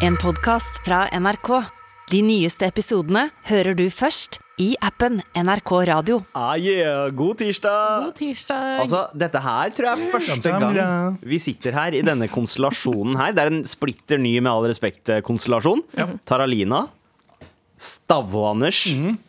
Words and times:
En 0.00 0.14
podkast 0.16 0.78
fra 0.80 1.02
NRK. 1.12 1.48
De 2.08 2.22
nyeste 2.24 2.64
episodene 2.64 3.26
hører 3.50 3.76
du 3.76 3.82
først 3.92 4.38
i 4.56 4.70
appen 4.80 5.18
NRK 5.36 5.72
Radio. 5.90 6.16
Ah, 6.32 6.54
yeah. 6.56 7.10
God 7.12 7.36
tirsdag! 7.42 8.06
God 8.06 8.14
tirsdag. 8.16 8.80
Altså, 8.80 9.02
dette 9.12 9.42
her 9.44 9.74
tror 9.76 9.90
jeg 9.90 10.00
er 10.06 10.14
første 10.14 10.54
gang 10.56 11.18
vi 11.20 11.40
sitter 11.44 11.76
her 11.76 11.98
i 11.98 12.00
denne 12.06 12.30
konstellasjonen 12.32 13.20
her. 13.20 13.36
Det 13.36 13.44
er 13.44 13.52
en 13.52 13.60
splitter 13.68 14.16
ny, 14.24 14.38
med 14.40 14.48
all 14.48 14.70
respekt-konstellasjon. 14.72 15.84
konstellasjon. 15.92 16.16
Taralina, 16.24 16.86
Stavå-Anders, 17.76 18.80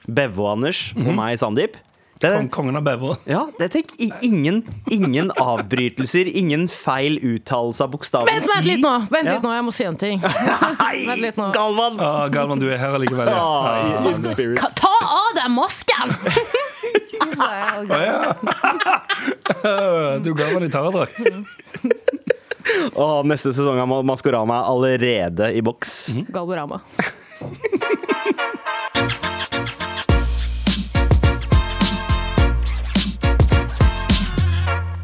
Bevå-Anders 0.08 0.86
og 1.04 1.12
meg, 1.20 1.36
Sandeep. 1.44 1.82
Det 2.22 2.50
kongen 2.54 2.76
av 2.78 2.84
Bevo. 2.86 3.16
ja, 3.26 3.48
det 3.60 3.68
tenk, 3.74 3.92
ingen, 4.22 4.62
ingen 4.92 5.32
avbrytelser, 5.42 6.28
ingen 6.38 6.68
feil 6.70 7.18
uttalelse 7.18 7.84
av 7.84 7.92
bokstaven 7.96 8.30
Vent, 8.30 8.46
vent 8.56 8.66
litt 8.68 8.84
nå! 8.84 8.92
Vent 9.10 9.26
Ja. 9.28 9.34
litt 9.40 9.44
nå, 9.48 9.54
jeg 9.56 9.66
må 9.66 9.74
si 9.74 9.84
en 9.90 9.98
ting. 9.98 10.22
Hei. 10.82 11.32
Galvan! 11.54 11.98
Ah, 12.00 12.28
Galvan, 12.34 12.60
du 12.62 12.68
er 12.70 12.78
her 12.78 12.94
allikevel. 13.00 13.28
Ja. 13.28 13.42
Ah. 13.42 14.06
Ka- 14.62 14.70
Ta 14.78 14.94
av 15.02 15.32
deg 15.40 15.50
masken! 15.56 16.14
Å, 17.42 17.48
ja. 17.90 18.34
Du 20.24 20.34
Galvan 20.38 20.64
i 20.66 20.70
taradrakt. 20.70 21.18
Åh, 22.94 23.22
neste 23.26 23.50
sesong 23.54 23.80
av 23.82 23.90
Maskorama 24.06 24.60
er 24.62 24.70
allerede 24.70 25.50
i 25.58 25.62
boks. 25.66 26.12
Galvorama. 26.30 26.82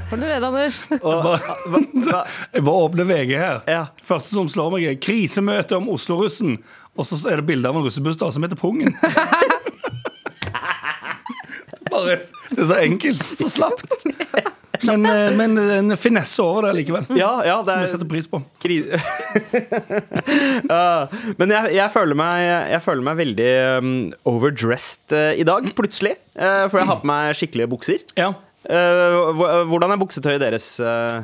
Var 0.09 0.17
du 0.17 0.25
redd, 0.25 0.43
Anders? 0.43 0.85
Jeg 2.53 2.63
bare 2.63 2.75
åpner 2.87 3.03
VG 3.09 3.33
her. 3.35 3.57
Ja. 3.67 3.85
Første 4.03 4.31
som 4.31 4.47
slår 4.51 4.71
meg, 4.77 4.85
er 4.87 4.95
'Krisemøte 5.03 5.75
om 5.75 5.89
Oslo-russen'. 5.91 6.57
Og 6.97 7.05
så 7.05 7.19
er 7.29 7.41
det 7.41 7.45
bilde 7.49 7.67
av 7.67 7.75
en 7.75 7.83
russebuss 7.85 8.17
da, 8.17 8.31
som 8.31 8.43
heter 8.45 8.57
Pungen. 8.57 8.95
Bare, 11.91 12.17
det 12.51 12.59
er 12.63 12.67
så 12.67 12.79
enkelt, 12.83 13.23
så 13.37 13.49
slapt. 13.51 13.93
Men, 14.87 15.05
eh, 15.05 15.31
men 15.35 15.57
en 15.57 15.97
finesse 15.97 16.43
over 16.43 16.67
det 16.67 16.73
likevel. 16.81 17.05
ja, 17.17 17.41
ja, 17.45 17.61
det 17.65 17.73
Som 17.73 17.79
jeg 17.79 17.87
er 17.87 17.91
setter 17.93 18.09
pris 18.11 18.27
på. 18.29 18.41
kri... 18.61 18.75
uh, 20.71 21.07
men 21.39 21.53
jeg, 21.55 21.75
jeg, 21.77 21.91
føler 21.93 22.15
meg, 22.19 22.35
jeg 22.73 22.81
føler 22.85 23.03
meg 23.07 23.21
veldig 23.21 23.53
um, 23.77 23.93
overdressed 24.29 25.15
uh, 25.15 25.31
i 25.33 25.47
dag, 25.47 25.71
plutselig. 25.77 26.15
Uh, 26.35 26.67
for 26.69 26.79
jeg 26.81 26.91
har 26.91 27.01
på 27.01 27.09
meg 27.09 27.39
skikkelige 27.39 27.71
bukser. 27.71 28.05
Ja. 28.19 28.33
Eh, 28.67 29.63
hvordan 29.69 29.93
er 29.95 30.01
buksetøyet 30.01 30.43
deres? 30.43 30.73
eh? 30.79 31.21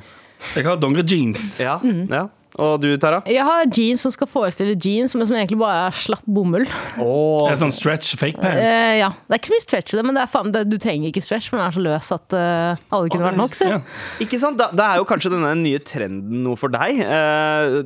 Jeg 0.55 0.67
har 0.67 0.79
dongeri-jeans. 0.79 1.59
ja, 1.63 1.79
ja. 1.83 2.27
Og 2.61 2.75
du, 2.83 2.85
Tara? 3.01 3.23
Jeg 3.25 3.41
har 3.41 3.63
jeans 3.73 4.03
som 4.05 4.11
skal 4.13 4.27
forestille 4.29 4.75
jeans, 4.77 5.15
men 5.17 5.25
som 5.25 5.33
egentlig 5.39 5.57
bare 5.57 5.87
er 5.87 5.95
slapp 5.97 6.21
bomull. 6.29 6.67
Oh, 7.01 7.47
Det 7.47 7.55
er 7.55 7.61
sånn 7.63 7.73
stretch 7.73 8.11
fake 8.19 8.37
pants. 8.37 8.59
Uh, 8.61 8.91
ja. 8.99 9.07
Det 9.25 9.33
er 9.33 9.41
ikke 9.41 9.49
så 9.49 9.55
mye 9.55 9.63
stretch 9.63 9.93
i 9.95 9.97
det, 9.97 10.03
men 10.05 10.19
det 10.19 10.21
er 10.21 10.29
faen, 10.29 10.51
det, 10.53 10.61
du 10.69 10.75
trenger 10.77 11.09
ikke 11.09 11.23
stretch, 11.25 11.47
for 11.49 11.57
den 11.57 11.65
er 11.65 11.73
så 11.73 11.81
løs 11.81 12.09
at 12.13 12.35
uh, 12.37 12.83
alle 12.93 13.09
kunne 13.09 13.25
vært 13.25 13.39
nok. 13.39 13.57
Så. 13.57 13.69
Ja. 13.71 13.79
Ikke 14.21 14.37
sant? 14.43 14.61
Da, 14.61 14.67
det 14.69 14.85
er 14.85 15.01
jo 15.01 15.07
kanskje 15.09 15.31
denne 15.33 15.49
nye 15.63 15.81
trenden 15.81 16.43
noe 16.45 16.59
for 16.61 16.69
deg. 16.75 17.01
Uh, 17.01 17.79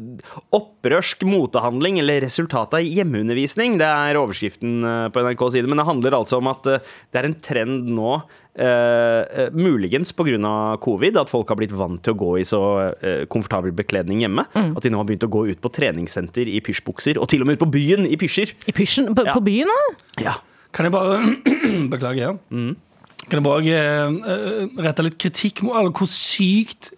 opprørsk 0.60 1.24
motehandling, 1.32 2.02
eller 2.04 2.26
resultat 2.28 2.76
av 2.76 2.84
hjemmeundervisning. 2.84 3.80
Det 3.80 3.88
er 3.88 4.20
overskriften 4.20 4.82
på 5.16 5.24
NRKs 5.30 5.56
side. 5.56 5.72
Men 5.72 5.80
det 5.80 5.88
handler 5.88 6.20
altså 6.20 6.42
om 6.42 6.52
at 6.52 6.68
det 6.68 7.22
er 7.22 7.30
en 7.30 7.40
trend 7.40 7.88
nå, 7.96 8.20
eh, 8.58 9.22
eh, 9.46 9.50
muligens 9.54 10.12
pga. 10.18 10.78
covid, 10.82 11.18
at 11.18 11.30
folk 11.30 11.50
har 11.50 11.60
blitt 11.60 11.72
vant 11.78 12.02
til 12.04 12.14
å 12.14 12.18
gå 12.18 12.32
i 12.42 12.44
så 12.48 12.62
uh, 12.90 13.26
komfortabel 13.30 13.72
bekledning 13.72 14.22
hjemme. 14.26 14.46
At 14.54 14.84
de 14.84 14.90
nå 14.92 14.98
har 14.98 15.06
begynt 15.08 15.24
å 15.28 15.32
gå 15.32 15.46
ut 15.52 15.62
på 15.62 15.72
treningssenter 15.74 16.48
i 16.50 16.60
pysjbukser, 16.62 17.20
og 17.22 17.30
til 17.30 17.42
og 17.42 17.48
med 17.48 17.58
ut 17.58 17.64
på 17.66 17.72
byen 17.78 18.08
i 18.10 18.18
pysjer. 18.20 18.54
I 18.68 18.74
pysjen, 18.76 19.14
på, 19.16 19.26
Ja. 19.26 19.34
på 19.38 19.44
byen, 19.46 19.70
òg? 19.70 20.04
Ja. 20.26 20.36
Kan 20.74 20.86
jeg 20.86 20.92
bare 20.94 21.22
Beklager. 21.94 22.22
Ja. 22.22 22.34
Kan 23.28 23.40
jeg 23.40 23.44
bare 23.44 23.80
eh, 23.80 24.68
rette 24.84 25.04
litt 25.04 25.18
kritikk 25.20 25.64
mot 25.66 25.76
alle 25.76 25.92
hvor 25.92 26.08
sykt 26.08 26.94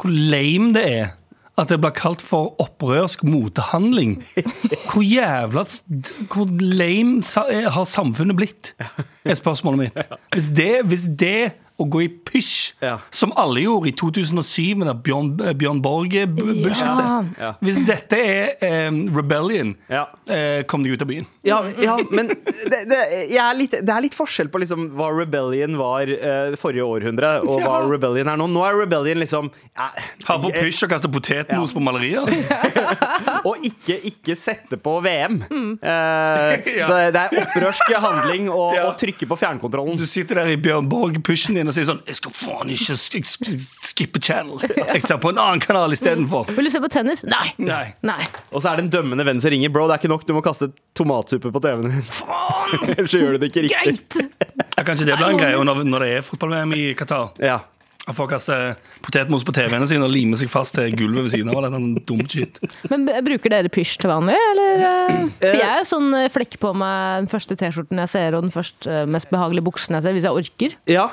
Hvor 0.00 0.12
lame 0.12 0.72
det 0.76 0.84
er 0.84 1.12
at 1.60 1.70
det 1.70 1.78
blir 1.82 1.94
kalt 1.94 2.22
for 2.24 2.54
opprørsk 2.62 3.22
motehandling. 3.26 4.16
Hvor 4.90 5.04
jævla 5.06 5.62
Hvor 6.32 6.48
lame 6.60 7.22
har 7.70 7.84
samfunnet 7.86 8.36
blitt? 8.38 8.72
Er 9.24 9.38
spørsmålet 9.38 9.86
mitt. 9.86 10.16
Hvis 10.34 10.50
det, 10.56 10.72
hvis 10.90 11.06
det 11.18 11.52
å 11.80 11.84
gå 11.90 12.02
i 12.04 12.08
pysj, 12.08 12.72
Ja. 12.80 12.98
som 13.10 13.32
alle 13.36 13.60
gjorde 13.64 13.88
i 13.88 13.92
2007 13.98 14.76
med 14.78 14.90
Bjørn, 15.02 15.32
Bjørn 15.58 15.80
Borg-budsjettet. 15.82 17.32
Ja. 17.40 17.48
Hvis 17.64 17.80
dette 17.86 18.18
er 18.20 18.88
um, 18.88 19.00
rebellion, 19.16 19.74
Ja. 19.90 20.04
eh, 20.28 20.62
kom 20.70 20.84
deg 20.84 20.92
ut 20.94 21.02
av 21.02 21.08
byen. 21.08 21.26
Ja, 21.42 21.58
ja 21.82 21.96
men 22.10 22.28
det, 22.28 22.78
det, 22.88 23.00
jeg 23.30 23.40
er 23.42 23.54
litt, 23.58 23.70
det 23.84 23.90
er 23.90 24.00
litt 24.06 24.14
forskjell 24.16 24.48
på 24.54 24.60
liksom 24.62 24.86
hva 24.96 25.10
Rebellion 25.12 25.74
var 25.76 26.08
eh, 26.08 26.54
forrige 26.60 26.86
århundre, 26.86 27.32
og 27.42 27.60
hva 27.64 27.80
Rebellion 27.90 28.28
er 28.30 28.38
nå. 28.40 28.46
Nå 28.54 28.62
er 28.68 28.78
Rebellion 28.84 29.18
liksom 29.20 29.50
Ha 29.74 30.38
på 30.40 30.52
pysj 30.54 30.84
og 30.86 30.94
kaste 30.94 31.10
potetmos 31.12 31.74
på 31.74 31.82
malerier. 31.82 32.22
Og 33.44 33.60
ikke, 33.66 33.96
ikke 34.08 34.34
sette 34.38 34.78
på 34.80 34.94
VM. 35.04 35.40
Mm. 35.50 35.72
Eh, 35.82 36.70
Ja. 36.78 36.86
Så 36.88 36.96
det 37.14 37.20
er 37.20 37.34
opprørsk 37.42 37.90
handling 38.00 38.48
å 38.50 38.62
Ja. 38.74 38.86
å 38.88 38.94
trykke 38.98 39.26
på 39.28 39.36
fjernkontrollen. 39.38 39.98
Du 40.00 40.06
sitter 40.08 40.40
der 40.42 40.50
i 40.54 40.56
Bjørn 40.60 40.88
Borg-pysjen 40.90 41.54
din 41.58 41.63
og 41.70 41.76
sier 41.76 41.86
sånn 41.88 42.00
Jeg 42.08 42.18
skal 42.18 42.34
faen 42.34 42.72
ikke 42.74 42.96
sk 42.98 43.20
sk 43.24 43.50
skippe 43.90 44.20
channel. 44.22 44.58
Jeg 44.64 45.02
ser 45.04 45.20
på 45.22 45.30
en 45.30 45.38
annen 45.38 45.62
kanal 45.62 45.92
istedenfor. 45.94 46.50
Vil 46.56 46.68
du 46.68 46.72
se 46.72 46.80
på 46.82 46.90
tennis? 46.92 47.22
Nei. 47.28 47.52
Nei. 47.62 47.84
Nei. 48.06 48.22
Og 48.50 48.62
så 48.64 48.72
er 48.72 48.80
det 48.80 48.86
en 48.86 48.92
dømmende 48.96 49.26
venn 49.26 49.42
som 49.42 49.54
ringer. 49.54 49.72
Bro, 49.74 49.86
det 49.88 49.96
er 49.96 50.02
ikke 50.02 50.12
nok, 50.14 50.26
du 50.26 50.34
må 50.36 50.42
kaste 50.44 50.70
tomatsuppe 50.98 51.52
på 51.54 51.62
TV-en 51.62 51.90
din. 51.90 52.02
Ellers 52.96 53.12
så 53.12 53.22
gjør 53.22 53.36
du 53.36 53.44
det 53.44 53.52
ikke 53.52 53.66
riktig. 53.68 54.24
Greit! 54.24 54.64
Ja, 54.74 54.82
kanskje 54.82 55.06
det 55.06 55.18
blir 55.20 55.30
en 55.30 55.38
greie 55.38 55.62
når, 55.68 55.84
når 55.86 56.04
det 56.04 56.10
er 56.16 56.26
fotball-VM 56.26 56.74
i 56.74 56.84
Qatar. 56.98 57.30
Ja. 57.42 57.60
At 58.04 58.16
folk 58.18 58.28
kaster 58.34 58.74
potetmos 59.04 59.44
på 59.48 59.52
TV-ene 59.56 59.86
sine 59.88 60.04
og 60.04 60.12
limer 60.12 60.36
seg 60.36 60.50
fast 60.52 60.74
til 60.76 60.92
gulvet 60.98 61.24
ved 61.24 61.32
siden 61.32 61.48
av. 61.48 61.56
Eller 61.62 61.72
noen 61.72 61.94
dum 62.04 62.20
shit. 62.28 62.58
Men 62.92 63.06
bruker 63.24 63.52
dere 63.54 63.70
pysj 63.72 63.94
til 64.02 64.10
vanlig, 64.12 64.36
eller? 64.50 64.82
eh? 64.84 65.22
For 65.40 65.56
jeg 65.56 65.70
er 65.80 65.86
sånn 65.88 66.10
eh, 66.18 66.26
flekk 66.32 66.58
på 66.60 66.74
meg 66.76 67.22
den 67.24 67.30
første 67.32 67.56
T-skjorten 67.56 68.02
jeg 68.02 68.12
ser, 68.12 68.36
og 68.36 68.44
den 68.44 68.52
første 68.52 68.92
eh, 68.92 69.06
mest 69.08 69.30
behagelige 69.32 69.64
buksen 69.64 69.96
jeg 69.96 70.04
ser, 70.04 70.16
hvis 70.18 70.26
jeg 70.28 70.36
orker. 70.42 70.76
Ja, 70.90 71.06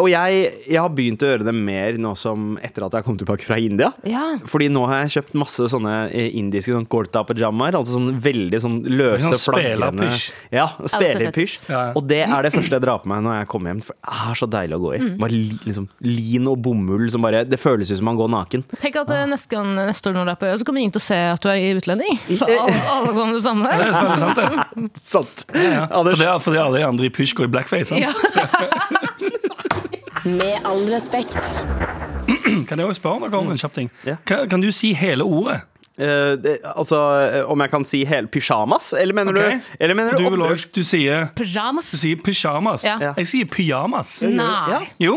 og 0.00 0.08
jeg, 0.08 0.40
jeg 0.70 0.80
har 0.80 0.92
begynt 0.96 1.22
å 1.26 1.30
gjøre 1.30 1.44
det 1.50 1.54
mer 1.56 1.98
nå 2.00 2.14
som 2.18 2.54
etter 2.64 2.86
at 2.88 2.96
jeg 2.96 3.06
kom 3.06 3.18
tilbake 3.20 3.44
fra 3.44 3.58
India. 3.60 3.90
Ja. 4.08 4.24
Fordi 4.48 4.70
nå 4.72 4.86
har 4.88 5.04
jeg 5.04 5.14
kjøpt 5.18 5.36
masse 5.44 5.68
sånne 5.74 5.94
indiske 6.40 6.72
sånn 6.72 6.88
kurta-pajamaer. 6.90 7.76
Altså 7.78 7.98
sånn 7.98 8.14
veldig 8.24 8.62
sånn 8.64 8.80
løse, 8.88 9.36
Sånn. 9.40 10.08
Ja, 10.54 10.66
spelerpysj. 10.88 11.58
Ja, 11.68 11.80
ja. 11.90 11.92
Og 11.98 12.04
det 12.08 12.22
er 12.24 12.46
det 12.46 12.52
første 12.54 12.76
jeg 12.78 12.84
drar 12.84 13.00
på 13.02 13.10
meg 13.10 13.22
når 13.26 13.40
jeg 13.42 13.48
kommer 13.52 13.72
hjem. 13.74 13.82
For 13.84 13.96
det 14.00 14.16
er 14.30 14.40
så 14.40 14.48
deilig 14.56 14.78
å 14.78 14.82
gå 14.82 14.92
i. 14.96 15.00
Mm. 15.04 15.12
Bare 15.20 15.34
li, 15.36 15.58
liksom, 15.66 15.86
lin 16.30 16.48
og 16.50 16.58
bomull 16.62 17.10
som 17.10 17.22
bare 17.24 17.44
Det 17.48 17.58
føles 17.60 17.90
ut 17.90 17.98
som 17.98 18.08
man 18.10 18.18
går 18.18 18.30
naken. 18.32 18.64
Tenk 18.78 18.96
at 19.02 19.10
ah. 19.10 19.26
neste, 19.30 19.50
gang, 19.52 19.74
neste 19.78 20.10
år 20.10 20.18
når 20.18 20.28
du 20.28 20.32
er 20.34 20.40
på 20.40 20.50
øya, 20.50 20.58
så 20.60 20.68
kommer 20.68 20.84
ingen 20.84 20.94
til 20.94 21.02
å 21.02 21.08
se 21.08 21.18
at 21.32 21.42
du 21.42 21.50
er 21.52 21.80
utlending. 21.80 22.20
For 22.28 22.46
alle, 22.50 22.82
alle 22.94 23.14
går 23.16 23.30
med 23.30 23.38
det 23.38 23.44
samme. 23.46 23.70
Det 23.70 23.88
er 23.88 23.94
veldig 23.98 24.20
sant, 24.24 24.40
det. 24.40 24.88
Sant. 25.10 25.46
Ja. 25.54 25.86
For 25.86 26.00
Anders, 26.00 26.18
det 26.20 26.28
er 26.28 26.44
fordi 26.44 26.62
alle 26.62 26.84
andre 26.86 27.08
i 27.08 27.12
pysj 27.14 27.34
går 27.38 27.48
i 27.48 27.54
blackface. 27.56 27.90
Sant? 27.90 28.04
Ja. 28.04 28.10
Med 30.24 30.66
all 30.68 30.82
respekt. 30.92 31.38
Kan 32.68 32.78
jeg 32.78 32.86
også 32.86 33.00
spørre 33.00 33.30
dere 33.30 33.40
om 33.40 33.50
en 33.50 33.60
kjapp 33.60 33.72
ting? 33.72 33.90
Ja. 34.04 34.18
Kan, 34.28 34.48
kan 34.50 34.60
du 34.60 34.68
si 34.74 34.92
hele 34.92 35.24
ordet? 35.24 35.62
Uh, 36.00 36.36
det, 36.40 36.58
altså 36.64 36.98
eh, 37.20 37.50
om 37.50 37.60
jeg 37.60 37.70
kan 37.72 37.84
si 37.84 37.98
hele 38.08 38.28
pysjamas? 38.32 38.94
Eller 38.96 39.16
mener 39.16 39.36
okay. 39.36 39.58
du, 39.58 39.72
eller 39.80 39.94
mener 39.98 40.16
Du, 40.16 40.24
du 40.32 40.54
du 40.80 40.84
sier 40.84 41.26
Pyjamas. 41.36 41.90
Du 41.92 42.00
sier 42.00 42.16
pyjamas. 42.16 42.84
Ja. 42.84 42.96
Ja. 43.00 43.12
Jeg 43.16 43.28
sier 43.28 43.48
pyjamas. 43.52 44.22
Nei. 44.22 44.48
Ja. 44.72 44.80
Jo. 45.00 45.16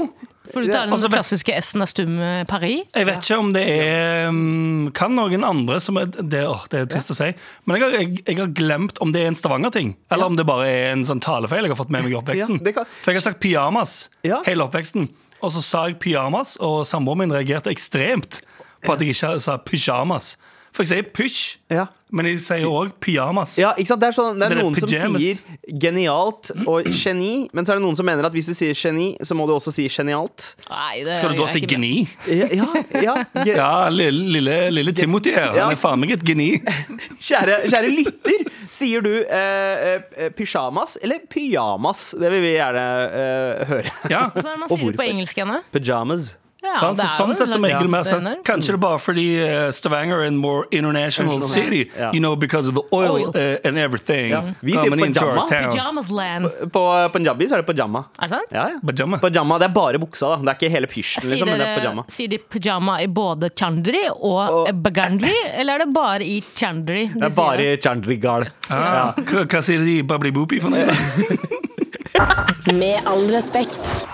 For 0.51 0.59
du 0.59 0.67
tar 0.67 0.85
den 0.89 0.93
Altså, 0.95 1.07
klassiske 1.07 1.53
S-en 1.55 1.85
av 1.85 1.87
stum 1.87 2.17
eh, 2.19 2.41
Paris. 2.49 2.81
Jeg 2.91 3.07
vet 3.07 3.21
ikke 3.23 3.37
om 3.39 3.51
det 3.55 3.63
er 3.63 4.27
um, 4.27 4.89
Kan 4.95 5.15
noen 5.15 5.45
andre 5.47 5.77
som 5.79 5.95
er 6.01 6.09
Det, 6.11 6.41
åh, 6.49 6.65
det 6.71 6.81
er 6.81 6.89
trist 6.91 7.13
å 7.13 7.15
si. 7.15 7.29
Men 7.63 7.79
jeg 7.79 7.85
har, 7.85 7.95
jeg, 8.01 8.17
jeg 8.27 8.39
har 8.41 8.51
glemt 8.59 8.99
om 9.03 9.13
det 9.15 9.23
er 9.23 9.31
en 9.31 9.39
Stavanger-ting, 9.39 9.93
eller 10.11 10.27
om 10.27 10.35
det 10.39 10.45
bare 10.49 10.67
er 10.67 10.89
en 10.97 11.05
sånn 11.07 11.23
talefeil 11.23 11.63
jeg 11.63 11.71
har 11.73 11.79
fått 11.79 11.93
med 11.95 12.03
meg 12.03 12.11
i 12.15 12.17
oppveksten. 12.19 12.59
Ja, 12.59 12.83
For 13.05 13.13
jeg 13.13 13.21
har 13.21 13.27
sagt 13.29 13.39
pyjamas 13.43 13.95
Ja. 14.27 14.41
hele 14.47 14.67
oppveksten. 14.67 15.07
Og 15.43 15.51
så 15.55 15.63
sa 15.63 15.85
jeg 15.87 15.97
pyjamas, 16.03 16.57
og 16.63 16.83
samboeren 16.87 17.23
min 17.25 17.33
reagerte 17.35 17.71
ekstremt 17.71 18.41
på 18.83 18.93
at 18.93 19.01
jeg 19.03 19.15
ikke 19.15 19.37
sa 19.43 19.57
pyjamas. 19.63 20.33
For 20.73 20.81
jeg 20.83 20.89
sier 20.89 21.09
pysj, 21.13 21.41
Ja. 21.69 21.83
men 22.11 22.25
jeg 22.25 22.39
sier 22.41 22.65
òg 22.65 22.95
pyjamas. 22.99 23.59
Ja, 23.61 23.75
ikke 23.77 23.91
sant? 23.91 24.01
Det 24.01 24.07
er, 24.09 24.15
sånn, 24.17 24.39
det 24.39 24.45
er 24.47 24.49
Det 24.49 24.57
er 24.57 24.63
noen 24.63 24.73
pyjamas. 24.73 25.01
som 25.03 25.17
sier 25.21 25.79
genialt 25.83 26.49
og 26.67 26.87
geni, 26.89 27.47
men 27.53 27.65
så 27.65 27.73
er 27.75 27.77
det 27.77 27.83
noen 27.85 27.95
som 27.99 28.05
mener 28.09 28.25
at 28.25 28.33
hvis 28.33 28.47
du 28.49 28.53
sier 28.57 28.73
geni, 28.73 29.11
så 29.21 29.37
må 29.37 29.45
du 29.45 29.53
også 29.53 29.71
si 29.75 29.85
genialt. 29.87 30.55
Nei, 30.71 31.03
det 31.05 31.17
Skal 31.19 31.35
du 31.35 31.43
da 31.43 31.47
si 31.53 31.61
geni? 31.61 31.91
Ja, 32.25 32.47
ja, 32.57 32.67
ja. 33.05 33.15
Ge- 33.45 33.55
Ja, 33.61 33.89
lille, 33.93 34.25
lille, 34.33 34.57
lille 34.73 34.93
Timothy 34.97 35.35
her. 35.37 35.53
Han 35.61 35.71
er 35.75 35.79
faen 35.79 35.99
meg 36.01 36.11
et 36.17 36.25
geni. 36.25 36.49
Kjære, 37.27 37.61
kjære 37.69 37.93
lytter, 37.93 38.45
sier 38.73 39.01
du 39.05 39.11
eh, 39.23 40.01
eh, 40.17 40.29
pyjamas 40.33 40.97
eller 41.03 41.21
pyjamas? 41.29 42.15
Det 42.17 42.31
vil 42.33 42.41
vi 42.49 42.55
gjerne 42.57 42.87
eh, 43.13 43.65
høre. 43.69 43.91
Ja. 44.09 44.25
Hva 44.33 44.41
er 44.55 44.57
man 44.57 44.69
Og 44.71 44.77
sier 44.79 44.89
det 44.89 44.97
på 44.97 45.03
hvorfor? 45.03 45.13
engelsk 45.13 45.37
henne. 45.45 45.61
Pyjamas. 45.71 46.33
Ja? 46.63 46.77
Så 46.79 47.07
sånn 47.17 47.35
sett 47.35 47.51
så 47.51 47.59
maker 47.59 47.83
det 47.83 47.91
mer 47.91 48.07
er 48.07 48.37
Kanskje 48.47 48.73
det 48.73 48.77
er 48.77 48.81
bare 48.85 48.99
fordi 49.03 49.25
uh, 49.43 49.69
Stavanger 49.75 50.23
er 50.23 50.29
en 50.29 50.37
more 50.39 50.63
international 50.71 51.41
city. 51.47 51.83
Ja. 51.99 52.11
You 52.13 52.21
know, 52.23 52.35
because 52.39 52.69
of 52.71 52.75
the 52.77 52.83
oil, 52.95 53.17
Oil. 53.19 53.31
eh, 53.35 53.57
and 53.67 53.77
everything. 53.77 54.31
Ja. 54.31 54.41
Vi 54.61 54.77
sier 54.77 54.89
coming 54.89 55.05
into 55.11 55.25
our 55.25 55.47
town. 55.49 55.99
Land. 56.13 56.47
På 56.73 56.83
punjabi 57.13 57.47
så 57.47 57.57
er 57.57 57.63
det 57.63 57.67
pajama. 57.67 58.05
Er 58.19 58.27
det 58.27 58.29
sant? 58.37 58.51
Ja, 58.55 58.65
ja. 58.73 58.79
Pajama. 58.85 59.19
Pajama, 59.19 59.59
Det 59.59 59.69
er 59.69 59.73
bare 59.75 59.99
buksa, 60.01 60.29
da. 60.33 60.37
Det 60.43 60.51
er 60.53 60.57
ikke 60.59 60.71
hele 60.73 60.87
pysjen, 60.91 61.27
liksom, 61.29 61.49
men 61.49 61.59
det 61.59 61.67
er 61.67 61.79
pajama. 61.81 62.05
sier 62.11 62.31
de 62.31 62.39
pajama 62.55 62.97
i 63.03 63.07
både 63.07 63.49
chandri 63.59 64.03
og 64.13 64.69
bagandri, 64.83 65.33
eller 65.59 65.75
er 65.75 65.85
det 65.85 65.93
bare 65.95 66.23
i 66.27 66.41
chandri? 66.55 67.07
de 67.13 67.19
Det 67.19 67.31
er 67.31 67.35
bare 67.35 67.67
i 67.73 67.77
chandrigal. 67.77 68.47
Ah, 68.69 69.13
hva, 69.17 69.45
hva 69.45 69.61
sier 69.63 69.83
de 69.83 69.99
i 69.99 70.05
Babli 70.07 70.31
Boopi 70.31 70.61
for 70.63 70.73
noe? 70.73 70.87
Med 72.79 73.01
all 73.09 73.25
respekt. 73.33 74.05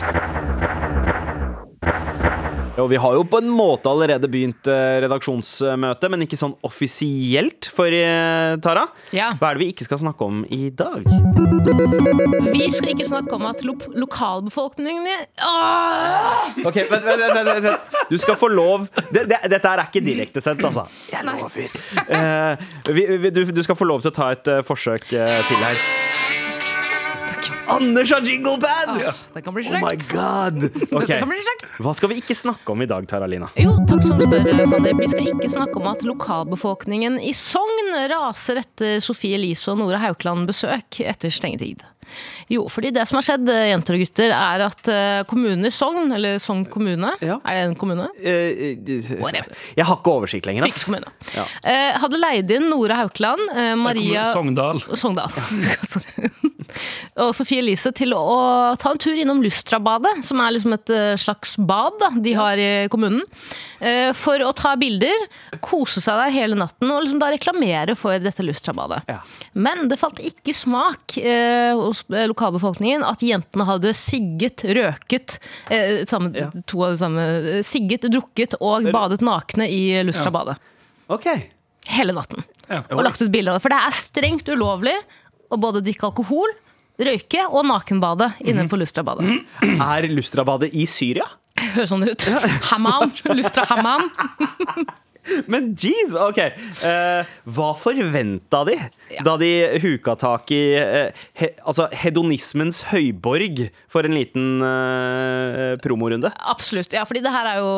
Og 2.80 2.90
vi 2.92 3.00
har 3.02 3.16
jo 3.18 3.26
på 3.28 3.42
en 3.42 3.50
måte 3.52 3.90
allerede 3.92 4.30
begynt 4.32 4.70
eh, 4.72 5.00
redaksjonsmøte, 5.04 6.10
men 6.12 6.26
ikke 6.26 6.40
sånn 6.40 6.56
offisielt 6.66 7.70
for 7.74 7.92
eh, 7.94 8.56
Tara. 8.64 8.86
Ja. 9.16 9.32
Hva 9.40 9.52
er 9.52 9.60
det 9.60 9.64
vi 9.64 9.70
ikke 9.74 9.88
skal 9.88 10.02
snakke 10.04 10.28
om 10.28 10.44
i 10.54 10.70
dag? 10.72 11.08
Vi 12.50 12.70
skal 12.74 12.94
ikke 12.94 13.08
snakke 13.08 13.36
om 13.36 13.48
at 13.50 13.64
lo 13.68 13.76
lokalbefolkningen 14.00 15.08
Åh! 15.10 16.66
Ok, 16.66 16.78
vent, 16.92 17.06
vent, 17.06 17.22
vent, 17.22 17.36
vent, 17.36 17.64
vent. 17.66 17.96
Du 18.10 18.18
skal 18.20 18.38
få 18.40 18.50
lov 18.52 18.88
det, 19.12 19.26
det, 19.30 19.40
Dette 19.52 19.72
er 19.72 19.84
ikke 19.86 20.04
direktesendt, 20.04 20.64
altså. 20.66 20.86
Jeg 21.12 21.26
lover. 21.28 21.78
Uh, 22.10 22.94
vi, 22.96 23.06
vi, 23.18 23.32
du, 23.34 23.44
du 23.56 23.64
skal 23.66 23.78
få 23.80 23.88
lov 23.90 24.04
til 24.04 24.14
å 24.14 24.16
ta 24.16 24.32
et 24.36 24.52
uh, 24.52 24.62
forsøk 24.66 25.12
uh, 25.14 25.40
til 25.50 25.64
her. 25.64 26.29
Anders 27.70 28.12
har 28.12 28.26
jinglepad! 28.26 29.14
Det 29.34 29.42
kan 29.46 29.54
bli 29.54 29.66
Oh 29.70 29.84
my 29.84 29.96
god. 30.10 30.64
Ok, 30.96 31.06
Dette 31.06 31.20
kan 31.20 31.30
bli 31.30 31.42
stygt. 31.44 31.68
Hva 31.84 31.94
skal 31.96 32.12
vi 32.12 32.20
ikke 32.24 32.36
snakke 32.38 32.74
om 32.74 32.82
i 32.82 32.88
dag, 32.90 33.06
Taralina? 33.10 33.50
Jo, 33.60 33.76
takk 33.90 34.04
som 34.08 34.22
spør, 34.22 34.50
Sandeep. 34.70 35.00
Vi 35.04 35.10
skal 35.12 35.30
ikke 35.34 35.52
snakke 35.52 35.80
om 35.82 35.88
at 35.92 36.04
lokalbefolkningen 36.08 37.20
i 37.22 37.34
Sogn 37.38 37.94
raser 38.12 38.62
etter 38.64 39.00
Sofie 39.04 39.38
Elise 39.40 39.72
og 39.74 39.80
Nora 39.84 40.02
Haukeland 40.04 40.50
besøk 40.50 41.02
etter 41.06 41.34
stengetid. 41.34 41.86
Jo, 42.50 42.64
fordi 42.72 42.90
det 42.96 43.04
som 43.08 43.20
har 43.20 43.26
skjedd, 43.28 43.46
jenter 43.70 43.94
og 43.98 44.02
gutter, 44.02 44.32
er 44.34 44.64
at 44.66 44.88
eh, 44.90 45.20
kommunen 45.30 45.68
i 45.68 45.72
Sogn, 45.74 46.12
eller 46.16 46.40
Sogn 46.42 46.64
kommune, 46.72 47.12
Ja. 47.22 47.38
er 47.46 47.60
det 47.60 47.66
en 47.68 47.76
kommune? 47.78 48.08
Eh, 48.18 48.74
eh, 48.74 49.12
Whatever. 49.22 49.54
jeg 49.78 49.86
har 49.86 50.00
ikke 50.00 50.16
oversikt 50.16 50.46
lenger. 50.50 50.66
ass. 50.66 50.88
Ja. 51.36 51.46
Eh, 51.64 52.00
hadde 52.02 52.18
leid 52.20 52.50
inn 52.56 52.70
Nora 52.72 52.96
Haukeland, 53.04 53.46
eh, 53.56 53.76
Maria 53.76 54.26
Sogndal. 54.34 54.82
Sogndal. 54.98 55.30
Ja. 56.70 57.24
og 57.26 57.32
Sofie 57.34 57.60
Elise 57.64 57.90
til 57.98 58.14
å 58.14 58.76
ta 58.80 58.92
en 58.94 59.00
tur 59.02 59.18
innom 59.18 59.40
Lustrabadet, 59.42 60.20
som 60.24 60.40
er 60.44 60.54
liksom 60.54 60.76
et 60.76 60.92
eh, 60.94 61.16
slags 61.20 61.56
bad 61.58 61.96
da, 62.00 62.10
de 62.22 62.34
har 62.38 62.62
i 62.62 62.68
kommunen. 62.94 63.24
eh, 63.82 64.12
For 64.14 64.38
å 64.46 64.52
ta 64.56 64.76
bilder, 64.80 65.26
kose 65.66 66.00
seg 66.04 66.20
der 66.22 66.30
hele 66.36 66.56
natten 66.60 66.92
og 66.94 67.02
liksom 67.04 67.20
da 67.24 67.32
reklamere 67.34 67.96
for 67.98 68.22
dette 68.22 68.46
Lustrabadet. 68.46 69.02
Ja. 69.10 69.18
Men 69.58 69.88
det 69.90 69.98
falt 70.00 70.22
ikke 70.22 70.54
smak 70.56 71.18
eh, 71.18 71.74
hos 71.74 71.99
eh, 71.99 71.99
lokalbefolkningen 72.08 73.04
at 73.08 73.22
jentene 73.26 73.66
hadde 73.68 73.92
sigget, 73.98 74.64
røket 74.76 75.38
eh, 75.70 76.04
samme, 76.10 76.32
To 76.70 76.84
av 76.86 76.96
det 76.96 77.00
samme. 77.02 77.26
eh, 77.58 77.62
Sigget, 77.66 78.08
drukket 78.14 78.56
og 78.62 78.88
badet 78.94 79.22
nakne 79.26 79.68
i 79.70 79.82
Lustrabadet. 80.08 80.58
Okay. 81.10 81.48
Hele 81.90 82.14
natten. 82.14 82.44
Ja. 82.70 82.84
Og 82.94 83.04
lagt 83.04 83.22
ut 83.22 83.32
bilder 83.34 83.56
av 83.56 83.60
det. 83.60 83.64
For 83.66 83.74
det 83.74 83.82
er 83.82 83.96
strengt 83.98 84.50
ulovlig 84.54 84.94
å 85.50 85.58
både 85.58 85.82
drikke 85.82 86.06
alkohol, 86.12 86.52
røyke 87.00 87.46
og 87.50 87.64
nakenbade 87.66 88.28
inne 88.46 88.68
på 88.70 88.78
Lustrabadet. 88.78 89.26
Er 89.82 90.08
Lustrabadet 90.12 90.70
i 90.78 90.86
Syria? 90.90 91.26
Høres 91.60 91.90
sånn 91.92 92.06
ut. 92.08 92.28
Hammam. 92.70 93.10
Lustra 93.34 93.66
hammam. 93.72 94.06
Men 95.52 95.72
jeez, 95.80 96.14
ok 96.16 96.40
Uh, 96.80 97.28
Hva 97.50 97.70
forventa 97.78 98.62
de 98.68 98.76
Ja. 99.10 99.24
da 99.26 99.34
de 99.42 99.50
huka 99.84 100.14
tak 100.20 100.52
i 100.56 100.60
uh, 100.80 101.10
he, 101.40 101.50
altså 101.68 101.88
hedonismens 101.92 102.84
høyborg 102.92 103.66
for 103.92 104.06
en 104.08 104.16
liten 104.16 104.62
uh, 104.64 105.76
promorunde? 105.84 106.32
Absolutt. 106.40 106.94
Ja, 106.96 107.04
fordi 107.10 107.24
det 107.26 107.34
her 107.34 107.50
er 107.54 107.60
jo 107.64 107.72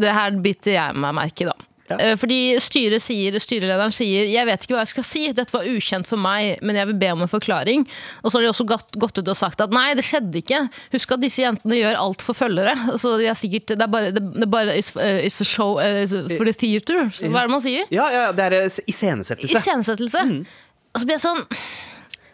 Det, 0.00 0.12
her 0.14 0.38
biter 0.42 0.72
jeg 0.76 0.96
meg 1.00 1.14
merke 1.20 1.44
i, 1.44 1.50
da. 1.50 1.56
Ja. 1.90 1.98
Eh, 1.98 2.14
Fordi 2.20 2.38
styret 2.62 3.02
sier, 3.02 3.34
styrelederen 3.42 3.94
sier 3.94 4.28
Jeg 4.30 4.46
vet 4.46 4.64
ikke 4.64 4.76
hva 4.76 4.84
jeg 4.84 4.92
skal 4.92 5.06
si, 5.06 5.24
dette 5.36 5.54
var 5.54 5.66
ukjent 5.66 6.08
for 6.08 6.20
meg, 6.20 6.60
men 6.62 6.78
jeg 6.78 6.90
vil 6.92 6.98
be 7.02 7.10
om 7.16 7.24
en 7.26 7.30
forklaring. 7.30 7.84
Og 8.22 8.30
så 8.30 8.38
har 8.38 8.46
de 8.46 8.52
også 8.52 8.66
gått, 8.70 8.98
gått 9.00 9.18
ut 9.18 9.32
og 9.32 9.38
sagt 9.38 9.62
at 9.64 9.74
nei, 9.74 9.88
det 9.98 10.06
skjedde 10.06 10.42
ikke. 10.42 10.62
Husk 10.94 11.16
at 11.16 11.24
disse 11.24 11.42
jentene 11.42 11.80
gjør 11.80 12.00
alt 12.00 12.24
for 12.26 12.38
følgere. 12.38 12.76
Så 13.00 13.16
de 13.20 13.28
er 13.30 13.38
sikkert, 13.38 13.74
det 13.74 13.86
er 13.86 13.92
bare, 13.92 14.14
det, 14.14 14.24
det 14.36 14.46
er 14.46 14.52
bare 14.52 14.78
it's, 14.78 14.92
uh, 14.96 15.20
it's 15.24 15.40
a 15.42 15.46
show 15.48 15.78
uh, 15.82 16.04
for 16.36 16.48
the 16.48 16.54
theater. 16.56 17.06
Hva 17.20 17.44
er 17.44 17.50
det 17.50 17.54
man 17.58 17.64
sier? 17.64 17.86
Ja, 17.94 18.08
ja, 18.14 18.26
det 18.36 18.48
er 18.50 18.58
iscenesettelse. 18.68 19.60
iscenesettelse. 19.60 20.26
Mm. 20.30 20.42
Og 20.90 21.02
så 21.02 21.06
blir 21.06 21.18
jeg 21.18 21.24
sånn 21.26 21.46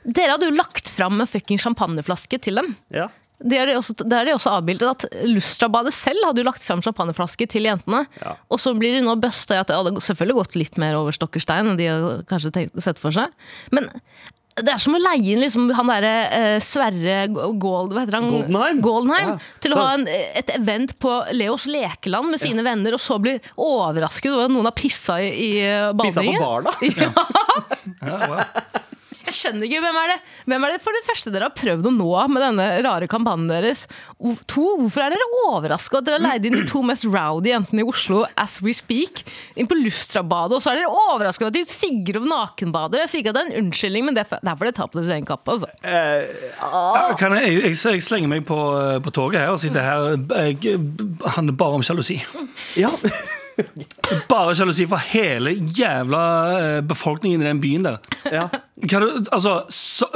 Dere 0.07 0.37
hadde 0.37 0.47
jo 0.47 0.55
lagt 0.55 0.91
fram 0.95 1.19
en 1.19 1.27
fucking 1.27 1.59
champagneflaske 1.59 2.39
til 2.39 2.61
dem. 2.61 2.77
Ja. 2.95 3.09
Det 3.37 3.59
er 3.61 3.69
de 3.69 3.75
også, 3.77 3.93
det 4.01 4.17
er 4.17 4.29
de 4.29 4.33
også 4.37 4.55
avbildet 4.57 4.89
at 4.89 5.19
Lustrabadet 5.29 5.93
selv 5.93 6.25
hadde 6.25 6.41
jo 6.41 6.47
lagt 6.49 6.65
fram 6.65 6.81
champagneflaske 6.85 7.49
til 7.53 7.69
jentene. 7.69 8.07
Ja. 8.23 8.37
Og 8.49 8.63
så 8.63 8.73
blir 8.79 8.97
de 8.97 9.03
nå 9.05 9.17
busta 9.21 9.59
i 9.59 9.61
at 9.61 9.69
det 9.69 9.77
hadde 9.77 10.01
selvfølgelig 10.01 10.39
gått 10.39 10.57
litt 10.57 10.81
mer 10.81 10.97
over 10.97 11.13
stokk 11.17 11.37
og 11.37 11.45
stein 11.45 11.69
enn 11.69 11.77
de 11.81 11.91
hadde 11.91 12.17
kanskje 12.31 12.55
tenkt, 12.55 12.81
sett 12.81 13.03
for 13.03 13.13
seg. 13.13 13.35
Men 13.77 13.91
det 14.57 14.73
er 14.73 14.81
som 14.81 14.97
å 14.97 15.01
leie 15.01 15.35
inn 15.35 15.43
liksom, 15.45 15.69
han 15.77 15.91
derre 15.93 16.13
eh, 16.33 16.55
Sverre 16.65 17.27
Gold, 17.29 17.93
hva 17.93 18.07
heter 18.07 18.17
han? 18.17 18.31
Goldenheim. 18.33 18.81
Goldenheim 18.85 19.33
Ja. 19.35 19.37
Til 19.61 19.75
å 19.77 19.83
ha 19.83 19.91
en, 19.99 20.07
et 20.09 20.53
event 20.57 20.95
på 21.03 21.13
Leos 21.37 21.67
lekeland 21.69 22.33
med 22.33 22.41
sine 22.41 22.65
venner, 22.65 22.97
og 22.97 23.03
så 23.03 23.19
bli 23.21 23.37
overrasket 23.61 24.33
over 24.33 24.49
at 24.49 24.55
noen 24.55 24.71
har 24.71 24.77
pissa 24.79 25.19
i, 25.21 25.29
i 25.29 25.51
eh, 25.61 25.93
Pissa 26.01 26.25
på 26.25 26.33
barna? 26.41 26.73
bar, 26.81 27.21
da? 27.21 27.77
Ja, 28.01 28.21
wow. 28.33 28.95
Jeg 29.27 29.35
skjønner 29.35 29.67
ikke, 29.67 29.81
hvem 29.83 29.97
er 29.99 30.11
det 30.13 30.17
Hvem 30.47 30.65
er 30.67 30.73
det 30.77 30.81
for 30.85 30.95
det 30.95 31.03
første 31.07 31.31
dere 31.35 31.49
har 31.49 31.55
prøvd 31.59 31.89
å 31.89 31.93
nå 31.97 32.11
med 32.31 32.43
denne 32.45 32.67
rare 32.87 33.09
kampanjen 33.11 33.49
deres? 33.51 33.85
To, 34.47 34.65
Hvorfor 34.81 35.03
er 35.03 35.15
dere 35.17 35.27
overraska 35.49 35.99
at 35.99 36.07
dere 36.07 36.21
har 36.21 36.25
leid 36.29 36.47
inn 36.47 36.55
de 36.61 36.65
to 36.71 36.83
mest 36.87 37.05
rowdy 37.11 37.51
jentene 37.51 37.83
i 37.83 37.89
Oslo 37.91 38.23
as 38.39 38.59
we 38.63 38.73
speak? 38.77 39.25
Inn 39.59 39.67
på 39.71 39.77
Lustrabadet, 39.81 40.57
og 40.59 40.63
så 40.65 40.73
er 40.73 40.81
dere 40.83 40.93
overraska 41.11 41.45
over 41.47 41.53
at 41.53 41.59
de 41.59 41.65
sigger 41.69 42.21
om 42.21 42.29
nakenbader. 42.31 43.03
Jeg 43.05 43.13
sier 43.13 43.25
ikke 43.25 43.35
at 43.35 43.39
det 43.39 43.45
er 43.45 43.51
en 43.51 43.65
unnskyldning, 43.67 44.07
men 44.09 44.15
det 44.19 44.23
er 44.25 44.31
for- 44.31 44.43
det 44.47 44.53
er 44.53 44.57
for 44.61 44.71
det 44.71 44.75
tar 44.79 44.89
på 44.93 45.01
deres 45.01 45.13
egen 45.17 45.27
kappe. 45.27 45.57
Altså. 45.57 45.69
Ja, 45.83 47.17
Kan 47.19 47.35
jeg, 47.41 47.57
jeg, 47.63 47.75
jeg 47.77 48.03
slenger 48.07 48.29
meg 48.31 48.47
på, 48.49 48.57
på 49.05 49.13
toget 49.17 49.41
her 49.43 49.51
og 49.55 49.59
sitter 49.63 49.83
her 49.83 50.15
jeg, 50.47 50.79
handler 51.37 51.59
bare 51.59 51.81
om 51.81 51.83
sjalusi. 51.87 52.21
Ja. 52.79 52.91
Bare 54.31 54.55
sjalusi 54.57 54.87
for 54.89 55.01
hele 55.13 55.55
jævla 55.79 56.23
eh, 56.61 56.81
befolkningen 56.85 57.43
i 57.43 57.49
den 57.49 57.61
byen 57.61 57.85
der. 57.85 57.97
ja. 58.33 58.49
Du, 58.77 59.09
altså, 59.33 59.63
so, 59.73 60.07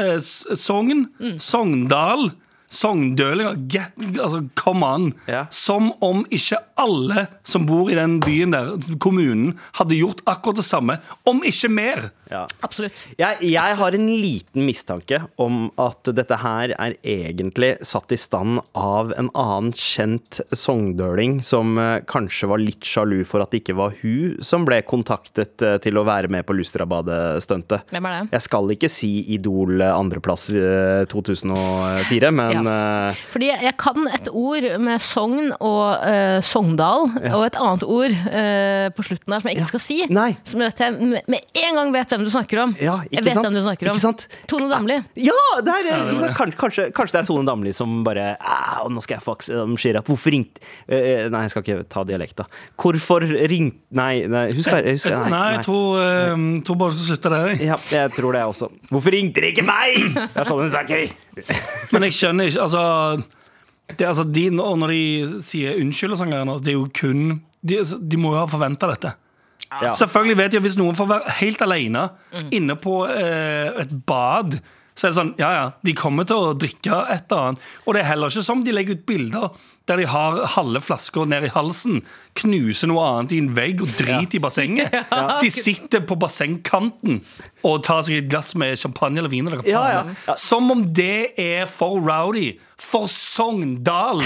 eh, 0.00 0.16
Sogn, 0.56 1.06
Sogndal, 1.38 2.30
Sogndølinger 2.72 3.56
get, 3.70 3.92
altså, 4.20 4.42
Come 4.58 4.86
on. 4.86 5.08
Ja. 5.30 5.44
Som 5.50 5.92
om 6.04 6.24
ikke 6.34 6.58
alle 6.80 7.26
som 7.46 7.64
bor 7.68 7.90
i 7.90 7.96
den 7.96 8.18
byen 8.24 8.52
der, 8.52 8.74
kommunen, 9.00 9.54
hadde 9.78 9.98
gjort 9.98 10.20
akkurat 10.28 10.58
det 10.60 10.66
samme. 10.66 10.98
Om 11.28 11.42
ikke 11.46 11.70
mer. 11.72 12.08
ja. 12.30 12.42
Absolutt. 12.66 13.04
Jeg, 13.20 13.38
jeg 13.46 13.76
har 13.78 13.94
en 13.94 14.06
liten 14.10 14.66
mistanke 14.66 15.20
om 15.40 15.68
at 15.80 16.10
dette 16.16 16.36
her 16.42 16.72
er 16.74 16.96
egentlig 17.06 17.76
satt 17.86 18.12
i 18.12 18.18
stand 18.20 18.60
av 18.76 19.12
en 19.16 19.30
annen 19.38 19.70
kjent 19.76 20.40
sogndøling 20.50 21.38
som 21.46 21.76
eh, 21.78 22.00
kanskje 22.08 22.48
var 22.50 22.60
litt 22.62 22.84
sjalu 22.86 23.20
for 23.28 23.44
at 23.44 23.52
det 23.54 23.62
ikke 23.62 23.76
var 23.78 23.94
hun 24.02 24.36
som 24.44 24.66
ble 24.66 24.80
kontaktet 24.88 25.62
eh, 25.64 25.76
til 25.84 26.00
å 26.00 26.04
være 26.06 26.30
med 26.32 26.46
på 26.48 26.56
Lustrabadet-stuntet. 26.58 27.86
Hvem 27.94 28.08
er 28.10 28.16
det? 28.18 28.34
Jeg 28.36 28.46
skal 28.48 28.74
ikke 28.74 28.90
si 28.92 29.12
Idol 29.36 29.80
andreplass 29.86 30.48
eh, 30.50 31.04
2004, 31.12 32.32
men 32.34 32.54
Ja. 32.56 32.62
Eh, 32.70 33.20
Fordi 33.32 33.50
jeg, 33.50 33.60
jeg 33.66 33.76
kan 33.80 34.08
et 34.12 34.30
ord 34.30 34.66
med 34.82 35.02
Sogn 35.02 35.52
og 35.56 35.84
uh, 36.02 36.38
Sogndal, 36.44 37.08
og 37.32 37.44
et 37.46 37.58
annet 37.60 37.86
ord 37.86 38.16
uh, 38.26 38.86
på 38.96 39.06
slutten 39.06 39.34
der 39.34 39.42
som 39.42 39.50
jeg 39.50 39.58
ikke 39.58 39.70
skal 39.72 39.84
si. 39.84 39.98
Nei. 40.12 40.28
Som 40.46 40.62
gjør 40.64 40.74
at 40.74 40.82
jeg 40.86 41.22
med, 41.30 41.48
en 41.62 41.80
gang 41.80 41.94
vet 41.94 42.14
hvem 42.14 42.26
du 42.26 42.32
snakker 42.32 42.62
om. 42.66 42.76
Ja, 42.82 42.98
ikke 43.06 43.18
jeg 43.18 43.28
vet 43.28 43.38
sant? 43.38 43.48
hvem 43.48 43.56
du 43.58 43.62
snakker 43.66 43.90
om. 43.92 44.00
Ikke 44.00 44.06
sant? 44.06 44.26
Tone 44.50 44.70
Damli. 44.72 45.00
Ja, 45.26 45.38
det 45.64 45.76
er, 45.76 45.90
ikke 45.94 46.20
sant? 46.20 46.36
kanskje, 46.40 46.60
kanskje, 46.60 46.88
kanskje 46.96 47.18
det 47.18 47.22
er 47.22 47.30
Tone 47.30 47.46
Damli 47.48 47.74
som 47.76 48.00
bare 48.06 48.28
«Au, 48.40 48.90
Nå 48.92 49.02
skal 49.04 49.18
jeg 49.18 49.26
fakse 49.26 49.56
om 49.62 49.76
Chirag. 49.80 50.06
Hvorfor 50.06 50.32
ringte 50.32 50.62
Nei, 50.86 51.42
jeg 51.46 51.52
skal 51.52 51.64
ikke 51.64 51.86
ta 51.90 52.04
dialekta. 52.06 52.46
Hvorfor 52.80 53.24
ringte 53.24 53.96
Nei, 53.96 54.26
nei, 54.28 54.48
husk, 54.52 54.70
husk 54.70 55.08
Nei, 55.12 55.30
nei, 55.32 55.44
jeg 55.54 55.62
tror, 55.66 56.00
eh, 56.02 56.34
tror 56.66 56.78
bare 56.80 56.96
så 56.96 57.06
slutter 57.06 57.32
det 57.32 57.38
der. 57.38 57.52
jeg. 57.54 57.68
Ja, 57.70 57.76
jeg 57.92 58.12
tror 58.16 58.36
det 58.36 58.42
også. 58.44 58.68
Hvorfor 58.90 59.14
ringte 59.14 59.40
dere 59.40 59.52
ikke 59.54 59.64
meg?! 59.66 60.10
Det 60.16 60.42
er 60.42 60.48
sånn 60.48 60.62
hun 60.64 60.72
snakker. 60.72 61.06
Men 61.94 62.06
jeg 62.06 62.16
skjønner 62.16 62.45
ikke 62.50 62.64
Altså, 62.66 62.82
det, 63.92 64.06
altså 64.06 64.24
de, 64.24 64.48
når 64.50 64.80
når 64.82 64.94
de 64.94 65.42
sier 65.46 65.78
unnskyld 65.82 66.16
og 66.16 66.20
sånn, 66.20 66.32
greier 66.34 66.64
det 66.64 66.72
er 66.72 66.78
jo 66.78 66.88
kun 66.96 67.40
De, 67.62 67.78
de 67.82 68.18
må 68.20 68.34
jo 68.34 68.40
ha 68.40 68.48
forventa 68.50 68.88
dette. 68.90 69.12
Ja. 69.66 69.92
Selvfølgelig 69.98 70.38
vet 70.38 70.54
jeg 70.54 70.62
Hvis 70.62 70.76
noen 70.78 70.98
får 70.98 71.08
være 71.10 71.36
helt 71.40 71.62
alene 71.64 72.08
inne 72.54 72.76
på 72.78 73.00
eh, 73.10 73.72
et 73.82 73.94
bad 74.06 74.60
Så 74.94 75.08
er 75.08 75.10
det 75.10 75.18
sånn, 75.18 75.32
ja 75.40 75.48
ja, 75.52 75.64
de 75.84 75.94
kommer 75.98 76.28
til 76.28 76.38
å 76.38 76.52
drikke 76.56 77.00
et 77.12 77.26
eller 77.26 77.50
annet. 77.50 77.64
Og 77.84 77.96
det 77.96 78.02
er 78.02 78.10
heller 78.12 78.32
ikke 78.32 78.46
som 78.46 78.62
de 78.64 78.74
legger 78.74 78.96
ut 78.96 79.06
bilder 79.08 79.48
der 79.86 80.00
de 80.02 80.06
har 80.10 80.38
halve 80.56 80.80
flasker 80.82 81.26
ned 81.30 81.46
i 81.46 81.50
halsen, 81.54 82.00
knuser 82.40 82.90
noe 82.90 83.04
annet 83.06 83.34
i 83.36 83.40
en 83.42 83.52
vegg 83.56 83.82
og 83.84 83.92
driter 83.98 84.38
i 84.38 84.42
bassenget. 84.42 84.96
De 85.42 85.50
sitter 85.52 86.02
på 86.06 86.16
bassengkanten 86.20 87.20
og 87.66 87.82
tar 87.86 88.02
seg 88.06 88.18
et 88.24 88.30
glass 88.32 88.54
med 88.58 88.76
champagne 88.80 89.22
eller 89.22 89.32
vin. 89.32 89.46
Eller 89.46 89.62
Ja, 89.68 89.84
ja. 89.94 90.34
Som 90.40 90.70
om 90.74 90.82
det 90.94 91.38
er 91.40 91.68
for 91.70 92.00
rowdy. 92.02 92.56
For 92.76 93.06
Sogndal! 93.08 94.20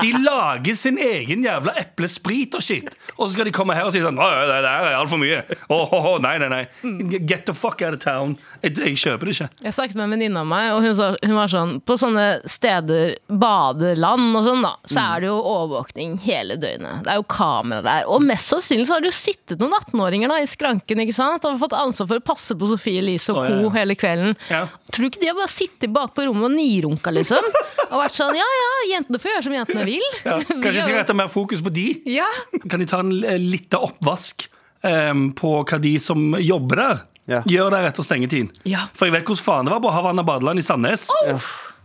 De 0.00 0.08
lager 0.24 0.74
sin 0.74 0.96
egen 0.98 1.44
jævla 1.46 1.76
eplesprit 1.78 2.56
og 2.58 2.64
shit. 2.64 2.88
Og 3.14 3.28
så 3.28 3.36
skal 3.36 3.46
de 3.46 3.52
komme 3.54 3.76
her 3.78 3.86
og 3.86 3.94
si 3.94 4.02
sånn 4.02 4.18
det 4.18 4.48
der 4.50 4.66
er 4.66 4.96
altfor 4.98 5.20
mye. 5.22 5.42
Oh, 5.68 5.84
oh, 5.92 6.08
oh, 6.14 6.16
nei, 6.22 6.34
nei, 6.42 6.48
nei. 6.50 7.20
Get 7.28 7.46
the 7.46 7.54
fuck 7.54 7.84
out 7.84 7.94
of 7.94 8.02
town. 8.02 8.34
Jeg, 8.64 8.74
jeg 8.80 8.98
kjøper 9.04 9.28
det 9.30 9.36
ikke. 9.36 9.50
Jeg 9.68 9.76
snakket 9.76 10.00
med 10.00 10.08
en 10.08 10.16
venninne 10.16 10.42
av 10.42 10.50
meg, 10.50 10.72
og 10.74 10.82
hun, 10.86 10.96
sa, 10.98 11.12
hun 11.22 11.36
var 11.38 11.52
sånn 11.52 11.76
På 11.86 11.96
sånne 12.00 12.26
steder, 12.50 13.14
badeland 13.28 14.21
og 14.38 14.44
sånn, 14.46 14.62
da, 14.64 14.70
så 14.86 14.96
Mm. 14.98 15.08
er 15.16 15.20
det 15.20 15.28
jo 15.28 15.36
overvåkning 15.52 16.12
hele 16.24 16.56
døgnet. 16.62 17.02
Det 17.04 17.10
er 17.12 17.18
jo 17.20 17.24
kamera 17.28 17.82
der. 17.82 18.04
Og 18.08 18.22
mest 18.22 18.48
sannsynlig 18.52 18.86
så 18.88 18.94
har 18.96 19.00
det 19.04 19.10
jo 19.10 19.16
sittet 19.18 19.58
noen 19.62 19.72
18-åringer 19.78 20.28
da 20.32 20.36
i 20.42 20.46
skranken 20.50 21.02
ikke 21.04 21.14
sant? 21.16 21.44
og 21.44 21.58
fått 21.60 21.74
ansvar 21.76 22.08
for 22.08 22.20
å 22.20 22.24
passe 22.24 22.54
på 22.58 22.68
Sofie 22.70 22.98
Elise 23.02 23.30
og 23.34 23.42
co. 23.42 23.52
Oh, 23.52 23.62
ja. 23.66 23.70
hele 23.80 23.94
kvelden. 23.98 24.36
Ja. 24.50 24.66
Tror 24.92 25.02
du 25.04 25.10
ikke 25.10 25.20
de 25.24 25.30
har 25.32 25.38
bare 25.38 25.48
sittet 25.52 25.92
bak 25.92 26.14
på 26.14 26.24
rommet 26.28 26.44
og 26.50 26.56
nirunka, 26.56 27.10
liksom? 27.12 27.42
Og 27.90 27.98
vært 28.00 28.14
sånn 28.16 28.34
ja 28.38 28.48
ja, 28.58 28.70
jentene 28.96 29.18
får 29.20 29.32
gjøre 29.34 29.42
som 29.48 29.52
jentene 29.58 29.84
vil. 29.84 30.08
Ja. 30.24 30.38
Kanskje 30.62 30.74
jeg 30.78 30.82
skal 30.86 30.98
rette 31.02 31.14
mer 31.18 31.28
fokus 31.32 31.60
på 31.64 31.72
de? 31.72 31.86
Ja, 32.06 32.28
Kan 32.68 32.80
de 32.80 32.86
ta 32.86 33.00
en 33.00 33.10
liten 33.20 33.78
oppvask 33.82 34.46
um, 34.84 35.32
på 35.36 35.56
hva 35.64 35.80
de 35.80 35.96
som 36.02 36.32
jobber 36.40 36.76
der, 36.76 37.02
Ja. 37.30 37.38
gjør 37.46 37.70
der 37.70 37.84
etter 37.86 38.02
stengetid? 38.02 38.50
Ja. 38.66 38.88
For 38.98 39.06
jeg 39.06 39.14
vet 39.14 39.24
hvordan 39.28 39.44
faen 39.46 39.64
det 39.68 39.70
var 39.76 39.80
på 39.84 39.92
Havanna 39.94 40.24
badeland 40.26 40.58
i 40.58 40.62
Sandnes. 40.66 41.04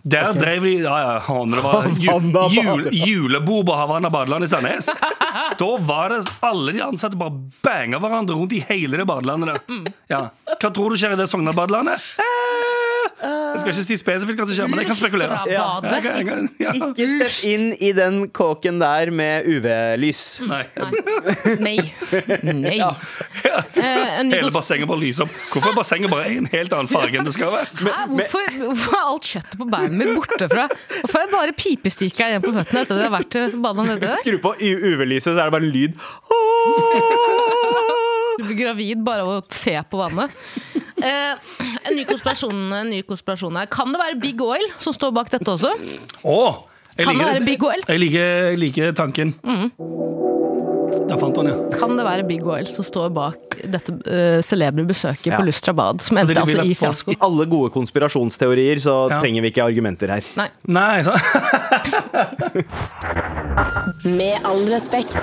Der 0.08 0.34
drev 0.38 0.64
de 0.64 0.74
Ja, 0.82 0.98
ja, 1.04 1.40
det 1.52 1.64
var 1.64 1.88
ju, 2.52 2.62
jul, 2.62 2.90
julebord 2.92 3.66
på 3.68 3.76
Havanna 3.76 4.10
badeland 4.14 4.44
i 4.44 4.48
Sandnes. 4.48 4.90
Da 5.60 5.68
var 5.80 6.10
det 6.10 6.22
alle 6.46 6.72
de 6.74 6.82
ansatte 6.82 7.18
bare 7.18 7.34
banga 7.66 8.00
hverandre 8.02 8.36
rundt 8.38 8.54
i 8.58 8.62
hele 8.70 8.98
det 8.98 9.06
badelandet. 9.10 9.60
Ja. 10.10 10.28
Hva 10.58 10.70
tror 10.74 10.94
du 10.94 10.98
skjer 11.00 11.14
i 11.14 11.20
det 11.20 11.28
Sogndal 11.30 11.56
badelandet? 11.58 12.02
Eh, 12.22 12.47
Jeg 13.18 13.62
skal 13.64 13.72
ikke 13.72 13.84
si 13.88 13.96
spesifikt 13.98 14.38
hva 14.38 14.46
som 14.46 14.54
skjer, 14.54 14.68
men 14.70 14.82
jeg 14.84 14.90
kan 14.92 14.98
spekulere. 15.00 15.38
Ja. 15.50 15.64
Jeg 15.82 16.04
kan, 16.06 16.18
jeg 16.20 16.26
kan, 16.28 16.50
ja. 16.62 16.74
Ikke 16.78 17.08
stepp 17.10 17.38
inn 17.50 17.72
i 17.82 17.90
den 17.98 18.20
kåken 18.36 18.78
der 18.82 19.10
med 19.10 19.48
UV-lys. 19.50 20.22
Nei. 20.46 20.62
Nei. 21.58 21.74
Nei. 22.54 22.78
Ja. 22.78 22.92
ny 24.22 24.36
Hele 24.36 24.54
bassenget 24.54 24.90
bare 24.90 25.02
lyser 25.02 25.26
opp. 25.26 25.34
Hvorfor 25.50 25.74
er 25.74 25.80
bassenget 25.80 26.14
bare 26.14 26.30
en 26.36 26.50
helt 26.54 26.78
annen 26.78 26.92
farge 26.92 27.18
enn 27.18 27.26
det 27.26 27.34
skal 27.34 27.56
være? 27.56 27.74
Hæ? 27.82 28.06
Hvorfor, 28.14 28.56
hvorfor 28.68 29.00
er 29.00 29.12
alt 29.16 29.32
kjøttet 29.34 29.60
på 29.64 29.70
beinet 29.74 29.98
mitt 29.98 30.14
borte 30.14 30.52
fra 30.54 30.68
Hvorfor 30.70 31.18
er 31.24 31.26
det 31.26 31.34
bare 31.34 31.58
pipestikker 31.58 32.36
igjen 32.36 32.46
på 32.46 32.54
føttene 32.54 32.86
etter 32.86 33.02
det 33.02 33.10
har 33.10 33.16
vært 33.18 33.42
nedi 33.42 34.02
der? 34.06 34.18
Skru 34.22 34.38
på 34.46 34.54
UV-lyset, 34.62 35.34
så 35.34 35.40
er 35.42 35.50
det 35.50 35.58
bare 35.58 35.66
en 35.66 35.74
lyd. 35.74 35.98
Du 38.38 38.44
blir 38.46 38.56
gravid 38.60 39.02
bare 39.06 39.22
av 39.26 39.30
å 39.34 39.42
se 39.54 39.74
på 39.90 39.98
vannet. 40.00 40.32
Eh, 40.98 41.34
en, 41.90 41.96
ny 41.98 42.04
en 42.06 42.90
ny 42.90 43.02
konspirasjon 43.06 43.56
her. 43.58 43.66
Kan 43.74 43.92
det 43.94 44.00
være 44.02 44.16
Big 44.22 44.42
Oil 44.42 44.66
som 44.82 44.94
står 44.96 45.12
bak 45.18 45.30
dette 45.34 45.50
også? 45.54 45.72
Oh, 46.24 46.54
jeg 46.98 47.06
Kan 47.06 47.18
det 47.20 47.26
være 47.30 47.46
Big 47.46 47.64
Oil? 47.66 47.82
Jeg 47.88 48.00
liker, 48.02 48.26
jeg 48.52 48.58
liker 48.62 48.92
tanken. 48.98 49.34
Der 51.08 51.18
fant 51.20 51.38
han, 51.40 51.48
ja. 51.52 51.56
Kan 51.78 51.98
det 52.00 52.06
være 52.08 52.24
Big 52.28 52.44
Oil 52.48 52.66
som 52.70 52.84
står 52.86 53.10
bak 53.16 53.38
dette 53.64 53.92
uh, 54.08 54.42
celebre 54.46 54.84
besøket 54.88 55.28
Ja. 55.32 55.38
på 55.38 55.44
Lustra 55.48 55.74
bad, 55.78 56.02
som 56.04 56.18
endte 56.20 56.40
altså 56.42 56.64
i 56.66 56.74
fiasko. 56.78 57.12
I 57.14 57.16
Alle 57.28 57.46
gode 57.50 57.70
konspirasjonsteorier, 57.76 58.78
så 58.84 58.94
Ja. 59.12 59.18
trenger 59.22 59.42
vi 59.46 59.50
ikke 59.54 59.64
argumenter 59.66 60.08
her. 60.18 60.24
Nei. 60.40 60.50
Nei, 60.68 61.02
så, 61.06 61.14
Med 64.18 64.36
all 64.46 64.64
respekt. 64.72 65.18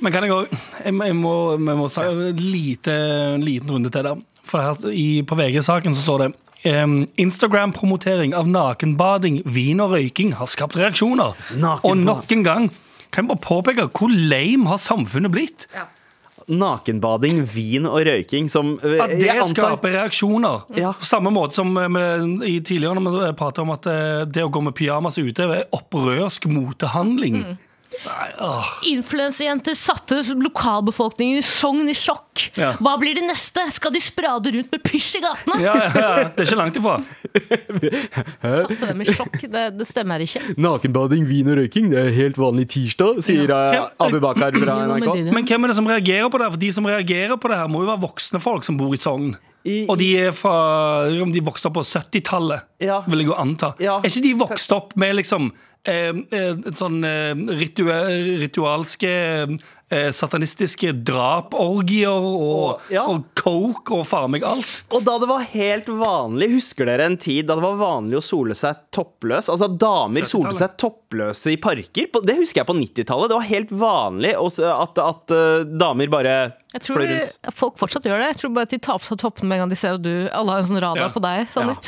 Men 0.00 0.12
kan 0.12 0.22
jeg 0.24 0.32
òg 0.32 0.48
Jeg, 0.84 0.94
må- 0.94 1.04
jeg 1.06 1.14
må, 1.16 1.34
jeg 1.58 1.76
må 1.78 1.88
si 1.90 2.00
en 2.00 2.36
lite, 2.36 2.94
en 3.34 3.44
liten 3.44 3.70
runde 3.70 3.90
til 3.90 4.02
der. 4.06 4.22
For 4.44 4.60
her 4.60 4.90
i, 4.90 5.22
på 5.22 5.36
VG-saken 5.38 5.94
så 5.94 6.02
står 6.08 6.18
det 6.26 6.32
Um, 6.62 7.08
Instagram-promotering 7.18 8.36
av 8.38 8.46
nakenbading, 8.46 9.40
vin 9.50 9.80
og 9.82 9.96
røyking 9.96 10.28
har 10.38 10.46
skapt 10.46 10.76
reaksjoner. 10.78 11.32
Nakenbad. 11.58 11.80
Og 11.90 11.96
nok 11.98 12.30
en 12.36 12.44
gang 12.46 12.68
kan 13.10 13.24
jeg 13.26 13.32
bare 13.32 13.42
påpeke 13.42 13.88
hvor 13.90 14.08
lame 14.30 14.68
har 14.70 14.78
samfunnet 14.78 15.32
blitt. 15.34 15.66
Nakenbading, 16.46 17.40
vin 17.46 17.86
og 17.86 18.00
røyking 18.06 18.48
som 18.50 18.76
øh, 18.82 18.94
At 19.04 19.10
det 19.10 19.28
antar- 19.30 19.50
skaper 19.50 19.92
reaksjoner. 19.94 20.64
Ja. 20.78 20.92
På 20.98 21.04
samme 21.06 21.30
måte 21.34 21.54
som 21.58 21.76
eh, 21.78 21.88
med, 21.90 22.42
i 22.46 22.60
tidligere 22.60 22.98
når 22.98 23.18
vi 23.18 23.32
pratet 23.38 23.62
om 23.62 23.70
at 23.74 23.86
eh, 23.90 24.22
det 24.30 24.42
å 24.46 24.50
gå 24.54 24.62
med 24.62 24.74
pyjamas 24.78 25.18
ute 25.18 25.42
er 25.46 25.64
opprørsk 25.74 26.46
motehandling. 26.50 27.42
Åh. 27.42 27.68
Influensejenter 28.88 29.76
satte 29.76 30.22
lokalbefolkningen 30.34 31.38
i 31.38 31.44
Sogn 31.46 31.88
i 31.88 31.94
sjokk. 31.96 32.31
Ja. 32.58 32.72
Hva 32.82 32.94
blir 33.00 33.14
det 33.18 33.24
neste? 33.26 33.64
Skal 33.74 33.92
de 33.94 34.00
sprade 34.02 34.52
rundt 34.54 34.70
med 34.72 34.82
pysj 34.86 35.16
i 35.18 35.22
gatene? 35.24 35.58
Ja, 35.62 35.74
ja, 35.76 35.90
ja, 35.94 36.28
det 36.28 36.42
er 36.44 36.48
ikke 36.48 36.58
langt 36.60 36.78
ifra. 36.80 36.96
Satte 38.42 38.88
dem 38.90 39.02
i 39.04 39.08
sjokk. 39.12 39.38
Det, 39.52 39.64
det 39.78 39.86
stemmer 39.88 40.24
ikke. 40.24 40.42
Nakenbading, 40.62 41.26
vin 41.28 41.50
og 41.52 41.58
røyking, 41.60 41.90
det 41.92 42.00
er 42.06 42.12
helt 42.16 42.38
vanlig 42.40 42.68
tirsdag, 42.74 43.22
sier 43.24 43.48
Ja. 43.52 43.86
uh, 43.86 44.06
Abu 44.06 44.18
Bakar 44.22 44.54
fra 44.58 44.78
NRK. 44.90 45.32
Men 45.32 45.46
hvem 45.48 45.64
er 45.68 45.72
det 45.72 45.78
som 45.78 45.88
reagerer 45.90 46.30
på 46.32 46.40
det? 46.42 46.50
For 46.54 46.62
de 46.66 46.72
som 46.78 46.86
reagerer 46.88 47.36
på 47.40 47.50
det 47.52 47.58
her, 47.62 47.70
må 47.72 47.84
jo 47.84 47.90
være 47.92 48.04
voksne 48.06 48.40
folk 48.42 48.66
som 48.66 48.78
bor 48.80 48.92
i 48.94 49.00
Sogn. 49.00 49.34
I- 49.64 49.84
Og 49.86 49.94
de 50.00 50.08
er 50.18 50.32
fra 50.34 51.06
Om 51.22 51.30
de 51.30 51.38
vokste 51.46 51.68
opp 51.70 51.76
på 51.76 51.84
70-tallet, 51.86 52.64
Ja. 52.82 53.02
vil 53.06 53.20
jeg 53.22 53.28
jo 53.28 53.34
anta. 53.38 53.74
Ja. 53.78 53.98
Er 54.02 54.08
ikke 54.10 54.22
de 54.24 54.32
vokst 54.40 54.72
opp 54.74 54.96
med 54.98 55.14
liksom 55.20 55.52
eh, 55.86 56.10
eh, 56.32 56.56
et 56.66 56.74
sånn 56.78 56.98
eh, 57.06 57.34
ritual, 57.60 58.10
ritualske 58.42 59.12
eh, 59.92 60.08
satanistiske 60.14 60.90
draporgier 61.04 62.08
og, 62.10 62.42
Og- 62.72 62.92
ja. 62.92 63.04
og 63.10 63.26
coke 63.38 63.98
og 63.98 64.06
faen 64.08 64.32
meg 64.34 64.44
alt? 64.46 64.82
Og 64.94 65.04
da 65.06 65.18
det 65.22 65.28
var 65.30 65.44
helt 65.52 65.90
vanlig, 66.00 66.50
husker 66.56 66.88
dere 66.88 67.06
en 67.10 67.18
tid 67.20 67.46
da 67.48 67.56
det 67.58 67.64
var 67.66 67.78
vanlig 67.80 68.18
å 68.20 68.24
sole 68.24 68.56
seg 68.58 68.80
toppløs? 68.94 69.50
Altså 69.52 69.68
damer 69.68 70.24
solte 70.28 70.54
seg 70.58 70.76
toppløse 70.80 71.52
i 71.52 71.58
parker. 71.60 72.08
Det 72.22 72.38
husker 72.38 72.62
jeg 72.62 72.70
på 72.70 72.78
90-tallet. 72.78 73.28
Det 73.32 73.38
var 73.40 73.50
helt 73.50 73.72
vanlig 73.82 74.34
at, 74.38 74.98
at 75.02 75.34
uh, 75.36 75.64
damer 75.68 76.10
bare 76.12 76.36
Jeg 76.72 76.82
tror 76.86 77.02
rundt. 77.02 77.34
folk 77.58 77.74
fortsatt 77.80 78.06
gjør 78.08 78.18
det. 78.22 78.28
Jeg 78.32 78.38
tror 78.40 78.52
bare 78.56 78.68
at 78.68 78.70
de 78.72 78.78
tar 78.78 78.98
på 79.02 79.04
seg 79.10 79.18
toppene 79.20 79.48
med 79.50 79.58
en 79.58 79.62
gang 79.64 79.72
de 79.74 79.76
ser 79.76 79.98
at 79.98 80.02
du 80.02 80.12
Alle 80.32 80.54
har 80.54 80.62
en 80.62 80.68
sånn 80.70 80.80
radar 80.80 81.02
Ja. 81.02 81.08
på 81.12 81.20
deg, 81.24 81.48
Sandeep. 81.52 81.84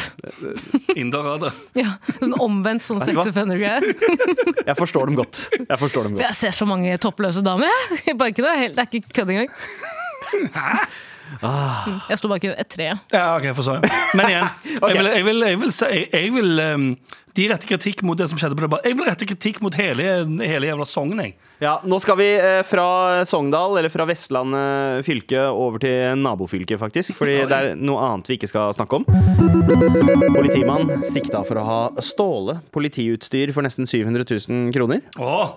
Inderrader. 0.97 1.53
Ja. 1.81 1.95
Sånn 2.21 2.37
omvendt 2.45 2.85
sånn 2.85 3.01
sex 3.01 3.17
offender-greier. 3.25 3.81
Jeg 4.69 4.77
forstår 4.79 5.07
dem 5.11 5.17
godt. 5.19 5.41
Jeg 5.57 5.79
forstår 5.81 6.09
dem 6.09 6.15
godt. 6.19 6.25
Jeg 6.27 6.35
ser 6.39 6.55
så 6.57 6.69
mange 6.69 6.93
toppløse 7.03 7.43
damer 7.45 7.67
jeg, 7.71 8.03
i 8.13 8.17
parkene. 8.21 8.53
Helt- 8.61 8.77
Det 8.77 8.85
er 8.85 9.01
ikke 9.01 9.17
kødd 9.21 9.35
engang. 9.35 9.51
Ah. 11.43 12.05
Jeg 12.09 12.19
sto 12.21 12.29
bak 12.31 12.45
et 12.47 12.69
tre. 12.71 12.91
Ja, 13.13 13.23
ok, 13.37 13.47
jeg 13.49 13.57
forstår. 13.57 13.81
Men 14.15 14.29
igjen, 14.29 14.49
jeg 14.85 14.99
vil, 14.99 15.09
jeg 15.11 15.25
vil, 15.27 15.41
jeg 15.49 15.61
vil, 15.63 15.73
jeg 16.13 16.33
vil 16.37 16.61
um, 16.63 16.85
De 17.35 17.49
retter 17.51 17.67
kritikk 17.67 18.03
mot 18.07 18.15
det 18.19 18.29
som 18.31 18.39
skjedde 18.39 18.55
på 18.55 18.63
det. 18.69 18.79
Jeg 18.87 18.95
vil 18.95 19.09
rette 19.09 19.27
kritikk 19.27 19.57
mot 19.65 19.75
hele, 19.75 20.05
hele 20.47 20.69
jævla 20.69 20.85
Sogn, 20.87 21.19
jeg. 21.19 21.33
Ja, 21.65 21.81
nå 21.83 21.99
skal 22.03 22.19
vi 22.21 22.29
eh, 22.39 22.61
fra 22.67 22.85
Sogndal, 23.27 23.75
eller 23.81 23.91
fra 23.91 24.07
Vestland 24.07 24.55
eh, 24.55 25.01
fylke, 25.07 25.41
over 25.51 25.83
til 25.83 26.15
nabofylket, 26.23 26.79
faktisk. 26.79 27.17
Fordi 27.19 27.41
det 27.51 27.59
er 27.59 27.75
noe 27.81 27.99
annet 28.07 28.31
vi 28.31 28.37
ikke 28.39 28.51
skal 28.53 28.71
snakke 28.77 29.01
om. 29.01 29.09
Politimann 30.35 30.93
sikta 31.11 31.43
for 31.47 31.59
å 31.59 31.65
ha 31.67 31.79
ståle 32.05 32.59
politiutstyr 32.75 33.51
for 33.57 33.67
nesten 33.67 33.89
700 33.89 34.27
000 34.31 34.71
kroner. 34.75 35.03
Åh, 35.19 35.57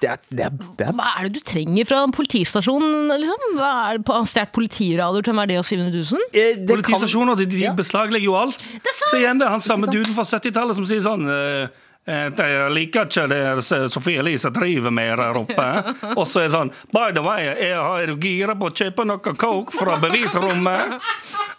Det 0.00 0.08
er, 0.10 0.18
det 0.34 0.44
er, 0.48 0.56
det 0.78 0.86
er 0.88 0.96
Hva 0.96 1.10
er 1.20 1.28
det 1.28 1.38
du 1.38 1.44
trenger 1.46 1.86
fra 1.88 2.00
en 2.04 2.12
politistasjon? 2.16 2.84
Liksom? 3.12 3.44
Hva 3.58 3.70
er 3.90 4.00
det 4.00 4.06
på 4.08 4.16
en 4.16 4.26
stjålet 4.28 4.52
politiradio 4.56 5.22
til 5.24 5.34
en 5.34 5.40
verdi 5.42 5.58
av 5.60 5.66
700 5.68 6.00
000? 6.00 6.24
Eh, 6.32 6.64
Politistasjoner 6.68 7.38
de, 7.38 7.46
de 7.52 7.62
Ja. 7.64 7.72
beslaglegger 7.76 8.28
jo 8.30 8.34
alt. 8.40 8.64
er 8.64 8.90
sant. 8.96 9.10
Så 9.12 9.20
igjen 9.20 9.38
det 9.40 9.46
er 9.46 9.54
han 9.54 9.62
samme 9.64 9.88
duden 9.90 10.10
fra 10.16 10.24
70-tallet 10.26 10.76
som 10.80 10.84
sier 10.88 10.93
sånn 11.02 11.24
eh, 11.30 11.68
eh, 12.06 12.28
Jeg 12.36 12.70
liker 12.76 13.06
ikke 13.08 13.26
det 13.32 13.64
Sofie 13.90 14.20
Elise 14.20 14.50
driver 14.54 14.90
med 14.94 15.18
der 15.18 15.38
oppe. 15.40 15.68
Og 16.14 16.26
så 16.28 16.42
er 16.42 16.48
det 16.48 16.52
sånn 16.54 16.72
By 16.92 17.10
the 17.16 17.22
way, 17.24 17.44
jeg 17.48 17.74
har- 17.74 18.06
du 18.06 18.16
gira 18.20 18.54
på 18.54 18.68
å 18.70 18.74
kjøpe 18.74 19.06
noe 19.08 19.18
coke 19.34 19.72
fra 19.72 19.96
bevisrommet? 20.02 21.00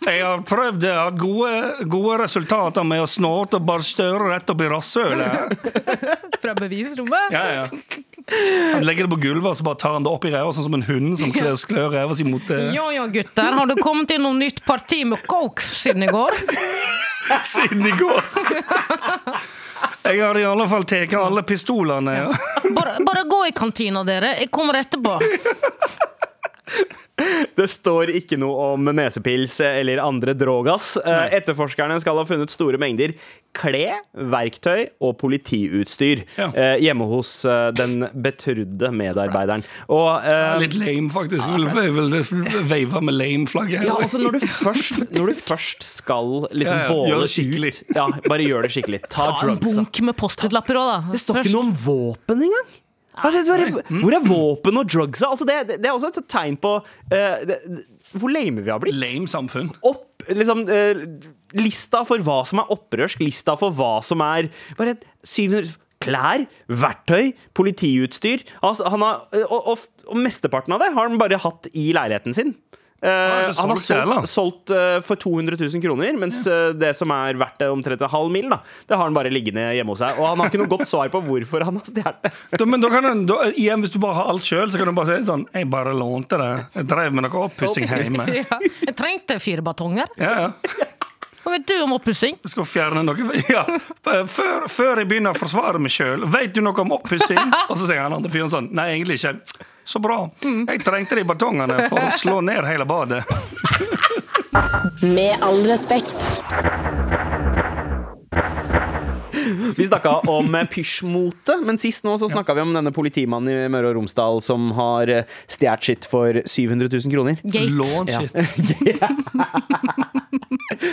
Jeg 0.06 0.22
har 0.22 0.42
prøvd 0.46 0.84
jeg 0.84 0.94
har 0.94 1.12
gode, 1.18 1.88
gode 1.89 2.20
resultater 2.22 2.84
med 2.86 3.01
å 3.01 3.08
snorte 3.10 3.56
og 3.58 3.65
bare 3.65 3.82
støre 3.82 4.27
rett 4.36 4.50
opp 4.54 4.62
i 4.62 4.68
rasshølet. 4.70 5.56
Fra 6.44 6.54
bevisrommet? 6.60 7.32
Ja, 7.34 7.46
ja. 7.56 7.68
Han 8.75 8.84
legger 8.86 9.06
det 9.08 9.12
på 9.15 9.20
gulvet 9.22 9.50
og 9.51 9.58
så 9.58 9.63
bare 9.65 9.80
tar 9.82 9.94
han 9.98 10.04
det 10.06 10.12
opp 10.12 10.25
i 10.25 10.32
ræva, 10.34 10.51
sånn 10.54 10.65
som 10.68 10.74
en 10.77 10.86
hund 10.88 11.18
som 11.22 11.32
klør, 11.34 11.56
klør 11.70 11.89
ræva 11.94 12.15
si 12.18 12.25
mot 12.27 12.46
det. 12.50 12.60
Ja 12.75 12.86
ja, 12.94 13.06
gutter. 13.08 13.54
Har 13.58 13.70
det 13.72 13.80
kommet 13.82 14.12
inn 14.13 14.22
noe 14.25 14.38
nytt 14.38 14.62
parti 14.65 15.04
med 15.10 15.25
coke 15.30 15.62
siden 15.65 16.04
i 16.06 16.12
går? 16.12 16.38
siden 17.56 17.86
i 17.86 17.92
går. 17.98 18.22
Jeg 20.05 20.19
har 20.21 20.38
i 20.38 20.45
alle 20.45 20.67
fall 20.69 20.85
tatt 20.88 21.13
alle 21.17 21.43
pistolene. 21.43 22.13
Ja. 22.17 22.27
Bare, 22.75 22.97
bare 23.05 23.24
gå 23.29 23.39
i 23.50 23.51
kantina, 23.55 24.03
dere. 24.07 24.35
Jeg 24.39 24.51
kommer 24.53 24.79
etterpå. 24.79 25.17
Det 27.55 27.67
står 27.72 28.10
ikke 28.17 28.36
noe 28.41 28.74
om 28.74 28.89
nesepils 28.98 29.60
eller 29.63 30.01
andre 30.03 30.34
drogas. 30.36 30.95
Eh, 31.00 31.36
Etterforskerne 31.38 31.95
skal 32.03 32.17
ha 32.19 32.25
funnet 32.27 32.51
store 32.51 32.79
mengder 32.81 33.13
kle, 33.55 33.86
verktøy 34.34 34.89
og 35.00 35.13
politiutstyr 35.22 36.25
Ja. 36.36 36.50
eh, 36.51 36.75
hjemme 36.84 37.07
hos 37.07 37.31
eh, 37.48 37.69
den 37.77 38.01
betrudde 38.12 38.89
medarbeideren. 38.91 39.63
Og 39.88 40.10
uh, 40.27 40.57
Litt 40.60 40.75
lame, 40.75 41.07
faktisk. 41.13 41.48
Jeg 41.48 41.86
vil, 41.88 42.12
vil 42.12 42.67
veive 42.67 43.00
med 43.07 43.15
lame-flagget. 43.15 43.86
ja, 43.88 43.95
altså 43.95 44.19
når 44.19 44.36
du 44.41 44.48
først, 44.51 45.00
når 45.15 45.31
du 45.31 45.39
først 45.39 45.86
skal 45.88 46.34
liksom 46.51 46.81
Ja, 46.81 46.84
ja. 46.84 46.91
båle 46.91 47.12
Gjør 47.13 47.24
det 47.24 47.31
skikkelig. 47.38 47.74
ut 47.79 47.95
Ja, 47.95 48.07
bare 48.27 48.50
gjør 48.50 48.67
det 48.67 48.74
skikkelig. 48.75 49.01
Ta 49.07 49.29
Ta 49.39 49.48
en 49.53 49.62
bunk 49.63 50.01
med 50.10 50.17
Post-It-lapper 50.19 50.81
òg, 50.81 50.91
da. 50.91 51.00
Det 51.15 51.22
står 51.24 51.39
ikke 51.45 51.55
noe 51.55 51.69
om 51.69 51.77
våpen 51.86 52.43
engang! 52.50 52.74
Det- 53.24 54.01
Hvor 54.01 54.17
er 54.17 54.25
våpen 54.25 54.81
og 54.81 54.89
drugsa? 54.89 55.29
Altså 55.31 55.48
det, 55.48 55.60
det, 55.77 55.86
er 55.86 55.93
også 55.93 56.12
et 56.13 56.27
tegn 56.31 56.57
på 56.62 56.75
uh, 56.81 57.38
det, 57.48 57.60
hvor 58.15 58.31
lame 58.34 58.63
vi 58.65 58.72
har 58.74 58.79
blitt. 58.84 58.98
Lame 59.00 59.27
samfunn. 59.27 59.72
Opp, 59.84 60.25
liksom, 60.29 60.65
uh, 60.67 61.05
lista 61.55 62.03
for 62.07 62.22
hva 62.25 62.41
som 62.48 62.60
er 62.63 62.75
opprørsk, 62.75 63.24
lista 63.24 63.57
for 63.60 63.74
hva 63.75 63.98
som 64.05 64.24
er 64.25 64.51
Bare 64.77 64.98
700 65.24 65.75
Klær, 66.05 66.43
verktøy, 66.69 67.31
politiutstyr. 67.57 68.43
Altså, 68.62 68.86
han 68.93 69.01
har, 69.01 69.24
og, 69.48 69.69
og, 69.72 69.86
og 70.12 70.19
mesteparten 70.22 70.75
av 70.75 70.84
det 70.84 70.91
har 70.93 71.07
han 71.07 71.17
bare 71.17 71.39
hatt 71.41 71.69
i 71.74 71.88
leiligheten 71.95 72.36
sin. 72.36 72.51
Ikke 73.05 73.62
han 73.62 73.74
har 73.74 73.81
solgt 73.81 74.65
solgt, 74.65 74.74
eh, 74.74 75.00
for 75.05 75.15
200 75.15 75.57
000 75.59 75.81
kroner, 75.83 76.17
mens 76.17 76.41
uh, 76.47 76.74
det 76.74 76.93
som 76.97 77.12
er 77.13 77.38
verdt 77.39 77.65
omtrent 77.67 78.01
en 78.01 78.12
halv 78.12 78.31
mil, 78.33 78.50
da, 78.51 78.59
det 78.88 78.97
har 78.97 79.07
han 79.07 79.15
bare 79.15 79.31
liggende 79.33 79.67
hjemme 79.75 79.93
hos 79.93 80.01
seg. 80.03 80.17
Og 80.19 80.29
han 80.29 80.41
har 80.41 80.51
ikke 80.51 80.62
noe 80.63 80.71
godt 80.71 80.89
svar 80.89 81.12
på 81.13 81.21
hvorfor 81.25 81.65
han 81.67 81.79
har 81.79 81.89
stjålet 81.89 82.25
det. 82.25 82.65
Men 82.65 82.83
da 82.83 82.91
kan 82.91 83.09
han, 83.09 83.25
da, 83.29 83.39
igjen, 83.53 83.83
Hvis 83.85 83.93
du 83.93 84.00
bare 84.01 84.17
har 84.19 84.31
alt 84.31 84.45
sjøl, 84.47 84.67
så 84.71 84.81
kan 84.81 84.89
du 84.89 84.95
bare 84.97 85.19
si 85.19 85.27
sånn 85.27 85.45
Jeg 85.53 85.67
bare 85.71 85.93
lånte 85.95 86.39
det. 86.41 86.51
Jeg 86.79 86.89
drev 86.89 87.15
med 87.15 87.27
noe 87.27 87.45
oppussing 87.50 87.88
hjemme. 87.89 88.27
Ja. 88.35 88.57
Jeg 88.59 88.93
trengte 88.97 89.38
fire 89.39 89.63
batonger. 89.65 90.09
Ja, 90.19 90.31
ja. 90.45 90.85
Hva 91.45 91.53
vet 91.53 91.67
du 91.69 91.75
om 91.83 91.93
oppussing? 91.93 92.39
Skal 92.50 92.65
fjerne 92.65 93.03
noe 93.05 93.38
ja. 93.53 93.62
før, 94.01 94.65
før 94.71 95.01
jeg 95.03 95.09
begynner 95.12 95.35
å 95.35 95.38
forsvare 95.38 95.81
meg 95.81 95.93
sjøl, 95.93 96.25
vet 96.33 96.55
du 96.57 96.63
noe 96.65 96.81
om 96.81 96.95
oppussing? 96.97 97.38
Og 97.69 97.77
så 97.77 97.85
sier 97.85 98.01
han 98.01 98.15
andre 98.17 98.33
fyren 98.33 98.51
sånn 98.51 98.71
Nei, 98.75 98.89
egentlig 98.95 99.19
ikke. 99.21 99.67
Så 99.86 100.00
bra. 100.01 100.24
Jeg 100.42 100.82
trengte 100.82 101.15
de 101.20 101.24
batongene 101.30 101.75
for 101.92 102.01
å 102.01 102.12
slå 102.15 102.39
ned 102.46 102.65
hele 102.65 102.88
badet. 102.89 103.22
Med 105.06 105.38
all 105.46 105.62
respekt. 105.70 106.18
Vi 109.77 109.86
snakka 109.86 110.10
om 110.32 110.56
pysjmote, 110.72 111.60
men 111.65 111.77
sist 111.82 112.06
nå 112.08 112.15
så 112.18 112.30
snakka 112.32 112.56
vi 112.58 112.63
om 112.63 112.72
denne 112.74 112.92
politimannen 112.96 113.51
i 113.65 113.70
Møre 113.72 113.92
og 113.92 113.98
Romsdal 114.00 114.42
som 114.46 114.72
har 114.77 115.12
stjålet 115.51 115.86
sitt 115.89 116.08
for 116.10 116.39
700 116.42 116.89
000 116.89 117.13
kroner. 117.13 117.39
Gate. 117.44 117.74
Launch 117.75 118.15
Ja. 118.15 118.22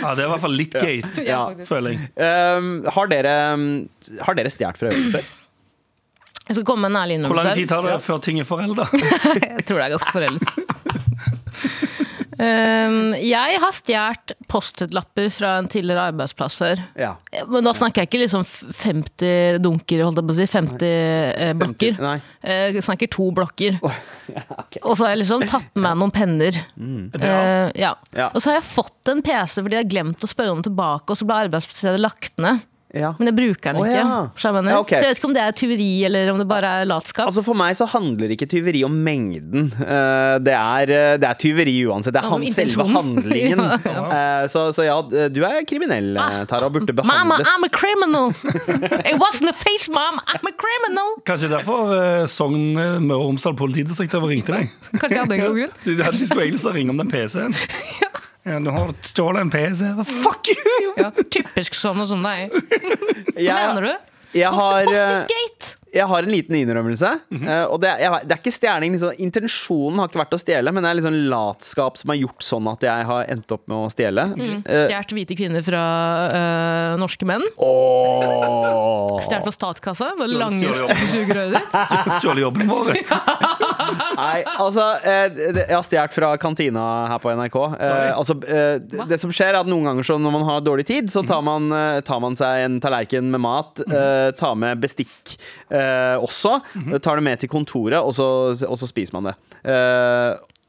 Ja, 0.03 0.13
det 0.15 0.23
er 0.23 0.27
i 0.27 0.31
hvert 0.31 0.43
fall 0.43 0.55
litt 0.57 0.75
gate, 0.75 1.23
Ja. 1.25 1.47
føler 1.65 1.95
jeg. 1.95 2.09
Um, 2.19 2.83
har 2.93 3.09
dere, 3.09 3.33
har 4.27 4.37
dere 4.37 4.51
stjålet 4.53 4.79
fra 4.79 4.91
øyeblikk 4.91 5.17
før? 5.17 5.31
Jeg 6.47 6.57
skal 6.57 6.65
komme 6.67 6.87
med 6.87 6.91
en 6.91 7.01
ærlig 7.03 7.19
Hvor 7.29 7.39
lang 7.39 7.53
tid 7.55 7.69
tar 7.71 7.85
det 7.87 7.97
før 8.03 8.19
ting 8.23 8.39
er 8.41 8.47
forelda? 8.47 8.87
Jeg 9.55 9.65
tror 9.67 9.79
det 9.79 9.85
er 9.85 9.93
ganske 9.95 10.11
foreldet. 10.11 10.73
Um, 12.33 13.13
jeg 13.21 13.59
har 13.61 13.73
stjålet 13.75 14.33
Post-It-lapper 14.49 15.27
fra 15.33 15.51
en 15.59 15.67
tidligere 15.69 16.07
arbeidsplass 16.09 16.55
før. 16.57 16.81
Ja. 16.97 17.11
Men 17.49 17.67
da 17.67 17.73
snakker 17.77 18.03
jeg 18.03 18.09
ikke 18.09 18.21
liksom 18.23 18.43
50 18.45 19.59
dunker, 19.63 20.01
holdt 20.05 20.19
jeg 20.19 20.27
på 20.27 20.33
å 20.33 20.37
si. 20.39 20.47
50 20.49 20.81
nei. 20.81 21.51
blokker. 21.61 22.01
Nei. 22.01 22.15
Eh, 22.41 22.65
Jeg 22.73 22.85
snakker 22.85 23.11
to 23.13 23.29
blokker. 23.37 23.77
ok. 24.63 24.79
Og 24.81 24.97
så 24.97 25.05
har 25.05 25.13
jeg 25.13 25.23
liksom 25.23 25.45
tatt 25.49 25.69
med 25.77 25.85
meg 25.85 26.01
noen 26.01 26.15
penner. 26.15 26.59
Mm. 26.75 27.07
Uh. 27.13 27.23
Eh, 27.29 27.69
ja. 27.85 27.93
Ja. 28.17 28.29
Og 28.31 28.41
så 28.41 28.51
har 28.51 28.59
jeg 28.59 28.69
fått 28.71 29.13
en 29.13 29.23
PC 29.25 29.61
fordi 29.61 29.79
jeg 29.79 29.85
har 29.85 29.93
glemt 29.95 30.25
å 30.25 30.31
spørre 30.33 30.53
om 30.53 30.61
den 30.61 30.71
tilbake, 30.71 31.09
og 31.13 31.19
så 31.19 31.29
ble 31.29 31.41
arbeidsstedet 31.47 32.01
lagt 32.01 32.37
ned. 32.41 32.65
Ja. 32.93 33.09
Men 33.17 33.31
jeg 33.31 33.35
bruker 33.39 33.73
den 33.73 33.79
Å, 33.81 33.85
ikke. 33.87 33.97
ja. 33.97 34.17
Ja, 34.69 34.77
okay. 34.83 34.99
så 34.99 35.07
jeg 35.07 35.13
vet 35.15 35.19
ikke 35.21 35.29
om 35.31 35.33
det 35.33 35.41
er 35.41 35.55
tyveri, 35.57 35.87
eller 36.05 36.29
om 36.29 36.37
det 36.37 36.45
bare 36.49 36.69
er 36.83 36.85
latskap. 36.85 37.25
Altså 37.31 37.41
For 37.41 37.57
meg 37.57 37.73
så 37.79 37.87
handler 37.89 38.29
ikke 38.35 38.45
tyveri 38.51 38.83
om 38.85 38.93
mengden. 39.05 39.71
Eh, 39.81 40.35
Det 40.45 40.53
er, 40.53 40.91
eh, 40.93 41.17
det 41.17 41.25
er 41.29 41.39
tyveri 41.41 41.73
uansett. 41.89 42.13
Det 42.13 42.21
er 42.21 42.29
han, 42.29 42.45
selve 42.53 42.85
handlingen. 42.97 43.63
Ja, 43.87 44.03
Eh, 44.13 44.47
Så, 44.53 44.67
så 44.77 44.85
ja, 44.85 44.99
du 45.33 45.41
er 45.47 45.63
kriminell, 45.65 46.11
eh, 46.21 46.43
Tara, 46.45 46.67
og 46.69 46.73
burde 46.77 46.93
Mama, 47.01 47.39
behandles. 47.39 47.49
I'm 47.49 47.65
a 47.65 47.71
criminal! 47.73 48.29
It 49.09 49.17
wasn't 49.17 49.49
a 49.49 49.53
face, 49.57 49.89
mom! 49.89 50.19
I'm 50.29 50.45
a 50.45 50.53
criminal! 50.53 51.15
Kanskje 51.25 51.49
derfor 51.49 51.89
uh, 51.97 52.25
Sogn 52.29 52.73
Møre 52.77 53.17
og 53.17 53.25
Romsdal 53.31 53.55
politidistrikt 53.57 54.13
har 54.13 54.21
ringt 54.29 54.45
til 54.51 54.59
deg? 54.59 54.69
Kanskje 54.93 55.15
jeg 55.17 55.23
hadde 55.25 55.39
en 55.39 55.45
god 55.47 55.57
grunn. 55.63 55.73
De 55.87 55.97
hadde 55.97 56.17
ikke 56.19 56.29
skulle 56.29 56.45
egentlig 56.51 56.75
ringe 56.77 56.93
om 56.93 57.01
den 57.01 57.09
PC-en. 57.09 57.57
Ja, 58.03 58.11
du 58.43 58.69
har 58.75 58.89
stjålet 59.01 59.41
en 59.41 59.49
PC. 59.53 59.85
Fuck 60.23 60.49
you! 60.51 60.93
Ja, 60.99 61.11
typisk 61.31 61.77
sånn 61.79 62.01
og 62.03 62.09
som 62.09 62.23
deg. 62.25 62.51
Hva 63.33 63.39
Jeg- 63.39 63.55
mener 63.55 63.87
du? 63.87 63.93
Jeg 64.33 64.49
har, 64.49 64.83
Post- 64.83 64.97
eh, 64.97 65.13
Post-it-gate! 65.13 65.77
Jeg 65.93 66.07
har 66.09 66.25
en 66.25 66.31
liten 66.31 66.55
innrømmelse. 66.57 67.09
Mm 67.29 67.41
-hmm. 67.43 67.65
Og 67.69 67.81
det 67.81 67.89
jeg, 68.01 68.11
det 68.25 68.31
er 68.33 68.39
ikke 68.41 68.51
stjerning. 68.51 68.91
Liksom, 68.95 69.11
intensjonen 69.19 69.99
har 69.99 70.07
ikke 70.09 70.19
vært 70.23 70.33
å 70.33 70.39
stjele, 70.41 70.71
men 70.73 70.83
det 70.83 70.89
er 70.89 70.95
liksom 70.99 71.17
latskap 71.29 71.97
som 71.97 72.09
har 72.09 72.17
gjort 72.17 72.41
sånn 72.43 72.67
at 72.71 72.81
jeg 72.83 73.05
har 73.05 73.25
endt 73.29 73.51
opp 73.51 73.67
med 73.67 73.77
å 73.77 73.89
stjele. 73.93 74.23
Mm. 74.33 74.63
Eh, 74.65 74.87
Stjålet 74.89 75.13
hvite 75.13 75.35
kvinner 75.37 75.61
fra 75.61 75.83
øh, 76.33 76.97
norske 76.99 77.25
menn. 77.25 77.43
Oh. 77.57 79.19
Stjålet 79.21 79.43
fra 79.43 79.53
statskassa 79.53 80.09
med 80.17 80.33
lange, 80.33 80.73
sugerøret 80.73 81.53
ditt. 81.59 81.77
Stjålet 82.19 82.41
jobben 82.41 82.67
vår. 82.71 82.93
Nei, 84.17 84.43
altså 84.57 84.85
eh, 85.03 85.29
Jeg 85.67 85.75
har 85.75 85.85
stjålet 85.85 86.15
fra 86.15 86.33
kantina 86.41 86.83
her 87.11 87.21
på 87.21 87.33
NRK. 87.37 87.57
Eh, 87.79 88.17
altså, 88.17 88.37
eh, 88.47 88.79
det- 89.07 89.19
som 89.21 89.31
skjer 89.31 89.53
er 89.53 89.59
at 89.61 89.67
Noen 89.69 89.85
ganger 89.91 90.03
så 90.07 90.17
når 90.19 90.31
man 90.31 90.43
har 90.47 90.61
dårlig 90.65 90.85
tid, 90.89 91.11
så 91.13 91.21
tar 91.27 91.41
man, 91.45 91.69
eh, 91.71 92.01
tar 92.01 92.19
man 92.23 92.35
seg 92.39 92.65
en 92.65 92.79
tallerken 92.83 93.29
med 93.31 93.41
mat. 93.43 93.79
eh, 93.83 94.31
tar 94.31 94.55
med 94.55 94.79
bestikk 94.81 95.37
eh, 95.69 95.82
også. 96.19 96.57
Tar 97.03 97.19
det 97.19 97.23
med 97.25 97.37
til 97.43 97.49
kontoret, 97.51 97.99
og 97.99 98.13
så, 98.15 98.27
og 98.67 98.77
så 98.79 98.89
spiser 98.89 99.19
man 99.19 99.31
det. 99.31 99.37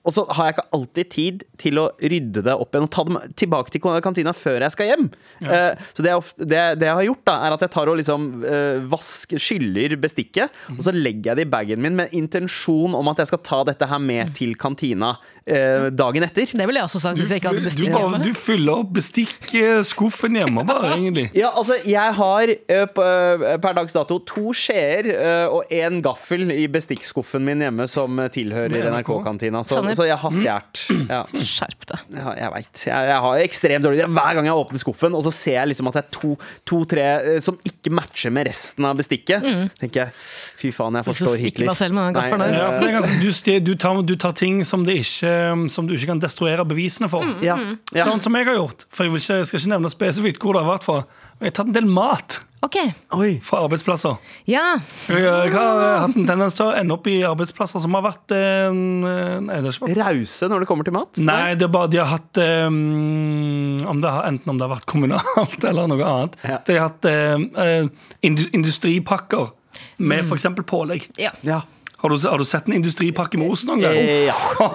Og 0.05 0.13
så 0.13 0.25
har 0.37 0.49
jeg 0.49 0.57
ikke 0.57 0.67
alltid 0.77 1.11
tid 1.13 1.45
til 1.61 1.81
å 1.81 1.87
rydde 1.97 2.43
det 2.45 2.55
opp 2.61 2.75
igjen 2.77 2.87
og 2.87 2.93
ta 2.93 3.05
det 3.09 3.21
tilbake 3.41 3.73
til 3.73 3.83
kantina 4.05 4.35
før 4.37 4.65
jeg 4.67 4.75
skal 4.75 4.91
hjem. 4.91 5.07
Eh, 5.41 5.85
så 5.97 6.05
det 6.05 6.11
jeg, 6.13 6.21
ofte, 6.21 6.49
det, 6.49 6.63
det 6.81 6.91
jeg 6.91 6.99
har 6.99 7.07
gjort, 7.09 7.23
da 7.31 7.37
er 7.47 7.57
at 7.57 7.65
jeg 7.65 7.73
tar 7.73 7.91
og 7.91 7.97
liksom 8.01 8.27
uh, 8.45 8.85
vask, 8.93 9.33
skyller 9.41 9.95
bestikket, 10.01 10.53
og 10.75 10.83
så 10.85 10.93
legger 10.95 11.33
jeg 11.33 11.41
det 11.41 11.47
i 11.47 11.53
bagen 11.55 11.81
min 11.85 11.97
med 11.97 12.13
intensjon 12.17 12.97
om 12.97 13.09
at 13.13 13.23
jeg 13.23 13.33
skal 13.33 13.43
ta 13.47 13.63
dette 13.71 13.89
her 13.89 14.03
med 14.03 14.35
til 14.37 14.53
kantina 14.61 15.15
uh, 15.17 15.89
dagen 15.95 16.27
etter. 16.27 16.53
Det 16.53 16.69
ville 16.69 16.83
jeg 16.83 16.91
også 16.91 17.03
sagt 17.07 17.23
hvis 17.23 17.33
jeg 17.33 17.41
ikke 17.41 17.55
hadde 17.55 17.65
Du, 17.65 17.69
bestikk 17.71 17.95
bare, 17.95 18.05
hjemme. 18.05 18.21
du 18.25 18.37
fyller 18.37 18.83
opp 18.85 18.93
bestikkskuffen 18.99 20.41
hjemme, 20.43 20.67
bare, 20.69 20.93
egentlig. 20.99 21.31
Ja, 21.39 21.55
altså, 21.55 21.79
jeg 21.89 22.17
har 22.21 22.55
per 22.85 23.79
dags 23.81 23.97
dato 23.97 24.21
to 24.29 24.53
skjeer 24.57 25.09
og 25.49 25.73
én 25.73 26.01
gaffel 26.05 26.53
i 26.53 26.67
bestikkskuffen 26.71 27.45
min 27.47 27.65
hjemme 27.65 27.89
som 27.91 28.21
tilhører 28.35 28.73
Med 28.75 28.91
NRK. 28.91 29.15
NRK-kantina. 29.15 29.65
Så, 29.65 29.81
Sandeep. 29.95 30.01
så 30.01 30.09
jeg 30.09 30.19
har 30.23 30.35
stjålet. 30.35 30.83
Ja. 31.15 31.21
Skjerp 31.55 31.87
deg. 31.91 32.05
Ja, 32.19 32.35
jeg 32.39 32.53
veit. 32.55 32.85
Jeg, 32.89 33.09
jeg 33.11 33.23
har 33.25 33.43
ekstremt 33.45 33.85
dårlig 33.87 34.07
Hver 34.19 34.39
gang 34.39 34.49
jeg 34.49 34.61
åpner 34.65 34.83
skuffen, 34.83 35.17
og 35.17 35.25
så 35.27 35.33
ser 35.35 35.59
jeg 35.61 35.71
liksom 35.73 35.91
at 35.91 35.99
det 35.99 36.05
er 36.05 36.37
to-tre 36.69 37.07
som 37.45 37.59
ikke 37.67 37.93
matcher 37.95 38.33
med 38.35 38.49
resten 38.51 38.87
av 38.89 38.99
bestikket, 38.99 39.45
tenker 39.81 40.05
jeg 40.05 40.15
fy 40.61 40.71
faen, 40.75 40.99
jeg 40.99 41.07
forstår 41.09 41.37
Hitler. 41.43 41.69
meg 41.71 41.79
selv 41.79 41.97
med 41.97 42.09
den 42.09 42.17
gaffelen 42.19 42.43
Nei, 42.45 42.49
der. 42.51 42.59
Ja, 42.59 42.67
eh, 42.69 42.75
for 42.75 42.85
det 42.85 42.91
er 42.91 42.97
ganske, 42.99 43.19
du, 43.21 43.59
du, 43.69 43.75
tar, 43.81 44.01
du 44.03 44.15
tar 44.21 44.35
ting 44.39 44.63
som, 44.69 44.87
det 44.87 44.99
ikke, 45.03 45.35
som 45.73 45.89
du 45.89 45.95
ikke 45.97 46.13
kan 46.15 46.23
destruere 46.23 46.65
bevisene 46.69 47.11
for. 47.13 47.27
Mm, 47.27 47.45
ja. 47.45 47.59
Sånn 48.01 48.23
som 48.25 48.37
jeg 48.39 48.49
har 48.49 48.59
gjort. 48.59 48.87
For 48.95 49.07
jeg, 49.07 49.15
vil 49.15 49.23
ikke, 49.23 49.39
jeg 49.43 49.51
skal 49.51 49.63
ikke 49.63 49.75
nevne 49.77 49.93
spesifikt 49.93 50.45
hvor 50.45 50.57
det 50.57 50.65
har 50.65 50.73
vært 50.75 50.89
fra. 50.89 50.99
Jeg 51.41 51.51
har 51.51 51.57
tatt 51.61 51.71
en 51.73 51.79
del 51.79 51.89
mat 51.91 52.41
Ok, 52.65 52.77
Oi. 53.19 53.35
fra 53.45 53.59
arbeidsplasser. 53.67 54.15
ja. 54.49 54.63
Jeg, 55.11 55.21
jeg 55.21 55.53
har 55.53 55.99
hatt 56.05 56.17
en 56.17 56.25
tendens 56.29 56.57
til 56.57 56.71
å 56.71 56.75
ende 56.79 56.95
opp 56.97 57.09
i 57.11 57.19
arbeidsplasser 57.29 57.83
som 57.85 57.97
har 57.99 58.05
vært 58.07 58.33
eh, 58.33 58.73
Nei, 58.73 59.59
det 59.61 59.69
har 59.69 59.77
ikke 59.77 59.99
Rause 60.01 60.49
når 60.49 60.65
det 60.65 60.69
kommer 60.71 60.89
til 60.89 60.97
mat? 60.97 61.21
Nei, 61.21 61.53
det 61.61 61.67
er 61.69 61.75
bare 61.75 61.91
de 61.93 62.01
har 62.01 62.09
hatt 62.15 62.41
eh, 62.41 62.67
om 62.71 64.01
det 64.01 64.15
har, 64.17 64.25
Enten 64.31 64.55
om 64.55 64.61
det 64.61 64.65
har 64.65 64.73
vært 64.77 64.89
kommunalt 64.89 65.65
eller 65.69 65.91
noe 65.93 66.09
annet. 66.09 66.39
Ja. 66.47 66.59
De 66.65 66.79
har 66.79 66.89
hatt 66.89 67.11
eh, 67.11 67.37
eh, 67.67 67.93
industripakker 68.25 69.53
med 70.01 70.25
f.eks. 70.25 70.49
pålegg. 70.67 71.11
ja. 71.21 71.35
Ja. 71.45 71.61
Har 72.05 72.13
du, 72.13 72.19
har 72.29 72.37
du 72.37 72.45
sett 72.45 72.67
en 72.69 72.75
industripakke 72.77 73.39
med 73.41 73.49
ost 73.55 73.65
noen 73.65 73.81
gang? 73.81 73.95
Ja. 73.97 74.35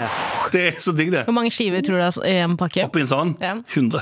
ja. 0.00 0.08
Det 0.54 0.62
er 0.70 0.78
så 0.80 0.94
digg, 0.96 1.10
det. 1.12 1.26
Hvor 1.28 1.36
mange 1.36 1.52
skiver 1.52 1.82
tror 1.84 1.98
du 1.98 2.00
det 2.00 2.22
er 2.24 2.38
i 2.38 2.44
en 2.46 2.54
pakke? 2.56 2.86
Oppi 2.88 3.02
en 3.04 3.10
sånn 3.10 3.34
Ja. 3.42 3.50
100. 3.68 4.00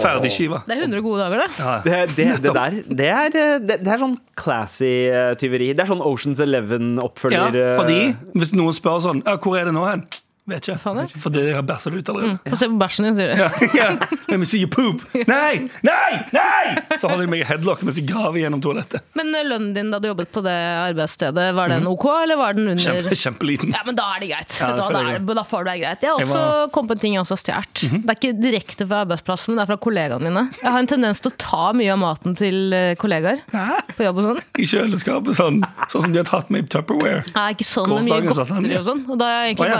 Ferdigskiva. 0.00 0.62
Det 0.64 0.78
er 0.78 0.82
100 0.86 1.04
gode 1.04 1.26
dager, 1.26 1.42
det. 1.44 1.48
Ja. 1.60 1.74
Det, 1.84 1.98
det, 2.16 2.28
det 2.40 2.54
der 2.56 2.78
det 2.88 3.08
er, 3.12 3.36
eh, 3.36 3.56
det, 3.60 3.78
det 3.84 3.92
er 3.92 4.00
sånn 4.00 4.16
classy 4.36 4.92
eh, 5.12 5.34
tyveri. 5.36 5.74
Det 5.76 5.84
er 5.84 5.92
sånn 5.92 6.04
Oceans 6.08 6.40
Eleven-oppfølger. 6.44 7.60
Ja, 7.60 7.74
fordi 7.76 8.00
hvis 8.32 8.54
noen 8.56 8.76
spør 8.76 9.02
sånn 9.04 9.20
Hvor 9.36 9.60
er 9.60 9.68
det 9.68 9.76
nå 9.76 9.84
hen? 9.88 10.06
Vet 10.46 10.68
ikke. 10.68 10.78
er 10.78 10.94
det? 11.08 11.18
For 11.18 11.30
det 11.34 11.42
har 11.56 11.62
bæsja 11.66 11.90
det 11.90 11.98
ut 12.04 12.08
allerede. 12.12 12.38
Få 12.46 12.56
se 12.60 12.66
på 12.70 12.76
bæsjen 12.78 13.06
din, 13.08 13.16
sier 13.18 13.32
du. 13.32 13.40
Ja, 13.42 13.48
ja. 13.80 13.88
Let 14.30 14.38
me 14.38 14.46
see 14.46 14.60
you 14.62 14.68
poop! 14.70 15.02
Nei! 15.26 15.64
Nei! 15.82 16.12
Nei! 16.30 16.76
Så 17.00 17.08
holder 17.10 17.24
de 17.26 17.30
meg 17.32 17.40
i 17.42 17.46
headlock 17.48 17.82
mens 17.82 17.98
de 17.98 18.04
graver 18.06 18.38
gjennom 18.44 18.62
toalettet. 18.62 19.02
Men 19.18 19.32
eh, 19.34 19.42
lønnen 19.46 19.72
din 19.74 19.90
da 19.90 19.98
du 19.98 20.06
jobbet 20.12 20.30
på 20.34 20.42
det 20.46 20.54
arbeidsstedet, 20.90 21.48
var 21.56 21.72
den 21.72 21.88
OK, 21.90 22.06
eller 22.22 22.38
var 22.38 22.54
den 22.54 22.68
under 22.70 22.82
Kjempe, 22.84 23.16
kjempeliten. 23.18 23.74
Ja, 23.74 23.82
men 23.88 23.98
da 23.98 24.06
er 24.14 24.22
det 24.22 24.28
greit. 24.30 24.54
Ja, 24.60 24.70
da, 24.78 24.86
da, 24.94 25.02
er 25.02 25.18
det, 25.18 25.36
da 25.40 25.44
får 25.46 25.66
du 25.66 25.70
deg 25.72 25.82
greit. 25.82 26.06
Jeg 26.06 26.12
har 26.14 26.22
Jeg 26.22 26.28
også 26.30 26.38
var- 26.38 26.62
Mhm. 26.66 26.70
kommet 26.76 26.88
på 26.88 26.96
en 26.96 27.02
ting 27.02 27.14
jeg 27.18 27.22
også 27.24 27.34
har 27.36 27.42
stjålet. 27.42 27.82
Det 28.06 28.10
er 28.14 28.16
ikke 28.20 28.32
direkte 28.42 28.86
fra 28.86 29.02
arbeidsplassen, 29.04 29.50
men 29.54 29.58
det 29.58 29.64
er 29.66 29.70
fra 29.74 29.78
kollegaene 29.82 30.22
mine. 30.30 30.46
Jeg 30.62 30.70
har 30.70 30.78
en 30.78 30.86
tendens 30.94 31.20
til 31.22 31.30
å 31.32 31.36
ta 31.42 31.64
mye 31.76 31.90
av 31.92 31.98
maten 31.98 32.36
til 32.38 32.70
kollegaer 33.02 33.42
Hæ? 33.50 33.66
på 33.98 34.06
jobb 34.06 34.18
og 34.22 34.24
sånn. 34.30 34.40
I 34.62 34.66
kjøleskapet, 34.70 35.34
sånn, 35.38 35.60
sånn 35.90 36.02
som 36.06 36.12
de 36.14 36.22
har 36.22 36.28
tatt 36.30 36.50
med 36.54 36.64
i 36.64 36.70
Tupperware. 36.70 37.24
Ja, 37.34 37.48
ikke 37.50 37.66
sånn 37.66 37.90
men 37.90 38.04
mye 38.06 38.22
godteri 38.30 38.78
og 38.78 38.84
sånn. 38.86 39.02
Og 39.10 39.18
da 39.18 39.24
har 39.32 39.44
jeg 39.46 39.56
egentlig 39.56 39.74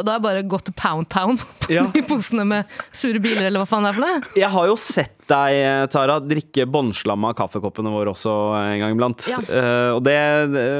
bare, 0.01 0.05
da 0.05 0.11
har 0.11 0.19
jeg 0.19 0.25
bare 0.27 0.43
gått 0.57 0.65
til 0.69 0.75
Pound 0.81 1.09
Town 1.13 1.37
på 1.41 1.71
Ja. 1.77 1.85
de 1.93 2.01
posene 2.03 2.45
med 2.47 2.65
sure 2.91 3.21
biler, 3.23 3.47
eller 3.47 3.63
hva 3.63 3.69
faen 3.69 3.85
det 3.87 3.93
er 3.93 3.99
for 4.01 4.07
noe. 4.07 4.21
Jeg 4.41 4.49
har 4.57 4.67
jo 4.71 4.75
sett 4.81 5.17
deg, 5.29 5.89
Tara, 5.93 6.17
drikke 6.23 6.65
båndslam 6.69 7.25
av 7.27 7.35
kaffekoppene 7.37 7.91
våre 7.93 8.11
også 8.13 8.33
en 8.57 8.81
gang 8.81 8.95
iblant. 8.95 9.25
Ja. 9.31 9.39
Uh, 9.45 9.99
det, 10.03 10.15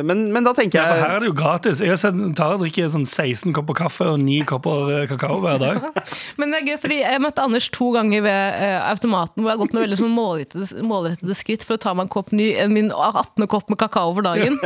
men, 0.07 0.23
men 0.33 0.47
da 0.47 0.53
tenker 0.57 0.79
Ja, 0.81 0.87
for 0.89 1.03
her 1.03 1.15
er 1.17 1.23
det 1.23 1.29
jo 1.29 1.35
gratis. 1.37 1.81
Jeg 1.83 1.93
har 1.93 1.99
sett 2.01 2.17
Tara 2.37 2.57
drikke 2.61 2.87
sånn 2.91 3.05
16 3.07 3.53
kopper 3.55 3.77
kaffe 3.83 4.07
og 4.13 4.19
9 4.23 4.39
kopper 4.49 4.91
eh, 4.95 5.05
kakao 5.11 5.39
hver 5.43 5.61
dag. 5.61 5.79
Men 6.39 6.53
det 6.53 6.61
er 6.61 6.67
gøy, 6.71 6.77
fordi 6.81 6.97
jeg 7.01 7.21
møtte 7.23 7.43
Anders 7.43 7.67
to 7.73 7.91
ganger 7.95 8.23
ved 8.25 8.59
uh, 8.61 8.89
automaten, 8.89 9.43
hvor 9.43 9.51
jeg 9.51 9.57
har 9.57 9.61
gått 9.63 9.75
med 9.77 9.85
veldig 9.85 9.99
sånn 9.99 10.13
målrettede, 10.15 10.85
målrettede 10.87 11.37
skritt 11.37 11.65
for 11.67 11.77
å 11.77 11.81
ta 11.83 11.93
meg 11.97 12.07
en 12.07 12.13
kopp 12.13 12.31
ny, 12.35 12.51
en- 12.61 12.73
min 12.75 12.91
18. 12.91 13.47
kopp 13.51 13.69
med 13.71 13.79
kakao 13.81 14.13
for 14.17 14.25
dagen. 14.25 14.57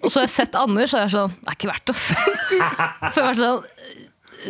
Og 0.00 0.08
så 0.08 0.20
har 0.20 0.28
jeg 0.28 0.34
sett 0.34 0.58
Anders, 0.58 0.94
og 0.94 1.02
jeg 1.02 1.10
er 1.10 1.14
sånn 1.16 1.34
Det 1.40 1.52
er 1.52 1.58
ikke 1.58 1.70
verdt 1.70 1.90
det, 1.90 1.96
altså. 1.96 2.14
For 3.12 3.20
jeg 3.20 3.24
har 3.24 3.28
vært 3.30 3.42
sånn 3.44 4.08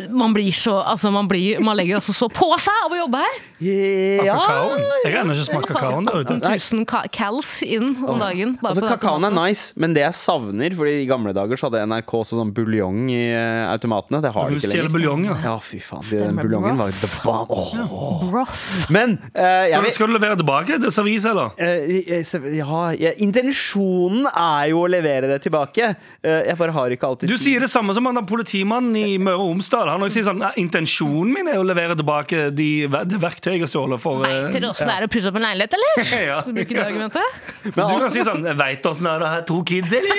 man 0.09 0.33
blir 0.33 0.51
så, 0.55 0.77
altså 0.87 1.11
man, 1.11 1.27
blir, 1.27 1.59
man 1.63 1.75
legger 1.77 1.97
altså 1.99 2.13
så 2.15 2.27
på 2.31 2.47
seg 2.61 2.85
av 2.85 2.93
å 2.95 2.99
jobbe 3.03 3.19
her! 3.21 3.39
Ja, 3.61 4.35
Kakaoen. 4.39 4.83
Jeg 5.03 5.11
har 5.13 5.19
ennå 5.21 5.33
ikke 5.35 5.45
smakt 5.45 5.67
kakaoen 5.69 6.07
der 6.07 6.21
ute. 6.23 6.35
18 6.39 6.77
000 6.79 6.85
ka 6.89 7.01
cals 7.13 7.49
inn 7.65 7.85
om 8.01 8.17
dagen. 8.21 8.55
bare 8.61 8.71
Altså 8.71 8.81
på 8.85 8.89
Kakaoen 8.95 9.27
er 9.27 9.35
nice, 9.35 9.75
men 9.77 9.93
det 9.93 10.01
jeg 10.01 10.15
savner 10.17 10.73
Fordi 10.77 10.93
i 11.03 11.05
gamle 11.09 11.33
dager 11.37 11.59
så 11.59 11.69
hadde 11.69 11.83
NRK 11.91 12.13
også 12.21 12.39
sånn 12.39 12.53
buljong 12.57 13.03
i 13.13 13.19
eh, 13.35 13.67
automatene. 13.69 14.21
Det 14.25 14.31
har 14.33 14.49
de 14.49 14.57
ikke 14.57 14.71
lenger. 14.71 14.89
buljong, 14.95 15.25
ja. 15.29 15.35
Ja, 15.45 15.55
fy 15.61 15.77
faen. 15.83 16.07
Den 16.09 16.39
buljongen 16.41 16.79
var 16.79 16.89
the 16.97 17.09
bomb. 17.21 17.51
Oh. 17.51 18.55
Men 18.93 19.17
uh, 19.35 19.67
jeg 19.69 19.75
Skal 19.75 19.85
du, 19.85 19.91
skal 19.99 20.11
du 20.11 20.15
levere 20.17 20.39
tilbake 20.41 20.79
til 20.81 20.93
servise, 20.95 21.29
eller? 21.29 21.53
eh, 21.61 22.01
jeg- 22.09 22.55
ja, 22.57 22.81
ja, 22.97 23.11
intensjonen 23.21 24.25
er 24.31 24.71
jo 24.71 24.81
å 24.85 24.89
levere 24.89 25.29
det 25.35 25.41
tilbake. 25.45 25.91
Uh, 26.25 26.41
jeg 26.47 26.57
bare 26.59 26.75
har 26.75 26.95
ikke 26.97 27.07
alltid 27.11 27.29
Du 27.31 27.37
sier 27.39 27.61
det 27.63 27.69
samme 27.71 27.93
som 27.97 28.05
han 28.09 28.17
der 28.17 28.25
politimannen 28.29 28.95
i 28.97 29.17
Møre 29.21 29.41
og 29.45 29.53
Romsdal. 29.81 29.89
Han 29.91 30.03
også 30.05 30.15
sier 30.19 30.25
sånn, 30.27 30.43
Intensjonen 30.61 31.31
min 31.33 31.47
er 31.51 31.57
å 31.59 31.63
levere 31.65 31.95
tilbake 31.97 32.37
de, 32.55 32.67
det 33.09 33.17
verktøyet 33.21 33.55
jeg 33.57 33.63
har 33.65 33.71
stjålet 33.71 33.99
for 34.03 34.15
eh, 34.27 34.31
Veit 34.47 34.53
dere 34.55 34.69
åssen 34.71 34.87
det 34.89 34.95
er 34.99 35.03
å 35.07 35.09
pusse 35.11 35.27
opp 35.31 35.37
en 35.39 35.45
leilighet, 35.47 35.73
eller? 35.77 35.93
Ja. 36.31 36.37
Så 36.45 36.51
bruker 36.55 36.73
du 36.77 36.81
argumentet. 36.83 37.27
Du 37.65 37.71
kan 37.81 38.11
si 38.13 38.21
sånn 38.25 38.41
Veit 38.59 38.85
åssen 38.87 39.05
det 39.07 39.13
er 39.15 39.21
å 39.25 39.27
ha 39.31 39.39
to 39.47 39.57
kids, 39.67 39.91
eller? 39.97 40.17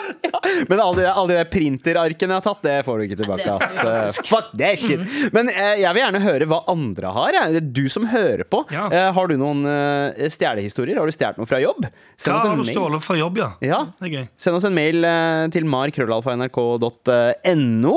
Men 0.70 0.78
alle 0.82 0.96
de, 1.00 1.06
alle 1.08 1.32
de 1.38 1.44
printerarkene 1.52 2.32
jeg 2.34 2.38
har 2.40 2.44
tatt, 2.46 2.62
det 2.66 2.76
får 2.86 2.94
du 2.98 3.02
ikke 3.06 3.18
tilbake. 3.22 3.48
Ass. 3.56 3.74
Eh, 3.84 4.10
Fuck 4.28 4.48
that 4.60 4.76
shit. 4.80 5.00
Men 5.34 5.44
eh, 5.52 5.74
jeg 5.82 5.92
vil 5.96 6.02
gjerne 6.04 6.20
høre 6.24 6.44
hva 6.50 6.60
andre 6.72 7.08
har. 7.14 7.30
Jeg. 7.38 7.46
Det 7.56 7.60
er 7.62 7.68
Du 7.78 7.84
som 7.92 8.04
hører 8.12 8.44
på. 8.50 8.58
Ja. 8.74 8.84
Eh, 8.92 9.08
har 9.16 9.24
du 9.30 9.34
noen 9.40 9.60
eh, 9.68 10.28
stjelehistorier? 10.32 10.96
Har 11.00 11.06
du 11.08 11.12
stjålet 11.14 11.38
noe 11.40 11.48
fra 11.48 11.58
jobb? 11.62 11.80
Send 12.16 12.32
Hva 12.34 12.38
oss 12.38 12.44
en 12.46 12.50
har 12.52 12.58
du 12.58 12.62
mail. 12.66 12.74
stjålet 12.74 13.02
fra 13.06 13.14
jobb, 13.20 13.36
ja? 13.42 13.48
Ja. 13.64 13.80
Det 14.00 14.06
er 14.08 14.12
gøy. 14.18 14.26
Send 14.46 14.54
oss 14.58 14.66
en 14.68 14.76
mail 14.76 14.98
eh, 15.08 15.44
til 15.54 15.64
markrøllalfa.nrk.no. 15.72 17.96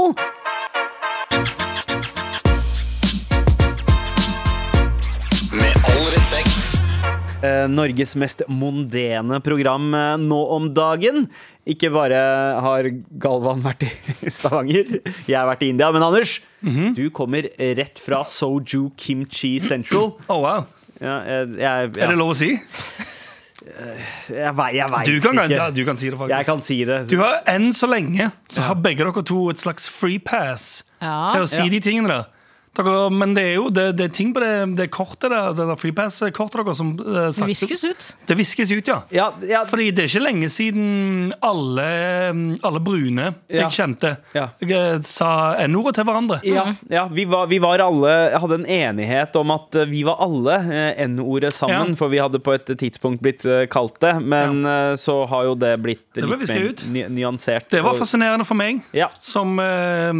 Norges 7.72 8.16
mest 8.20 8.44
mondene 8.52 9.40
program 9.46 9.90
eh, 9.98 10.16
nå 10.22 10.40
om 10.56 10.70
dagen. 10.76 11.28
Ikke 11.66 11.90
bare 11.94 12.20
har 12.62 12.90
Galvan 13.22 13.62
vært 13.66 13.88
i 13.88 14.30
Stavanger, 14.38 15.00
jeg 15.26 15.38
har 15.40 15.48
vært 15.50 15.64
i 15.66 15.72
India, 15.74 15.92
men 15.96 16.04
Anders, 16.06 16.38
Mhm. 16.66 16.94
du 16.98 17.10
kommer 17.14 17.46
rett 17.78 18.00
fra 18.02 18.24
Soju 18.26 18.92
Kimchi 18.98 19.58
Central. 19.60 20.16
Oh, 20.30 20.42
wow. 20.42 20.66
Ja, 21.02 21.20
jeg, 21.28 21.50
jeg, 21.60 21.90
Er 22.00 22.08
det 22.14 22.18
lov 22.18 22.32
å 22.32 22.36
si? 22.40 22.54
Jeg, 24.30 24.52
vei- 24.56 24.74
jeg 24.76 24.90
veit 24.92 25.10
ikke. 25.10 25.34
ja, 25.56 25.70
du 25.74 25.82
kan 25.88 25.98
si 25.98 26.10
det, 26.10 26.18
faktisk. 26.20 26.36
Jeg 26.38 26.46
kan 26.46 26.62
si 26.62 26.78
det. 26.86 26.98
Du 27.10 27.18
har 27.22 27.42
Enn 27.50 27.70
så 27.74 27.88
lenge 27.90 28.32
så 28.52 28.62
har 28.68 28.76
begge 28.76 29.04
dere 29.04 29.24
to 29.26 29.50
et 29.50 29.58
slags 29.62 29.88
free 29.90 30.20
pass 30.20 30.84
Ja. 31.02 31.30
til 31.34 31.42
å 31.42 31.48
si 31.50 31.64
Ja. 31.64 31.70
de 31.70 31.80
tingene 31.80 32.08
der. 32.08 32.26
Men 33.12 33.34
det 33.36 33.44
er 33.44 33.54
jo 33.56 33.70
det, 33.70 33.86
det 33.98 34.06
er 34.10 34.14
ting 34.16 34.34
på 34.36 34.40
det, 34.44 34.76
det 34.78 34.90
kortet 34.92 35.30
der, 35.32 35.54
det 35.56 35.68
der 35.70 35.76
free 35.80 35.94
pass-kortet 35.96 36.66
deres 36.66 36.78
som 36.78 36.92
eh, 37.00 37.30
Det 37.32 37.48
viskes 37.48 37.84
ut. 37.88 38.08
Det 38.28 38.38
viskes 38.38 38.72
ut, 38.72 38.88
ja. 38.88 38.98
Ja, 39.16 39.30
ja, 39.48 39.64
Fordi 39.66 39.92
det 39.96 40.04
er 40.06 40.10
ikke 40.12 40.24
lenge 40.26 40.50
siden 40.52 41.34
alle, 41.46 41.88
alle 42.64 42.80
brune 42.84 43.34
Ja. 43.50 43.68
jeg 43.70 43.72
kjente, 43.78 44.18
Ja. 44.34 44.50
eh, 44.62 45.00
sa 45.02 45.56
N-ordet 45.66 45.96
til 45.96 46.04
hverandre. 46.04 46.40
ja, 46.44 46.76
ja 46.90 47.08
vi, 47.08 47.26
var, 47.26 47.48
vi 47.48 47.60
var 47.60 47.80
alle 47.80 48.32
hadde 48.40 48.56
en 48.62 48.66
enighet 48.66 49.36
om 49.36 49.52
at 49.52 49.76
eh, 49.76 49.86
vi 49.86 50.04
var 50.04 50.18
alle 50.20 50.56
eh, 50.72 51.04
N-ordet 51.08 51.54
sammen, 51.54 51.90
Ja. 51.94 51.96
for 51.96 52.10
vi 52.10 52.18
hadde 52.20 52.40
på 52.40 52.54
et 52.54 52.66
tidspunkt 52.78 53.22
blitt 53.22 53.46
eh, 53.46 53.66
kalt 53.68 54.00
det. 54.02 54.16
Men 54.26 54.64
så 54.98 55.26
har 55.30 55.46
jo 55.46 55.56
det 55.56 55.74
blitt 55.82 56.02
Det 56.16 56.24
litt 56.26 56.48
mer 56.50 56.64
ut. 56.70 56.86
ny, 56.88 57.04
nyansert. 57.08 57.70
Det 57.70 57.82
var 57.84 57.92
og- 57.94 58.00
fascinerende 58.00 58.46
for 58.46 58.56
meg, 58.56 58.82
Ja. 58.94 59.10
som 59.22 59.60
eh, 59.60 60.12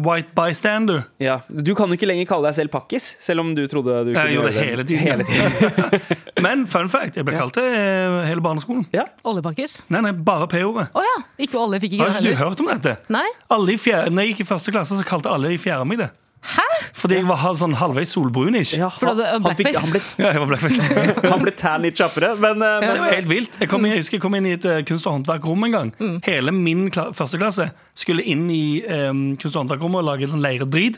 white 0.00 0.32
bystander. 0.34 1.04
Ja. 1.18 1.40
Du 1.50 1.74
kan 1.74 1.90
jo 1.90 1.96
ikke 2.00 2.08
lenger 2.08 2.28
kalle 2.30 2.48
deg 2.48 2.56
selv 2.56 2.72
pakkis, 2.72 3.10
selv 3.20 3.44
om 3.44 3.52
du 3.56 3.62
trodde 3.70 3.98
du 4.08 4.12
kunne 4.14 4.24
Jeg 4.26 4.38
gjorde 4.38 4.52
det 4.54 4.64
hele 4.64 4.86
tiden. 4.88 5.04
Hele 5.04 5.26
tiden. 5.28 6.00
Men 6.46 6.64
fun 6.70 6.88
fact, 6.92 7.20
jeg 7.20 7.28
ble 7.28 7.36
kalt 7.36 7.60
det 7.60 7.66
eh, 7.68 8.16
hele 8.30 8.44
barneskolen. 8.44 8.86
Ja. 8.96 9.06
Oljepakkis. 9.28 9.82
Nei, 9.92 10.02
nei, 10.08 10.14
bare 10.16 10.48
P-ordet. 10.50 10.88
Å 10.96 11.04
ja! 11.04 11.18
Ikke 11.44 11.60
olje 11.60 11.82
fikk 11.84 11.98
ikke 11.98 12.08
Har 12.08 12.16
ikke 12.16 12.32
du 12.32 12.40
hørt 12.40 12.64
om 12.64 12.72
dette? 12.72 12.96
Nei? 13.12 13.26
Alle 13.52 13.76
i 13.76 13.78
fjerde, 13.80 14.14
når 14.14 14.26
jeg 14.26 14.34
gikk 14.34 14.46
i 14.46 14.50
første 14.54 14.74
klasse, 14.74 14.98
så 14.98 15.06
kalte 15.06 15.30
alle 15.32 15.52
i 15.54 15.60
fjerde 15.60 15.86
meg 15.88 16.02
det. 16.02 16.10
Hæ? 16.40 16.64
Fordi 16.96 17.18
jeg 17.18 17.26
var 17.28 17.42
sånn 17.56 17.74
halvveis 17.76 18.14
solbrunish. 18.14 18.72
Ja, 18.80 18.88
For 18.94 19.10
du 19.10 19.10
hadde 19.12 19.26
han, 19.28 19.44
han, 19.44 19.56
fikk, 19.58 19.76
han, 19.76 19.90
ble, 19.92 20.00
Ja, 20.22 20.30
jeg 20.32 20.40
var 20.40 20.48
blackface. 20.48 20.86
han 21.34 21.42
ble 21.44 21.52
tan 21.56 21.84
litt 21.84 22.00
kjappere, 22.00 22.32
men, 22.40 22.64
eh, 22.64 22.76
Det 22.86 22.94
var 23.02 23.12
helt 23.12 23.30
vilt. 23.30 23.58
Jeg, 23.60 23.68
kom, 23.68 23.84
jeg 23.84 24.00
husker 24.00 24.16
jeg 24.16 24.24
kom 24.24 24.36
inn 24.38 24.48
i 24.48 24.54
et 24.56 24.64
eh, 24.64 24.80
kunst- 24.88 25.08
og 25.08 25.18
håndverkrom 25.18 25.68
en 25.68 25.76
gang. 25.76 25.92
Hele 26.24 26.54
min 26.56 26.88
kla 26.92 27.10
første 27.16 27.40
klasse 27.40 27.68
skulle 27.92 28.24
inn 28.24 28.46
i 28.52 28.80
um, 28.88 29.24
kunst- 29.36 29.52
og 29.52 29.66
håndverkrommet 29.66 30.00
og 30.00 30.08
lage 30.08 30.30
en 30.30 30.44
leiredrit. 30.44 30.96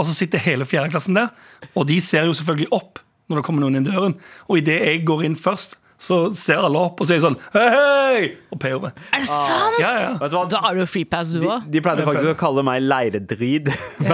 Og 0.00 0.06
så 0.08 0.14
sitter 0.16 0.40
hele 0.40 0.64
fjerdeklassen 0.64 1.18
der, 1.18 1.28
og 1.76 1.84
de 1.90 1.98
ser 2.00 2.24
jo 2.30 2.32
selvfølgelig 2.40 2.70
opp 2.72 3.02
når 3.30 3.38
det 3.42 3.44
kommer 3.46 3.62
noen 3.66 3.76
inn 3.78 3.84
døren. 3.86 4.16
Og 4.48 4.58
idet 4.58 4.80
jeg 4.80 5.04
går 5.06 5.26
inn 5.28 5.36
først, 5.38 5.76
så 6.00 6.30
ser 6.32 6.56
alle 6.64 6.80
opp 6.80 7.02
og 7.04 7.06
sier 7.10 7.20
sånn 7.20 7.34
hei, 7.52 7.66
hei! 7.74 8.20
Og 8.50 8.56
p 8.62 8.70
over. 8.72 8.94
Er 9.12 9.20
det 9.20 9.26
sant? 9.28 9.76
Ja, 9.82 9.90
ja. 10.00 10.28
Da 10.48 10.60
har 10.64 10.78
du 10.78 10.86
free 10.88 11.04
pass, 11.04 11.34
du 11.36 11.42
De, 11.42 11.50
òg. 11.52 11.66
de 11.68 11.82
pleide 11.84 12.06
faktisk 12.08 12.30
å 12.32 12.38
kalle 12.40 12.64
meg 12.64 12.80
leiredrid. 12.88 13.68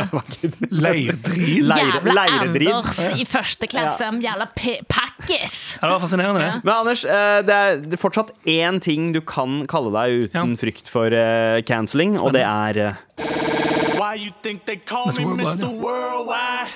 Leiredrid? 0.75 1.63
Leire- 1.71 1.87
Jævla 1.95 2.17
leiredrid. 2.19 2.73
Anders 2.75 3.01
i 3.23 3.25
første 3.31 3.69
klasse. 3.71 4.09
Jævla 4.25 4.49
pe- 4.59 4.81
pakkis. 4.91 5.57
Ja, 5.79 5.87
det 5.87 5.93
var 5.95 6.03
fascinerende, 6.03 6.43
det. 6.43 6.53
Men 6.67 6.75
Anders, 6.75 7.05
eh, 7.07 7.39
det 7.47 7.55
er 7.55 7.81
er 7.87 8.03
fortsatt 8.03 8.35
én 8.51 8.81
ting 8.83 9.13
du 9.15 9.21
kan 9.23 9.63
kalle 9.71 9.95
deg 9.95 10.27
uten 10.27 10.51
Ja. 10.51 10.57
frykt 10.59 10.91
for 10.91 11.07
eh, 11.15 11.63
cancelling, 11.63 12.19
og 12.19 12.33
det 12.35 12.43
er 12.43 12.83
eh, 12.89 12.95
you 14.17 14.31
think 14.43 14.65
they 14.67 14.77
call 14.77 15.07
me 15.07 15.25
Mr. 15.43 15.69
Worldwide? 15.85 16.69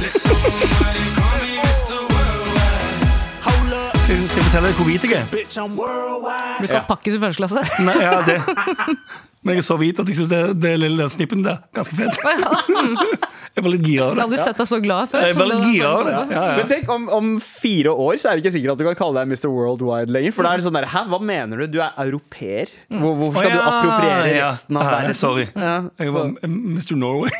Listen, 0.00 0.34
why 0.34 0.92
you 1.02 1.10
call 1.20 1.36
me 1.44 1.52
Mr. 1.66 1.96
Worldwide? 2.12 3.08
Hold 3.48 3.72
up, 3.72 3.96
Skal 4.04 4.16
jeg, 4.16 4.44
fortelle 4.44 4.66
deg 4.68 4.76
hvor 4.76 4.84
hvit 4.88 5.04
jeg 5.04 5.12
er? 5.20 5.26
bitch, 5.32 5.58
I'm 5.58 5.74
worldwide. 5.78 6.60
Du 6.62 6.66
kan 6.66 6.84
pakkis 6.88 7.14
i 7.14 7.18
første 7.22 7.36
klasse. 7.42 7.64
Nei, 7.84 7.98
ja, 8.02 8.22
det. 8.26 8.38
Men 9.40 9.56
jeg 9.56 9.62
er 9.62 9.66
så 9.70 9.76
hvit 9.80 10.00
at 10.02 10.08
jeg 10.10 10.18
syns 10.18 10.30
det, 10.32 10.40
det 10.60 10.74
lille 10.82 11.06
snippen 11.08 11.44
der 11.46 11.62
ganske 11.76 11.96
fet. 11.96 12.18
Jeg 13.50 13.64
var 13.66 13.72
litt 13.72 13.82
gira 13.82 14.04
av 14.04 14.12
Jeg 14.12 14.20
har 14.20 14.26
aldri 14.28 14.38
sett 14.38 14.58
deg 14.60 14.68
så 14.70 14.76
glad 14.78 15.08
før. 15.10 15.24
Jeg 15.26 15.34
var 15.34 15.48
litt 15.50 15.64
gira 15.66 15.88
av 15.90 16.04
det. 16.06 16.12
Ja, 16.14 16.26
ja. 16.30 16.52
Men 16.60 16.68
tenk, 16.70 16.92
om, 16.94 17.08
om 17.10 17.32
fire 17.42 17.90
år 17.90 18.20
så 18.22 18.30
er 18.30 18.38
det 18.38 18.44
ikke 18.44 18.52
sikkert 18.54 18.76
at 18.76 18.78
du 18.78 18.84
kan 18.86 18.98
kalle 19.00 19.24
deg 19.24 19.32
Mr. 19.32 19.48
Worldwide 19.50 20.14
lenger. 20.14 20.36
For 20.36 20.46
da 20.46 20.52
er 20.54 20.62
det 20.62 20.66
sånn 20.68 20.78
der, 20.78 20.86
hæ, 20.92 21.02
hva 21.10 21.18
mener 21.32 21.64
du? 21.64 21.66
Du 21.74 21.80
er 21.82 21.90
europeer. 22.06 22.70
Hvor, 22.94 23.16
hvorfor 23.18 23.42
skal 23.42 23.50
Å, 23.50 23.58
du 23.58 23.66
appropriere 23.72 24.36
resten 24.38 24.78
av 24.78 24.86
verden? 24.86 25.18
Sorry. 25.18 25.48
Ja, 25.50 25.74
Jeg 25.98 26.14
var 26.14 26.30
Mr. 26.46 26.94
Norway. 27.02 27.34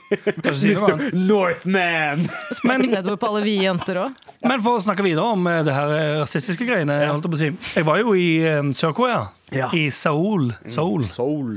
Mr. 0.11 1.15
Northman! 1.15 2.25
Men 2.63 2.81
nedover 2.91 3.17
på 3.21 3.27
alle 3.31 3.43
vi 3.45 3.55
jenter 3.63 3.99
òg. 4.03 4.17
Men 4.43 4.61
for 4.65 4.79
å 4.79 4.83
snakke 4.83 5.05
videre 5.05 5.31
om 5.35 5.45
eh, 5.47 5.61
det 5.67 5.75
her 5.75 5.93
eh, 5.95 6.11
rasistiske 6.23 6.65
greiene 6.67 6.95
Jeg 7.03 7.11
holdt 7.13 7.27
på 7.29 7.37
å 7.37 7.41
si 7.41 7.51
Jeg 7.77 7.85
var 7.87 7.99
jo 8.01 8.15
i 8.17 8.27
eh, 8.43 8.61
Sør-Korea. 8.75 9.23
Ja. 9.55 9.69
I 9.75 9.87
Seoul. 9.93 10.49
Seoul. 10.65 11.05
Seoul. 11.15 11.55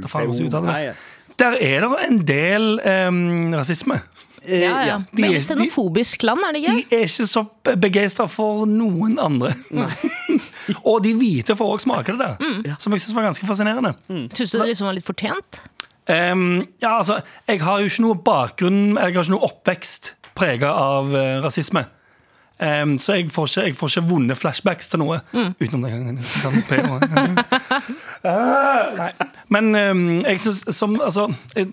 Nei, 0.66 0.80
det? 0.90 0.96
Der 1.40 1.56
er 1.58 1.82
det 1.88 2.02
en 2.08 2.18
del 2.28 2.66
um, 2.78 3.54
rasisme. 3.58 3.96
eh, 4.44 4.60
Ja, 4.66 4.74
ja. 4.86 4.98
De- 5.10 5.22
de- 5.32 5.40
xenofobisk 5.42 6.22
land, 6.28 6.44
er 6.46 6.52
det 6.58 6.62
De 6.68 6.84
er 7.00 7.06
ikke 7.08 7.26
så 7.26 7.42
begeistra 7.80 8.28
for 8.30 8.66
noen 8.70 9.16
andre. 9.18 9.54
og 10.84 11.02
de 11.04 11.14
hvite 11.18 11.56
får 11.58 11.72
òg 11.74 11.82
smake 11.82 12.14
det 12.14 12.20
der, 12.38 12.74
som 12.78 12.94
jeg 12.94 13.02
syns 13.04 13.16
var 13.16 13.26
ganske 13.30 13.48
fascinerende. 13.48 13.94
Syns 14.34 14.52
du 14.54 14.58
det 14.60 14.68
liksom 14.70 14.86
var 14.90 14.94
litt 14.98 15.06
fortjent? 15.08 15.62
Ehm, 16.10 16.66
ja, 16.82 16.98
altså, 16.98 17.20
jeg 17.48 17.62
har 17.64 17.80
jo 17.80 17.88
ikke 17.88 18.02
noe 18.04 18.16
bakgrunn 18.20 18.80
Jeg 18.98 19.14
har 19.14 19.22
ikke 19.24 19.32
noe 19.32 19.46
oppvekst 19.48 20.14
prega 20.34 20.72
av 20.74 21.12
uh, 21.14 21.38
rasisme. 21.44 21.84
Um, 22.58 22.96
så 22.98 23.16
jeg 23.18 23.30
får, 23.34 23.46
ikke, 23.50 23.62
jeg 23.68 23.76
får 23.78 23.92
ikke 23.92 24.08
vonde 24.08 24.34
flashbacks 24.38 24.88
til 24.90 25.00
noe. 25.02 25.20
Utenom 25.32 25.82
den 25.86 25.92
gangen. 25.94 26.18
Ah, 28.24 28.94
Nei. 28.96 29.10
Men 29.52 29.74
um, 29.76 30.04
jeg 30.24 30.38
syns 30.40 30.62
som 30.72 30.94
Altså 31.04 31.26
jeg, 31.52 31.66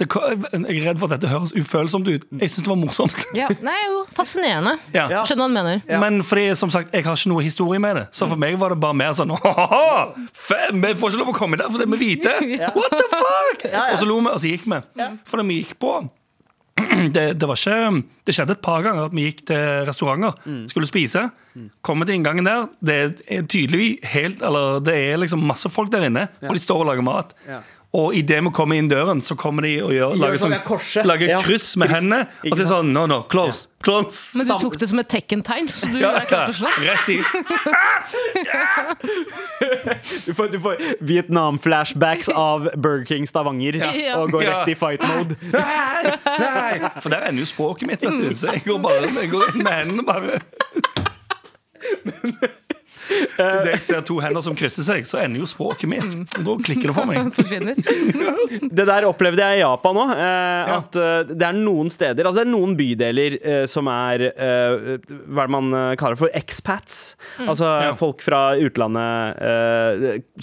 det, 0.00 0.06
jeg 0.10 0.80
er 0.80 0.86
redd 0.88 1.00
for 1.00 1.06
at 1.10 1.16
dette 1.18 1.30
høres 1.30 1.52
ufølsomt 1.56 2.08
ut. 2.08 2.24
Jeg 2.40 2.50
syns 2.52 2.64
det 2.66 2.70
var 2.72 2.80
morsomt. 2.80 3.18
Ja. 3.40 3.46
Nei, 3.64 3.76
jo, 3.86 4.00
fascinerende. 4.16 4.74
Ja. 4.94 5.06
Skjønner 5.28 5.46
hva 5.46 5.48
du 5.50 5.56
mener. 5.56 5.82
Men 6.02 6.20
fordi, 6.26 6.48
som 6.58 6.72
sagt, 6.72 6.92
jeg 6.96 7.06
har 7.06 7.16
ikke 7.18 7.30
noe 7.32 7.44
historie 7.46 7.80
med 7.82 8.00
det. 8.00 8.06
Så 8.16 8.28
for 8.30 8.40
meg 8.40 8.56
var 8.60 8.74
det 8.74 8.80
bare 8.82 8.96
mer 8.98 9.12
sånn 9.16 9.32
«Haha, 9.44 10.10
Vi 10.16 10.94
får 10.98 11.12
ikke 11.14 11.22
lov 11.22 11.34
å 11.34 11.36
komme 11.36 11.60
der 11.60 11.70
fordi 11.72 11.86
vi 11.92 11.98
er 11.98 12.04
hvite! 12.04 12.32
What 12.80 12.96
the 12.96 13.06
fuck? 13.12 13.68
Og 13.70 14.00
så 14.00 14.08
lo 14.08 14.18
vi, 14.24 14.32
og 14.32 14.40
så 14.42 14.50
gikk 14.54 14.66
vi. 14.70 14.80
Fordi 15.30 15.46
vi 15.52 15.60
gikk 15.62 15.76
på 15.82 15.94
det, 17.14 17.24
det 17.40 17.48
var 17.48 17.58
ikke 17.58 18.02
Det 18.26 18.34
skjedde 18.34 18.54
et 18.56 18.62
par 18.64 18.80
ganger 18.84 19.08
at 19.10 19.14
vi 19.16 19.26
gikk 19.26 19.42
til 19.50 19.82
restauranter. 19.88 20.36
Skulle 20.70 20.88
spise. 20.88 21.26
Kommer 21.84 22.08
til 22.08 22.16
inngangen 22.18 22.46
der. 22.46 22.68
Det 22.80 22.96
er 23.26 23.44
tydelig 23.50 23.98
helt 24.12 24.40
Eller 24.46 24.78
det 24.84 24.94
er 25.10 25.20
liksom 25.20 25.42
masse 25.44 25.68
folk 25.72 25.90
der 25.92 26.06
inne, 26.08 26.28
og 26.46 26.54
de 26.56 26.62
står 26.62 26.84
og 26.84 26.88
lager 26.92 27.04
mat. 27.06 27.34
Ja. 27.48 27.60
Og 27.90 28.14
idet 28.14 28.38
vi 28.46 28.50
kommer 28.54 28.78
inn 28.78 28.86
døren, 28.86 29.18
så 29.26 29.34
kommer 29.34 29.66
de 29.66 29.72
og 29.82 29.90
gjør, 29.90 30.12
lager, 30.20 30.38
sånn, 30.38 30.52
sånn, 30.62 31.08
lager 31.10 31.26
Ja, 31.32 31.40
kryss 31.42 31.72
med 31.80 31.90
hendene. 31.90 32.20
Og 32.46 32.54
så 32.54 32.62
er 32.62 32.68
sånn 32.70 32.92
No, 32.94 33.02
no, 33.10 33.24
close. 33.26 33.66
Close. 33.82 34.38
Men 34.38 34.46
du 34.46 34.52
tok 34.62 34.76
det 34.78 34.86
som 34.92 35.00
et 35.02 35.08
Tekken-tegn, 35.10 35.66
så 35.72 35.88
du 35.90 35.98
Ja, 35.98 36.12
er 36.20 36.28
klar 36.30 36.46
til 36.46 36.54
å 36.54 36.58
slåss? 36.60 36.78
Rett 36.86 37.10
i. 37.10 37.18
Du 40.26 40.34
får, 40.34 40.48
du 40.52 40.58
får 40.62 40.76
Vietnam-flashbacks 41.00 42.28
av 42.28 42.68
Burger 42.76 43.04
King 43.10 43.26
Stavanger 43.26 43.74
Ja. 43.80 43.90
og 44.20 44.30
går 44.34 44.40
rett 44.46 44.68
i 44.70 44.74
fight 44.78 45.02
mode. 45.02 45.36
Nei, 45.52 46.14
nei. 46.38 46.78
For 47.02 47.08
der 47.10 47.20
ender 47.28 47.40
jo 47.42 47.46
språket 47.50 47.88
mitt, 47.90 48.02
vet 48.06 48.18
du. 48.22 48.30
Så 48.38 48.46
jeg 48.54 48.62
går 48.68 48.78
bare 48.86 49.06
jeg 49.10 49.30
går 49.34 49.44
inn 49.54 49.62
med 49.66 49.72
hendene 49.82 50.04
bare. 50.06 50.38
Idet 53.10 53.70
jeg 53.74 53.82
ser 53.84 54.02
to 54.06 54.18
hender 54.22 54.42
som 54.44 54.54
krysser 54.58 54.84
seg, 54.86 55.06
så 55.08 55.20
ender 55.22 55.42
jo 55.42 55.48
språket 55.50 55.88
mitt. 55.90 56.14
Og 56.38 56.44
da 56.46 56.56
klikker 56.66 56.90
det 56.90 56.96
for 56.96 57.08
meg. 57.08 57.30
Det 58.80 58.86
der 58.86 59.06
opplevde 59.08 59.42
jeg 59.44 59.60
i 59.60 59.62
Japan 59.62 59.98
òg. 60.02 60.12
Eh, 60.16 60.70
At 60.76 60.96
eh, 61.00 61.32
det 61.32 61.46
er 61.46 61.56
noen 61.56 61.90
steder 61.92 62.26
Altså 62.28 62.40
det 62.42 62.46
er 62.48 62.52
noen 62.52 62.72
bydeler 62.78 63.36
eh, 63.40 63.64
som 63.70 63.88
er 63.90 64.24
Hva 64.30 65.44
er 65.44 65.50
det 65.50 65.54
man 65.54 65.70
kaller 66.00 66.18
for 66.18 66.32
expats. 66.36 67.14
Altså 67.44 67.68
Ja. 67.80 67.92
folk 67.98 68.22
fra 68.24 68.54
utlandet 68.60 69.40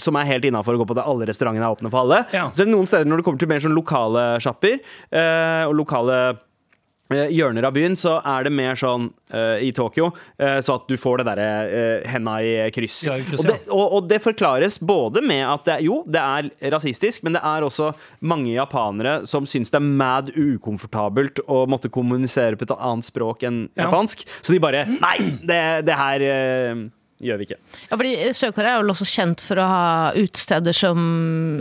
som 0.02 0.16
er 0.18 0.28
helt 0.28 0.44
innafor 0.48 0.76
å 0.76 0.80
gå 0.82 0.86
på 0.90 0.96
det. 0.98 1.04
Alle 1.08 1.26
restaurantene 1.28 1.66
er 1.66 1.74
åpne 1.76 1.90
for 1.92 2.04
alle. 2.04 2.22
Ja. 2.34 2.48
Så 2.54 2.64
er 2.64 2.70
noen 2.70 2.88
steder 2.88 3.08
når 3.08 3.20
det 3.22 3.26
kommer 3.28 3.42
til 3.42 3.50
mer 3.50 3.62
sånn 3.64 3.76
lokale 3.76 4.24
sjapper 4.42 4.78
eh, 4.78 5.64
og 5.68 5.74
lokale 5.78 6.18
hjørner 7.08 7.64
av 7.64 7.72
byen, 7.72 7.96
så 7.96 8.18
er 8.20 8.44
det 8.44 8.52
mer 8.52 8.76
sånn 8.78 9.08
uh, 9.32 9.56
i 9.64 9.70
Tokyo, 9.72 10.10
uh, 10.42 10.58
så 10.60 10.74
at 10.76 10.88
du 10.90 10.96
får 11.00 11.22
det 11.22 11.26
derre 11.30 11.46
uh, 11.68 12.08
henda 12.10 12.34
i 12.44 12.52
kryss. 12.74 12.98
Ja, 13.08 13.16
kryss, 13.24 13.40
og, 13.40 13.48
det, 13.48 13.56
og, 13.72 13.86
og 13.96 14.08
det 14.10 14.20
forklares 14.24 14.76
både 14.80 15.22
med 15.24 15.44
at 15.48 15.64
det, 15.70 15.78
jo, 15.86 16.02
det 16.06 16.20
er 16.20 16.50
rasistisk, 16.74 17.24
men 17.24 17.38
det 17.38 17.42
er 17.44 17.64
også 17.64 17.92
mange 18.20 18.52
japanere 18.52 19.22
som 19.28 19.48
syns 19.48 19.72
det 19.72 19.80
er 19.80 19.88
mad 19.88 20.32
ukomfortabelt 20.36 21.40
å 21.48 21.62
måtte 21.70 21.90
kommunisere 21.92 22.58
på 22.60 22.68
et 22.68 22.76
annet 22.78 23.08
språk 23.08 23.46
enn 23.48 23.64
Ja. 23.78 23.86
japansk. 23.88 24.26
Så 24.42 24.52
de 24.54 24.60
bare 24.62 24.84
Nei, 24.88 25.16
det, 25.48 25.58
det 25.88 25.96
her 25.96 26.22
eh, 26.24 26.80
gjør 27.22 27.38
vi 27.40 27.46
ikke. 27.48 27.58
Ja, 27.90 27.96
fordi 27.96 28.12
Sør-Korea 28.38 28.74
er 28.76 28.82
jo 28.84 28.92
også 28.94 29.08
kjent 29.10 29.40
for 29.42 29.60
å 29.62 29.66
ha 29.68 29.86
utesteder 30.16 30.76
som 30.76 30.98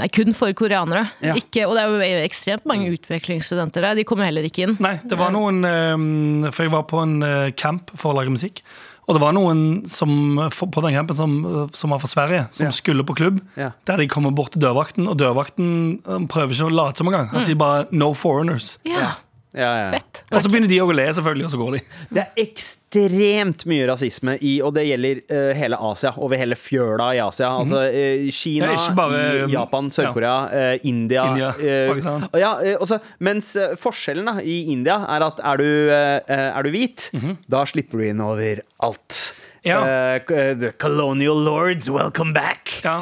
er 0.04 0.12
kun 0.14 0.34
for 0.38 0.54
koreanere. 0.58 1.08
Ja. 1.26 1.34
Ikke, 1.40 1.66
og 1.68 1.76
det 1.78 1.86
er 1.86 2.12
jo 2.18 2.26
ekstremt 2.28 2.68
mange 2.70 2.92
utvekslingsstudenter 2.94 3.82
der. 3.88 3.98
De 3.98 4.06
kommer 4.08 4.30
heller 4.30 4.46
ikke 4.48 4.68
inn. 4.68 4.78
Nei, 4.84 4.98
det 5.04 5.18
var 5.18 5.34
noen 5.34 5.64
eh, 5.66 6.52
For 6.54 6.68
jeg 6.68 6.74
var 6.76 6.86
på 6.90 7.02
en 7.04 7.18
eh, 7.26 7.50
camp 7.58 7.90
for 7.98 8.14
å 8.14 8.20
lage 8.20 8.34
musikk. 8.34 8.62
Og 9.08 9.16
det 9.16 9.22
var 9.24 9.32
noen 9.32 9.60
som, 9.88 10.10
på 10.52 10.82
den 10.84 10.98
campen 10.98 11.16
som, 11.16 11.36
som 11.72 11.94
var 11.94 12.02
fra 12.04 12.10
Sverige, 12.12 12.42
som 12.52 12.66
Ja. 12.68 12.72
skulle 12.76 13.06
på 13.08 13.16
klubb. 13.16 13.38
Ja. 13.56 13.70
Der 13.88 14.02
de 14.04 14.08
kommer 14.12 14.34
bort 14.36 14.52
til 14.52 14.60
dørvakten, 14.66 15.08
og 15.08 15.16
dørvakten 15.22 15.70
eh, 16.04 16.26
prøver 16.28 16.52
ikke 16.52 16.68
å 16.68 16.76
late 16.76 17.00
som 17.00 17.08
engang. 17.08 17.30
Han 17.32 17.46
sier 17.46 17.56
bare 17.56 17.86
'no 17.92 18.12
foreigners'. 18.14 18.76
Ja, 18.84 19.14
Ja, 19.58 19.70
ja. 19.82 19.88
Fett. 19.96 20.22
Og 20.32 20.44
så 20.44 20.50
begynner 20.52 20.70
de 20.70 20.78
å 20.84 20.88
le, 20.94 21.06
selvfølgelig, 21.18 21.46
og 21.48 21.52
så 21.54 21.60
går 21.62 21.76
de. 21.78 21.80
Det 22.14 22.22
er 22.24 22.42
ekstremt 22.44 23.66
mye 23.70 23.88
rasisme 23.90 24.36
i, 24.46 24.54
og 24.66 24.74
det 24.78 24.84
gjelder 24.88 25.22
uh, 25.32 25.52
hele 25.58 25.80
Asia, 25.90 26.12
over 26.22 26.40
hele 26.40 26.58
fjøla 26.60 27.08
i 27.18 27.22
Asia. 27.24 27.50
Altså 27.64 27.82
uh, 27.90 28.28
Kina, 28.34 28.70
Ja, 28.76 28.84
bare, 28.98 29.24
um, 29.46 29.52
Japan, 29.52 29.90
Sør-Korea, 29.94 30.36
uh, 30.52 30.88
India. 30.88 31.26
India, 31.32 31.52
Pakistan. 31.90 32.28
ja, 32.38 32.54
også, 32.78 33.00
mens 33.26 33.54
forskjellen 33.82 34.30
da, 34.30 34.38
i 34.44 34.60
India 34.74 35.00
er 35.16 35.26
at 35.28 35.42
er 35.42 35.62
du, 35.64 35.70
er 35.90 36.68
du 36.68 36.72
hvit, 36.74 37.10
da 37.50 37.64
slipper 37.70 38.02
du 38.04 38.08
inn 38.12 38.24
over 38.24 38.62
alt. 38.86 39.20
Mhm. 39.34 39.44
Ja. 39.68 39.82
The 40.28 40.72
colonial 40.80 41.42
lords, 41.44 41.90
welcome 41.92 42.32
back! 42.36 42.78
Ja. 42.86 43.02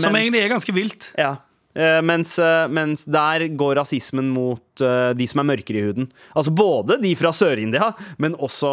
Som 0.00 0.16
egentlig 0.16 0.42
er 0.42 0.50
ganske 0.56 0.74
vilt. 0.74 1.12
ja. 1.18 1.36
Eh, 1.74 2.00
mens, 2.02 2.34
eh, 2.38 2.66
mens 2.68 3.04
der 3.06 3.44
går 3.54 3.78
rasismen 3.78 4.30
mot 4.34 4.82
eh, 4.82 5.12
de 5.14 5.26
som 5.30 5.42
er 5.42 5.48
mørkere 5.52 5.78
i 5.78 5.84
huden. 5.86 6.08
Altså 6.34 6.50
både 6.50 6.98
de 7.02 7.12
fra 7.18 7.30
Sør-India, 7.36 7.92
men 8.18 8.34
også 8.34 8.70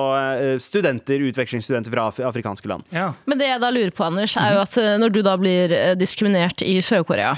studenter, 0.63 1.21
utvekslingsstudenter 1.29 1.93
fra 1.93 2.07
af 2.09 2.29
afrikanske 2.31 2.69
land. 2.71 2.87
Ja. 2.91 3.11
Men 3.29 3.37
det 3.37 3.51
jeg 3.51 3.61
da 3.61 3.69
lurer 3.73 3.93
på, 3.93 4.07
Anders, 4.07 4.37
er 4.41 4.55
jo 4.55 4.63
at 4.63 4.77
eh, 4.81 4.95
når 5.01 5.13
du 5.13 5.21
da 5.25 5.35
blir 5.37 5.75
diskriminert 5.99 6.65
i 6.65 6.79
Sør-Korea, 6.81 7.35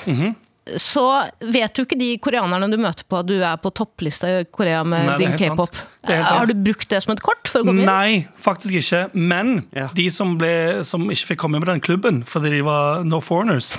så 0.78 1.04
vet 1.40 1.78
jo 1.80 1.86
ikke 1.88 1.98
de 2.00 2.10
koreanerne 2.22 2.70
du 2.72 2.78
møter 2.82 3.06
på 3.10 3.20
at 3.22 3.28
du 3.30 3.38
er 3.40 3.58
på 3.62 3.72
topplista 3.76 4.30
i 4.30 4.46
Korea 4.52 4.84
med 4.84 5.08
Nei, 5.08 5.18
din 5.22 5.36
k-pop. 5.40 5.76
Har 6.10 6.50
du 6.50 6.54
brukt 6.56 6.90
det 6.92 7.02
som 7.04 7.14
et 7.16 7.22
kort 7.24 7.50
for 7.50 7.64
å 7.64 7.68
komme 7.68 7.84
inn? 7.84 7.90
Nei, 7.90 8.28
faktisk 8.40 8.78
ikke. 8.82 9.02
Men 9.14 9.66
Ja. 9.76 9.90
de 9.96 10.10
som, 10.14 10.38
ble, 10.40 10.84
som 10.88 11.04
ikke 11.10 11.34
fikk 11.34 11.42
komme 11.46 11.58
inn 11.60 11.66
på 11.66 11.72
den 11.72 11.82
klubben 11.84 12.24
fordi 12.28 12.50
de 12.58 12.62
var 12.68 13.04
no 13.08 13.22
foreigners, 13.24 13.74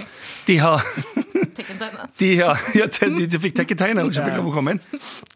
de 0.47 0.59
har 0.63 0.81
De, 2.21 2.29
har, 2.41 2.57
ja, 2.75 2.87
de, 2.87 3.27
de 3.29 3.39
fikk 3.41 3.57
tekketegnet 3.59 4.05
og 4.07 4.13
ikke 4.13 4.25
fikk 4.31 4.37
lov 4.39 4.47
å 4.49 4.53
komme 4.55 4.73
inn. 4.75 4.81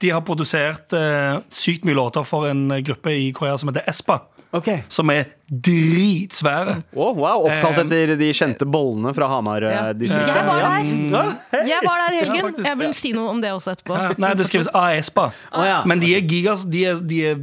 De 0.00 0.12
har 0.14 0.22
produsert 0.24 0.94
uh, 0.96 1.42
sykt 1.52 1.84
mye 1.84 1.96
låter 1.98 2.24
for 2.24 2.48
en 2.48 2.68
gruppe 2.86 3.12
i 3.12 3.26
Korea 3.36 3.58
som 3.60 3.68
heter 3.68 3.84
Espa. 3.90 4.22
Ok 4.54 4.68
Som 4.92 5.10
er 5.10 5.24
dritsvære. 5.50 6.74
Å, 6.96 7.06
wow, 7.16 7.44
Oppkalt 7.48 7.78
Eh, 7.78 7.84
etter 7.84 8.14
de 8.18 8.28
kjente 8.34 8.66
bollene 8.68 9.12
fra 9.14 9.26
Ja. 9.26 9.34
Hamar-distriktet. 9.34 10.30
Jeg 10.30 10.46
var 10.46 10.62
der! 10.64 11.66
Jeg 11.68 11.80
var 11.84 12.00
der 12.00 12.14
i 12.14 12.20
helgen. 12.22 12.54
Ja, 12.58 12.70
Jeg 12.70 12.78
vil 12.78 12.94
si 12.94 13.12
noe 13.12 13.28
om 13.34 13.40
det 13.42 13.50
også 13.52 13.74
etterpå. 13.74 13.98
Ja, 13.98 14.14
nei, 14.18 14.32
det 14.38 14.46
skrives 14.48 14.68
A-Espa. 14.74 15.28
Ja. 15.52 15.82
Men 15.84 16.00
de 16.00 16.14
er 16.16 16.24
gigas 16.24 16.64
De 16.64 16.84
er, 16.86 16.96
de 16.96 17.20
er 17.26 17.36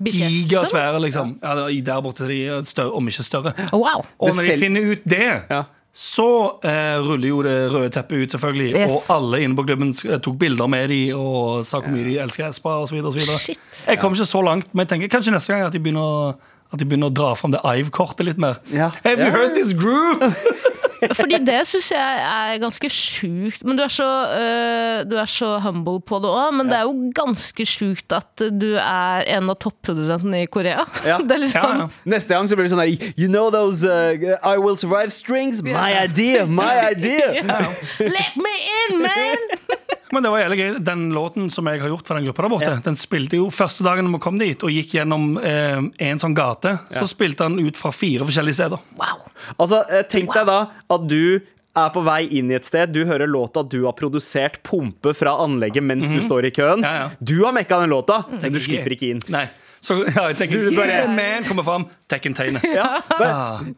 gigasvære, 0.00 1.00
liksom. 1.06 1.36
Ja, 1.42 1.54
der 1.68 2.02
borte 2.02 2.24
er 2.26 2.34
de 2.34 2.66
større, 2.66 2.92
om 2.98 3.06
ikke 3.08 3.22
større. 3.26 3.54
Wow. 3.72 4.04
Og 4.18 4.34
når 4.34 4.50
de 4.52 4.58
finner 4.60 4.92
ut 4.92 5.04
det, 5.06 5.42
Ja. 5.50 5.62
Så 5.96 6.28
eh, 6.60 6.98
ruller 7.00 7.30
jo 7.30 7.38
det 7.40 7.54
røde 7.72 7.88
teppet 7.94 8.26
ut, 8.26 8.34
selvfølgelig. 8.34 8.66
Yes. 8.76 8.92
Og 8.92 9.14
alle 9.14 9.40
inne 9.46 9.56
på 9.56 9.64
klubben 9.64 9.94
tok 9.96 10.34
bilder 10.42 10.68
med 10.68 10.90
de 10.92 10.98
og 11.16 11.62
sa 11.64 11.80
hvor 11.80 11.94
mye 11.94 12.04
de 12.04 12.18
elsker 12.20 12.50
Espa 12.50 12.74
osv. 12.82 12.98
Jeg 13.00 14.00
kom 14.02 14.12
ikke 14.12 14.28
så 14.28 14.42
langt, 14.44 14.68
men 14.74 14.84
jeg 14.84 14.92
tenker 14.92 15.14
kanskje 15.16 15.32
neste 15.32 15.54
gang 15.54 15.64
at 15.64 15.72
de 15.72 15.80
begynner 15.80 16.36
at 16.66 16.82
de 16.82 16.84
begynner 16.84 17.08
å 17.08 17.14
dra 17.14 17.30
fram 17.38 17.54
det 17.54 17.62
Ive-kortet 17.64 18.26
litt 18.26 18.40
mer. 18.42 18.58
Ja. 18.74 18.90
Have 19.06 19.22
you 19.22 19.30
heard 19.32 19.54
this 19.56 19.72
group? 19.72 20.20
Fordi 21.18 21.40
det 21.44 21.60
syns 21.68 21.90
jeg 21.92 22.20
er 22.26 22.60
ganske 22.62 22.90
sjukt. 22.92 23.64
Men 23.66 23.78
du 23.78 23.84
er 23.84 23.92
så, 23.92 24.06
uh, 24.06 24.98
du 25.08 25.16
er 25.20 25.30
så 25.30 25.56
humble 25.64 26.00
på 26.04 26.20
det 26.24 26.30
òg. 26.30 26.54
Men 26.58 26.70
det 26.70 26.78
er 26.80 26.88
jo 26.88 27.10
ganske 27.16 27.66
sjukt 27.68 28.14
at 28.16 28.46
du 28.52 28.68
er 28.80 29.26
en 29.36 29.52
av 29.52 29.58
topprodusentene 29.62 30.44
i 30.44 30.50
Korea. 30.50 30.86
Ja. 31.06 31.18
Det 31.26 31.34
er 31.34 31.42
liksom 31.42 31.64
Ja, 31.66 31.86
ja. 31.86 31.88
Neste 32.06 32.36
gang 32.36 32.46
så 32.48 32.56
blir 32.58 32.68
det 32.68 32.72
sånn 32.74 32.82
her 32.84 33.14
You 33.18 33.26
know 33.28 33.50
those 33.50 33.82
uh, 33.82 34.36
I 34.42 34.56
Will 34.62 34.76
Survive 34.78 35.10
strings? 35.14 35.62
My 35.64 35.92
idea! 36.04 36.46
My 36.46 36.76
idea! 36.92 37.42
Let 37.98 38.36
me 38.38 38.54
in, 38.78 39.02
man! 39.02 39.50
Men 40.14 40.22
det 40.22 40.30
var 40.30 40.38
jævlig 40.44 40.58
gøy. 40.60 40.76
Den 40.86 41.08
låten 41.14 41.50
som 41.50 41.66
jeg 41.66 41.80
har 41.82 41.90
gjort 41.90 42.06
for 42.06 42.18
den 42.18 42.28
gruppa 42.28 42.44
der 42.44 42.52
borte, 42.52 42.76
den 42.84 42.98
spilte 42.98 43.40
jo 43.40 43.48
første 43.54 43.82
dagen 43.86 44.12
vi 44.12 44.20
kom 44.22 44.38
dit 44.38 44.62
og 44.62 44.70
gikk 44.70 44.94
gjennom 44.98 45.34
eh, 45.42 45.80
en 46.06 46.22
sånn 46.22 46.36
gate, 46.36 46.76
så 46.94 47.08
spilte 47.10 47.48
han 47.48 47.58
ut 47.58 47.78
fra 47.78 47.90
fire 47.94 48.26
forskjellige 48.28 48.60
steder. 48.60 48.86
Wow. 49.00 49.26
Altså, 49.56 49.82
eh, 49.90 50.06
Tenk 50.10 50.32
deg 50.36 50.46
da 50.48 50.60
at 50.94 51.08
du 51.10 51.40
er 51.76 51.90
på 51.92 52.00
vei 52.06 52.22
inn 52.38 52.50
i 52.52 52.56
et 52.56 52.64
sted, 52.64 52.94
du 52.94 53.02
hører 53.04 53.28
låta 53.28 53.60
du 53.66 53.82
har 53.84 53.96
produsert 53.98 54.62
pumpe 54.64 55.12
fra 55.16 55.34
anlegget 55.44 55.84
mens 55.84 56.08
du 56.08 56.22
står 56.24 56.48
i 56.48 56.54
køen. 56.56 56.86
Ja, 56.86 56.94
ja. 57.02 57.08
Du 57.20 57.36
har 57.44 57.52
mekka 57.56 57.82
den 57.82 57.92
låta, 57.92 58.22
men 58.30 58.54
du 58.54 58.60
slipper 58.62 58.94
ikke 58.96 59.12
inn. 59.12 59.22
Nei. 59.32 59.48
Så 59.86 60.00
ja, 60.16 60.26
jeg 60.32 60.38
tenker 60.40 60.66
Du 60.66 60.76
bare- 60.76 60.88
yeah, 60.90 61.10
man, 61.12 61.44
kommer 61.46 61.66
fram, 61.66 61.86
Tekken-tegnet. 62.10 62.64
Ja, 62.76 63.00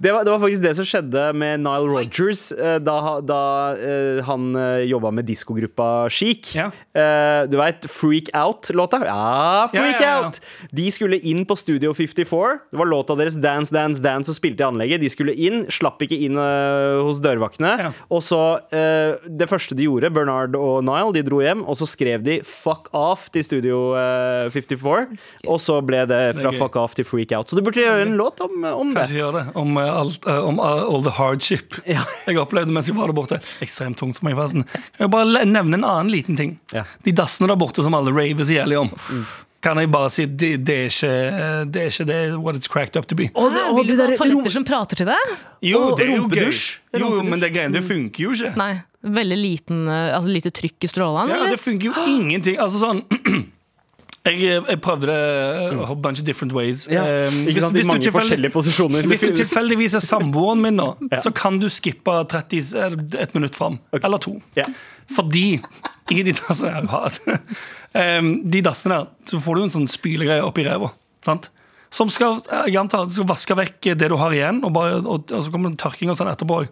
det, 0.00 0.10
var, 0.12 0.24
det 0.26 0.32
var 0.32 0.40
faktisk 0.42 0.62
det 0.64 0.72
som 0.78 0.86
skjedde 0.88 1.22
med 1.38 1.62
Nile 1.62 1.88
Rodgers 1.88 2.48
eh, 2.52 2.76
da, 2.82 2.96
da 3.24 3.40
eh, 3.76 4.20
han 4.26 4.48
uh, 4.56 4.80
jobba 4.88 5.12
med 5.14 5.26
diskogruppa 5.28 6.08
Chic. 6.12 6.50
Ja. 6.56 6.68
Eh, 6.96 7.44
du 7.50 7.56
veit 7.60 7.86
Freak 7.92 8.30
Out-låta? 8.36 9.00
Ja, 9.06 9.68
Freak 9.72 10.00
Ja, 10.00 10.02
ja, 10.02 10.08
ja. 10.08 10.26
Out! 10.28 10.40
De 10.74 10.86
skulle 10.94 11.20
inn 11.30 11.44
på 11.48 11.56
Studio 11.58 11.92
54. 11.96 12.58
Det 12.72 12.80
var 12.80 12.90
låta 12.90 13.16
deres 13.18 13.38
Dance, 13.40 13.72
Dance, 13.74 14.02
Dance 14.04 14.28
som 14.32 14.36
spilte 14.38 14.64
i 14.64 14.68
anlegget. 14.68 15.02
De 15.04 15.10
skulle 15.12 15.34
inn, 15.36 15.64
slapp 15.72 16.02
ikke 16.04 16.18
inn 16.26 16.38
eh, 16.40 16.98
hos 17.06 17.22
dørvaktene. 17.24 17.74
Ja. 17.86 17.92
Og 18.12 18.24
så 18.26 18.40
eh, 18.74 19.14
Det 19.28 19.48
første 19.50 19.76
de 19.78 19.86
gjorde, 19.88 20.10
Bernard 20.14 20.56
og 20.58 20.82
Nile, 20.86 21.14
de 21.16 21.24
dro 21.26 21.40
hjem, 21.44 21.64
og 21.68 21.78
så 21.80 21.88
skrev 21.88 22.24
de 22.26 22.40
'fuck 22.44 22.90
off' 22.96 23.28
til 23.32 23.44
Studio 23.46 23.94
eh, 23.98 24.50
54. 24.52 25.16
Og 25.46 25.60
så 25.62 25.78
ble 25.84 25.97
det 26.06 26.36
fra. 26.36 26.50
'fuck 26.52 26.76
off' 26.76 26.94
til 26.94 27.04
'freak 27.04 27.32
out'. 27.32 27.48
Så 27.50 27.56
du 27.56 27.62
burde 27.62 27.80
gjøre 27.82 28.02
en 28.06 28.16
låt 28.16 28.40
om, 28.40 28.64
om 28.64 28.94
det. 28.94 29.02
Kanskje 29.02 29.18
gjøre 29.18 29.32
det. 29.44 29.56
Om, 29.56 29.76
eh, 29.78 29.90
alt, 30.00 30.26
eh, 30.26 30.38
om 30.44 30.58
eh, 30.58 30.84
all 30.94 31.02
the 31.02 31.10
hardship 31.10 31.74
Ja. 31.86 32.04
jeg 32.26 32.38
opplevde 32.38 32.70
mens 32.72 32.86
jeg 32.88 32.96
var 32.96 33.06
der 33.06 33.14
borte. 33.14 33.40
Ekstremt 33.60 33.96
tungt 33.98 34.18
for 34.18 34.24
meg. 34.28 34.36
forresten. 34.38 34.64
Kan 34.68 35.08
jeg 35.08 35.10
bare 35.10 35.44
nevne 35.44 35.74
en 35.74 35.84
annen 35.84 36.10
liten 36.12 36.36
ting? 36.36 36.58
Ja. 36.72 36.84
De 37.04 37.12
dassene 37.12 37.48
der 37.48 37.56
borte 37.56 37.82
som 37.82 37.94
alle 37.94 38.12
raver 38.14 38.44
så 38.44 38.54
jævlig 38.62 38.78
om. 38.78 38.90
Kan 39.60 39.76
jeg 39.76 39.90
bare 39.90 40.08
si 40.14 40.24
det, 40.24 40.64
det, 40.64 40.74
er 40.78 40.86
ikke, 40.86 41.14
det 41.66 41.80
er 41.82 41.88
ikke 41.90 42.04
det 42.06 42.18
what 42.38 42.54
it's 42.54 42.68
cracked 42.70 42.96
up 42.96 43.08
to 43.08 43.16
be. 43.18 43.26
Og 43.34 43.50
det, 43.50 43.64
og 43.66 43.80
Vil 43.82 43.96
du 43.96 44.02
ha 44.04 44.06
toaletter 44.14 44.54
som 44.54 44.64
prater 44.64 44.96
til 45.00 45.06
deg? 45.10 45.32
Jo, 45.66 45.80
Og 45.88 45.98
det 45.98 46.06
er 46.06 46.16
jo 46.16 46.28
gøy. 46.30 46.52
Jo, 46.94 47.22
men 47.26 47.40
det 47.42 47.50
greiene 47.52 47.74
det 47.74 47.82
funker 47.82 48.22
jo 48.22 48.30
ikke. 48.36 48.54
Nei. 48.56 48.76
Veldig 49.02 49.36
liten, 49.38 49.88
altså 49.88 50.28
lite 50.30 50.50
trykk 50.50 50.84
i 50.84 50.88
strålene? 50.90 51.30
Ja, 51.30 51.36
eller? 51.42 51.50
det 51.56 51.60
funker 51.62 51.90
jo 51.90 52.06
ingenting. 52.06 52.56
Altså 52.58 52.78
sånn 52.82 53.02
jeg, 54.36 54.62
jeg 54.68 54.80
prøvde 54.80 55.06
det 55.06 55.16
a 55.16 55.74
whole 55.84 55.96
bunch 56.02 56.20
of 56.20 56.26
different 56.26 56.52
ways. 56.52 56.86
Ja, 56.90 57.02
Um, 57.28 57.46
ikke 57.48 57.60
sant, 57.60 57.72
hvis- 57.74 57.86
hvis 57.86 58.76
du. 58.78 58.88
Hvis 59.08 59.20
du 59.20 59.34
tilfeldigvis 59.34 59.94
er 59.94 60.00
samboeren 60.04 60.60
min 60.60 60.76
nå, 60.76 60.96
Ja. 61.12 61.18
så 61.20 61.30
kan 61.34 61.58
du 61.58 61.68
skippe 61.68 62.10
30, 62.28 62.74
eh, 62.76 63.22
et 63.22 63.34
minutt 63.34 63.54
fram. 63.56 63.78
Eller 63.92 64.18
to. 64.18 64.40
Ja. 64.56 64.64
Fordi 65.14 65.60
i 66.10 66.22
de 66.22 66.32
dassene 66.32 66.82
um, 67.94 68.42
De 68.50 68.60
dassene 68.62 68.94
der, 68.98 69.06
så 69.26 69.40
får 69.40 69.54
du 69.56 69.62
en 69.62 69.70
sånn 69.70 69.88
spylegreie 69.88 70.42
oppi 70.44 70.64
ræva. 70.66 70.90
Sant? 71.24 71.48
Som 71.90 72.10
skal, 72.12 72.36
jeg 72.66 72.76
antar, 72.76 73.08
skal 73.08 73.24
vaske 73.24 73.56
vekk 73.56 73.94
det 73.96 74.10
du 74.10 74.16
har 74.20 74.30
igjen, 74.36 74.62
og, 74.64 74.72
bare, 74.76 74.98
og, 75.00 75.30
og 75.32 75.44
så 75.44 75.50
kommer 75.50 75.70
det 75.72 75.78
tørking 75.80 76.10
og 76.12 76.16
sånn 76.18 76.28
etterpå. 76.28 76.66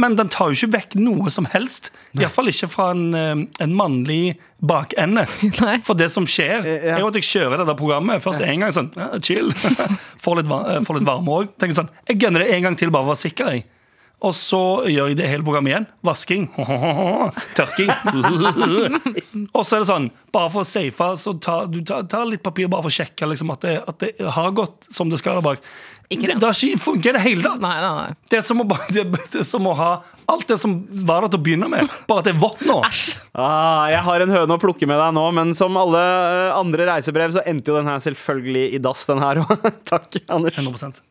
Men 0.00 0.16
den 0.18 0.30
tar 0.32 0.50
jo 0.50 0.58
ikke 0.58 0.74
vekk 0.74 0.96
noe 0.98 1.30
som 1.30 1.46
helst. 1.52 1.92
Iallfall 2.18 2.50
ikke 2.50 2.68
fra 2.70 2.88
en, 2.94 3.04
um, 3.14 3.44
en 3.62 3.76
mannlig 3.78 4.34
bakende. 4.58 5.26
Nei. 5.62 5.76
For 5.86 5.98
det 5.98 6.10
som 6.14 6.26
skjer, 6.26 6.66
ja. 6.66 6.96
er 6.96 7.04
jo 7.04 7.12
at 7.12 7.20
jeg 7.20 7.28
kjører 7.28 7.62
dette 7.62 7.76
programmet 7.78 8.24
først 8.24 8.42
en 8.42 8.64
gang 8.64 8.74
sånn, 8.74 8.90
ja, 8.98 9.12
chill. 9.22 9.54
Får 10.24 10.40
litt, 10.40 10.50
eh, 10.50 10.80
får 10.86 10.98
litt 10.98 11.06
varme 11.06 11.38
òg. 11.38 11.54
Sånn, 11.76 11.90
jeg 12.08 12.18
gønner 12.22 12.42
det 12.44 12.54
en 12.56 12.68
gang 12.68 12.76
til, 12.80 12.90
bare 12.94 13.04
for 13.04 13.12
å 13.12 13.14
være 13.14 13.26
sikker. 13.26 13.54
Jeg. 13.54 13.66
Og 14.24 14.32
så 14.32 14.60
gjør 14.88 15.10
jeg 15.10 15.18
det 15.18 15.26
hele 15.28 15.44
programmet 15.44 15.72
igjen. 15.72 15.86
Vasking. 16.06 16.46
Tørking. 17.58 17.90
Og 19.52 19.66
så 19.66 19.76
er 19.76 19.82
det 19.82 19.88
sånn, 19.90 20.08
bare 20.32 20.52
for 20.54 20.62
å 20.62 20.68
safe, 20.68 21.10
så 21.20 21.34
ta, 21.42 21.58
du 21.68 21.82
tar, 21.84 22.06
tar 22.08 22.24
litt 22.30 22.44
papir 22.44 22.70
bare 22.72 22.86
for 22.86 22.94
å 22.94 22.96
sjekke 23.02 23.28
liksom, 23.28 23.52
at, 23.52 23.66
det, 23.66 23.74
at 23.84 24.00
det 24.00 24.30
har 24.38 24.54
gått 24.56 24.88
som 24.88 25.12
det 25.12 25.20
skal 25.20 25.40
der 25.40 25.48
bak. 25.50 25.68
Ikke 26.12 26.28
Det, 26.28 26.36
da 26.42 26.50
funket 26.80 27.16
det 27.16 27.22
hele 27.24 27.42
tatt. 27.44 27.60
Nei, 27.64 27.74
nei, 27.80 27.92
nei. 27.96 28.16
Det 28.30 28.38
er, 28.40 28.44
som 28.44 28.60
å, 28.60 28.66
bare- 28.68 28.90
det, 28.92 29.04
det 29.32 29.40
er 29.40 29.46
som 29.48 29.66
å 29.70 29.72
ha 29.78 29.90
alt 30.30 30.46
det 30.48 30.58
som 30.60 30.76
var 31.08 31.24
der 31.24 31.32
til 31.32 31.40
å 31.40 31.44
begynne 31.46 31.68
med, 31.72 31.88
bare 32.08 32.22
at 32.22 32.28
det 32.28 32.34
er 32.34 32.40
vått 32.42 32.60
nå. 32.68 32.78
Æsj! 32.86 33.16
Ah, 33.34 33.86
jeg 33.92 34.02
har 34.06 34.24
en 34.24 34.34
høne 34.36 34.56
å 34.58 34.60
plukke 34.62 34.88
med 34.90 35.00
deg 35.00 35.16
nå, 35.16 35.24
men 35.36 35.54
som 35.56 35.76
alle 35.80 36.02
eh, 36.04 36.52
andre 36.58 36.88
reisebrev, 36.92 37.34
så 37.36 37.44
endte 37.48 37.72
jo 37.72 37.78
den 37.80 37.88
her 37.90 38.02
selvfølgelig 38.04 38.66
i 38.76 38.82
dass, 38.84 39.06
den 39.10 39.22
her 39.24 39.42
òg. 39.44 39.68
Takk, 39.90 40.20
Anders. 40.28 40.60
100 40.60 41.02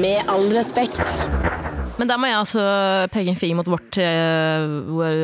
Med 0.00 0.32
all 0.32 0.48
respekt. 0.56 1.04
Men 1.96 2.10
der 2.10 2.18
må 2.20 2.28
jeg 2.28 2.36
altså 2.36 2.62
peke 3.12 3.32
en 3.32 3.38
finger 3.40 3.56
mot 3.56 3.68
vårt, 3.72 3.96
eh, 4.02 4.64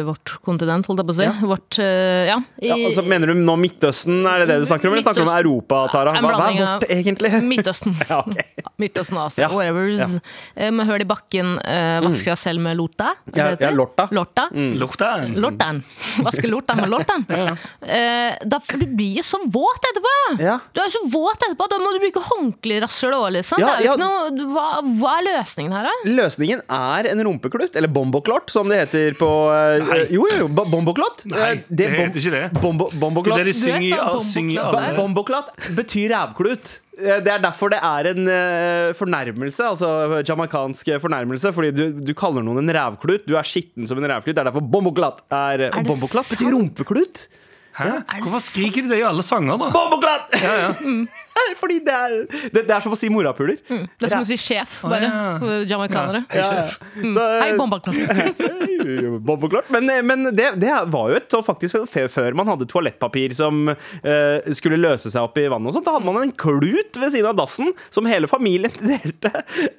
vårt 0.06 0.30
kontinent, 0.44 0.87
holdt 0.88 1.02
jeg 1.02 1.08
på 1.08 1.12
å 1.12 1.16
si. 1.18 1.26
Vårt, 1.50 1.78
eh, 1.85 2.30
ja. 2.30 2.38
I, 2.62 2.70
Ja, 2.70 2.76
altså, 2.88 3.04
mener 3.04 3.28
du 3.28 3.35
nå 3.37 3.56
Midtøsten? 3.61 4.22
Er 4.24 4.40
det 4.42 4.46
det 4.48 4.56
du 4.62 4.66
snakker 4.70 4.88
om? 4.88 4.94
Eller 4.96 5.04
snakker 5.04 5.20
du 5.20 5.28
om 5.28 5.35
Europa, 5.37 5.82
Tara? 5.92 6.14
Hva, 6.16 6.30
hva 6.32 6.46
er 6.48 6.56
vårt, 6.62 6.87
egentlig? 6.88 7.32
Midtøsten. 7.52 7.92
Ja, 8.08 8.22
okay. 8.24 8.46
Midtøsten, 8.80 9.20
Asia, 9.20 9.44
Ja. 9.44 9.50
whatever. 9.52 9.90
Ja. 9.92 10.70
Med 10.72 10.88
høl 10.88 11.04
i 11.04 11.08
bakken, 11.08 11.58
eh, 11.61 11.98
vasker 12.06 12.32
deg 12.32 12.40
selv 12.40 12.64
med 12.64 12.78
lorta. 12.80 13.12
Ja, 13.37 13.50
ja, 13.58 13.70
lorta. 13.72 14.06
Lorta. 14.12 14.48
Lorten. 14.52 15.32
Lortan. 15.40 15.82
Vaske 16.24 16.48
lorta 16.48 16.76
med 16.78 16.88
lortan. 16.92 17.24
ja. 17.28 17.54
da, 18.44 18.58
du 18.78 18.85
blir 18.87 19.18
jo 19.20 19.24
så 19.26 19.40
våt 19.44 19.88
etterpå! 19.90 20.12
Ja. 20.42 20.58
Du 20.72 20.80
er 20.80 20.88
jo 20.88 20.94
så 20.96 21.04
våt 21.12 21.42
etterpå, 21.46 21.68
da 21.72 21.78
må 21.82 21.92
du 21.94 22.00
bruke 22.02 22.22
håndklerasshøl 22.28 23.16
òg, 23.16 23.28
liksom. 23.38 23.61
Ja, 23.62 23.72
det 23.72 23.72
er 23.72 23.87
jo 23.87 23.90
ja. 23.90 23.96
ikke 23.96 24.38
noe, 24.38 24.50
hva, 24.54 24.66
hva 25.00 25.14
er 25.20 25.26
løsningen 25.30 25.74
her, 25.76 25.88
da? 25.88 26.12
Løsningen 26.20 26.62
er 26.70 27.09
en 27.11 27.22
rumpeklutt, 27.27 27.75
eller 27.77 27.88
bomboklott, 27.88 28.51
som 28.53 28.68
det 28.70 28.79
heter 28.85 29.16
på 29.18 29.29
eh, 29.55 29.83
Nei. 29.88 29.98
Jo, 30.14 30.27
jo, 30.31 30.38
jo, 30.44 30.48
bomboklott. 30.53 31.25
Nei, 31.31 31.55
det, 31.68 31.77
det 31.81 31.88
bom- 31.92 32.07
heter 32.07 32.20
ikke 32.22 32.33
det. 32.37 32.62
Bombo, 32.62 32.88
Det 32.90 32.96
er 32.96 33.01
bomboklott. 33.03 33.38
det 33.42 33.46
de 33.51 33.57
synger 33.59 33.98
bomboklott 34.07 34.64
alle 34.68 34.88
er? 34.92 34.96
Bomboklott 35.01 35.53
betyr 35.77 36.14
rævklut. 36.14 36.75
Eh, 36.98 37.20
Det 37.25 37.33
er 37.35 37.38
derfor 37.44 37.72
det 37.72 37.81
er 37.83 38.11
en 38.12 38.29
eh, 38.29 38.92
fornærmelse, 38.98 39.64
altså 39.72 40.22
jamaicansk 40.29 40.92
fornærmelse. 41.01 41.53
Fordi 41.57 41.70
du, 41.72 41.85
du 42.01 42.12
kaller 42.14 42.42
noen 42.44 42.62
en 42.64 42.75
rævklut. 42.77 43.25
Du 43.27 43.37
er 43.37 43.42
skitten 43.48 43.87
som 43.88 43.98
en 43.98 44.11
rævklut. 44.11 44.35
Det 44.35 44.42
er 44.44 44.51
derfor 44.51 44.61
bomboklott 44.64 45.25
er, 45.31 45.57
det 45.66 45.72
og 45.75 45.87
Bomboklott 45.88 46.27
sant? 46.29 46.38
betyr 46.38 46.53
rumpeklut. 46.57 47.27
Hæ? 47.72 47.87
det 48.04 48.20
Hvorfor 48.26 48.42
skriker 48.44 48.82
de 48.85 48.88
det 48.92 48.98
i 49.00 49.04
alle 49.08 49.22
sanger, 49.24 49.56
da? 49.61 49.70
Bomboklott! 49.72 50.28
Fordi 51.62 51.78
det 51.85 51.92
er, 51.94 52.11
det, 52.52 52.62
det 52.68 52.74
er 52.74 52.80
som 52.85 52.92
å 52.92 52.96
si 52.98 53.08
morapuler. 53.12 53.56
Det 53.64 54.04
er 54.04 54.08
som 54.12 54.20
å 54.20 54.26
si 54.28 54.37
sjef, 54.40 54.82
bare. 54.85 55.06
ja. 55.08 55.38
For 55.40 55.62
jamaicanere. 55.68 56.20
Ja, 56.35 56.66
Hei, 57.40 57.52
bombaklart. 57.56 57.96
Men, 59.72 59.85
men 60.06 60.24
det, 60.35 60.50
det 60.61 60.72
var 60.92 61.11
jo 61.12 61.16
et 61.16 61.30
så 61.32 61.38
faktisk 61.44 61.76
Før 61.92 62.35
man 62.37 62.48
hadde 62.50 62.66
toalettpapir 62.70 63.32
som 63.37 63.68
uh, 63.70 63.76
skulle 64.56 64.76
løse 64.80 65.11
seg 65.12 65.22
opp 65.24 65.38
i 65.40 65.46
vannet, 65.50 65.68
og 65.70 65.74
sånt, 65.76 65.87
da 65.88 65.92
hadde 65.96 66.06
man 66.08 66.22
en 66.26 66.32
klut 66.35 66.96
ved 67.00 67.11
siden 67.14 67.28
av 67.30 67.37
dassen 67.38 67.72
som 67.94 68.06
hele 68.11 68.26
familien 68.30 68.72
delte, 68.82 69.30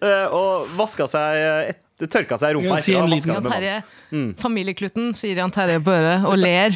uh, 0.04 0.28
og 0.34 0.68
vaska 0.80 1.08
seg 1.12 1.28
et, 1.74 1.80
tørka 2.10 2.38
seg 2.42 2.50
i 2.54 2.56
rumpa. 2.58 2.76
Si 2.82 2.92
etter 2.96 3.04
en 3.06 3.12
liten- 3.12 3.14
vasket 3.14 3.34
Jan 3.34 3.44
med 3.44 3.50
vann. 3.52 3.60
Terje, 3.60 3.78
familieklutten, 4.42 5.06
sier 5.18 5.36
Jan 5.44 5.52
Terje 5.54 5.80
på 5.84 5.94
og 6.32 6.38
ler. 6.40 6.72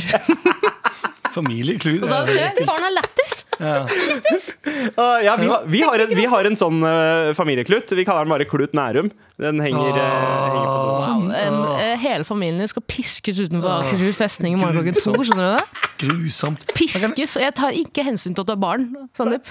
Familieklut. 1.38 2.04
Og 2.04 2.10
så 2.12 2.24
ser 2.34 2.56
du, 2.58 2.64
barna 2.68 2.90
lættis! 2.98 3.44
Ja. 3.58 3.78
Uh, 3.86 5.24
ja, 5.26 5.36
vi, 5.40 5.48
har, 5.48 5.64
vi, 5.66 5.82
har 5.82 6.04
en, 6.04 6.12
vi 6.18 6.26
har 6.30 6.50
en 6.50 6.58
sånn 6.60 6.82
uh, 6.86 7.34
familieklut. 7.38 7.94
Vi 7.98 8.06
kaller 8.06 8.28
den 8.28 8.34
bare 8.36 8.48
Klut 8.50 8.76
Nærum. 8.78 9.10
Den 9.42 9.62
henger, 9.62 9.98
uh, 9.98 10.02
henger 10.02 10.68
på 10.68 10.84
doen. 10.84 11.30
Wow. 11.32 11.64
Um, 11.78 12.02
hele 12.02 12.28
familien 12.28 12.70
skal 12.70 12.86
piskes 12.90 13.42
utenfor 13.42 13.80
Akershus 13.80 14.18
festning 14.18 14.58
i 14.58 14.62
morgen 14.62 14.82
klokken 14.82 15.00
to. 15.02 15.16
Skjønner 15.18 15.44
du 15.44 15.58
det? 15.58 15.88
Grusomt. 16.06 16.68
Piskes, 16.78 17.38
og 17.38 17.46
jeg 17.46 17.56
tar 17.58 17.78
ikke 17.78 18.06
hensyn 18.06 18.38
til 18.38 18.46
at 18.46 18.52
du 18.52 18.54
er 18.54 18.62
barn. 18.62 18.90
Sandeep. 19.18 19.50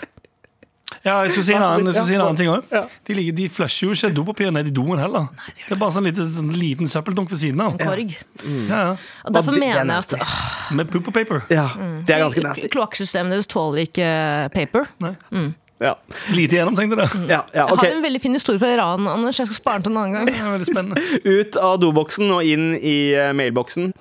Ja, 1.02 1.16
jeg 1.26 1.32
skulle 1.34 1.44
si 1.48 1.54
en 1.56 1.62
annen, 1.66 1.92
si 1.92 2.14
en 2.14 2.20
annen 2.22 2.36
ting 2.38 2.48
òg. 2.52 2.62
De, 3.08 3.14
de 3.34 3.46
flusher 3.50 3.88
jo 3.88 3.94
ikke 3.96 4.10
dopapir 4.14 4.52
ned 4.54 4.68
i 4.70 4.74
doen 4.74 4.98
heller. 4.98 5.26
Det 5.66 5.74
er 5.74 5.80
bare 5.80 5.94
sånn, 5.96 6.06
en 6.06 6.14
sånn 6.14 6.52
liten 6.54 6.86
søppeldunk 6.90 7.30
ved 7.32 7.40
siden 7.42 7.60
av. 7.64 7.74
Korg. 7.80 8.14
Ja, 8.46 8.78
ja. 8.78 8.96
Og 9.26 9.34
derfor 9.34 9.50
Og 9.50 9.58
det- 9.58 9.60
det 9.66 9.74
er 9.74 9.84
mener 9.84 9.94
jeg 9.94 10.20
at 10.22 10.72
Med 10.78 10.90
poop 10.90 11.08
og 11.08 11.14
paper. 11.14 11.42
Ja, 11.50 11.68
det 12.06 12.14
er 12.14 12.22
ganske 12.22 12.42
nasty. 12.42 12.68
kloakksystemet 12.68 13.30
deres 13.34 13.46
tåler 13.50 13.82
ikke 13.86 14.50
paper. 14.54 14.86
Nei. 15.00 15.16
Mm. 15.32 15.54
Ja, 15.80 15.94
Lite 16.32 16.56
gjennomtenkt, 16.56 16.96
det. 16.96 17.28
ja, 17.28 17.42
ja 17.52 17.66
Jeg 17.66 17.76
har 17.78 17.86
en 17.92 18.02
veldig 18.02 18.20
fin 18.22 18.32
historie 18.32 18.58
fra 18.58 18.70
Iran, 18.72 19.06
Anders. 19.08 19.36
Jeg 19.38 19.46
skal 19.50 19.56
spare 19.58 19.82
den 19.82 19.82
til 19.82 19.92
en 19.92 19.98
annen 19.98 20.12
gang. 20.14 20.26
Det 20.64 21.02
er. 21.26 21.40
Ut 21.42 21.56
av 21.60 21.78
doboksen 21.82 22.30
og 22.32 22.42
inn 22.44 22.72
i 22.80 23.12
eh, 23.12 23.32
mailboksen. 23.36 23.92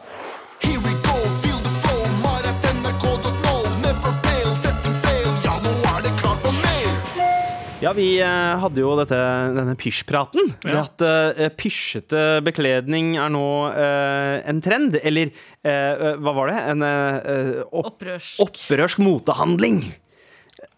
Here 0.63 0.79
we 0.79 0.94
Ja, 7.85 7.91
vi 7.93 8.15
eh, 8.17 8.55
hadde 8.63 8.81
jo 8.81 8.95
dette, 8.97 9.17
denne 9.53 9.75
pysjpraten. 9.77 10.47
Ja. 10.65 10.81
at 10.87 11.03
uh, 11.05 11.43
pysjete 11.53 12.39
bekledning 12.45 13.11
er 13.21 13.29
nå 13.29 13.43
uh, 13.69 14.39
en 14.49 14.61
trend. 14.65 14.97
Eller 15.05 15.29
eh, 15.61 16.15
hva 16.17 16.33
var 16.33 16.49
det? 16.49 16.57
En 16.71 16.81
opp, 17.69 17.91
Opprørsk. 17.93 18.41
opprørsk 18.41 19.03
motehandling. 19.05 19.83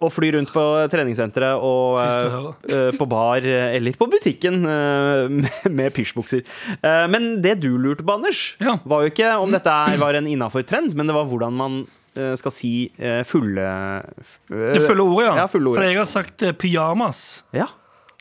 Å 0.03 0.09
fly 0.13 0.33
rundt 0.35 0.51
på 0.53 0.61
treningssenteret 0.91 1.63
og 1.63 1.95
på 2.99 3.05
bar 3.09 3.45
eller 3.47 3.95
på 3.97 4.05
butikken 4.11 4.59
med, 4.61 5.47
med 5.73 5.95
pysjbukser. 5.95 6.43
Men 7.09 7.37
det 7.41 7.55
du 7.63 7.71
lurte 7.81 8.05
på, 8.05 8.17
Anders, 8.19 8.41
Ja. 8.61 8.75
var 8.85 9.05
jo 9.05 9.13
ikke 9.13 9.31
om 9.41 9.55
dette 9.55 9.71
er- 9.73 9.97
var 10.01 10.19
en 10.19 10.27
innafor 10.29 10.67
trend, 10.69 10.93
men 10.93 11.07
det 11.09 11.15
var 11.17 11.25
hvordan 11.31 11.55
man 11.57 11.79
skal 12.39 12.53
si 12.53 12.71
eh, 12.97 13.23
fulle 13.27 13.65
Det 14.49 14.81
fulle 14.85 15.03
ordet, 15.05 15.25
ja. 15.27 15.35
Ja, 15.43 15.47
fulle 15.51 15.71
ordet. 15.71 15.81
For 15.81 15.87
jeg 15.89 15.97
har 15.99 16.09
sagt 16.09 16.43
eh, 16.47 16.55
pyjamas 16.57 17.23
Ja. 17.55 17.67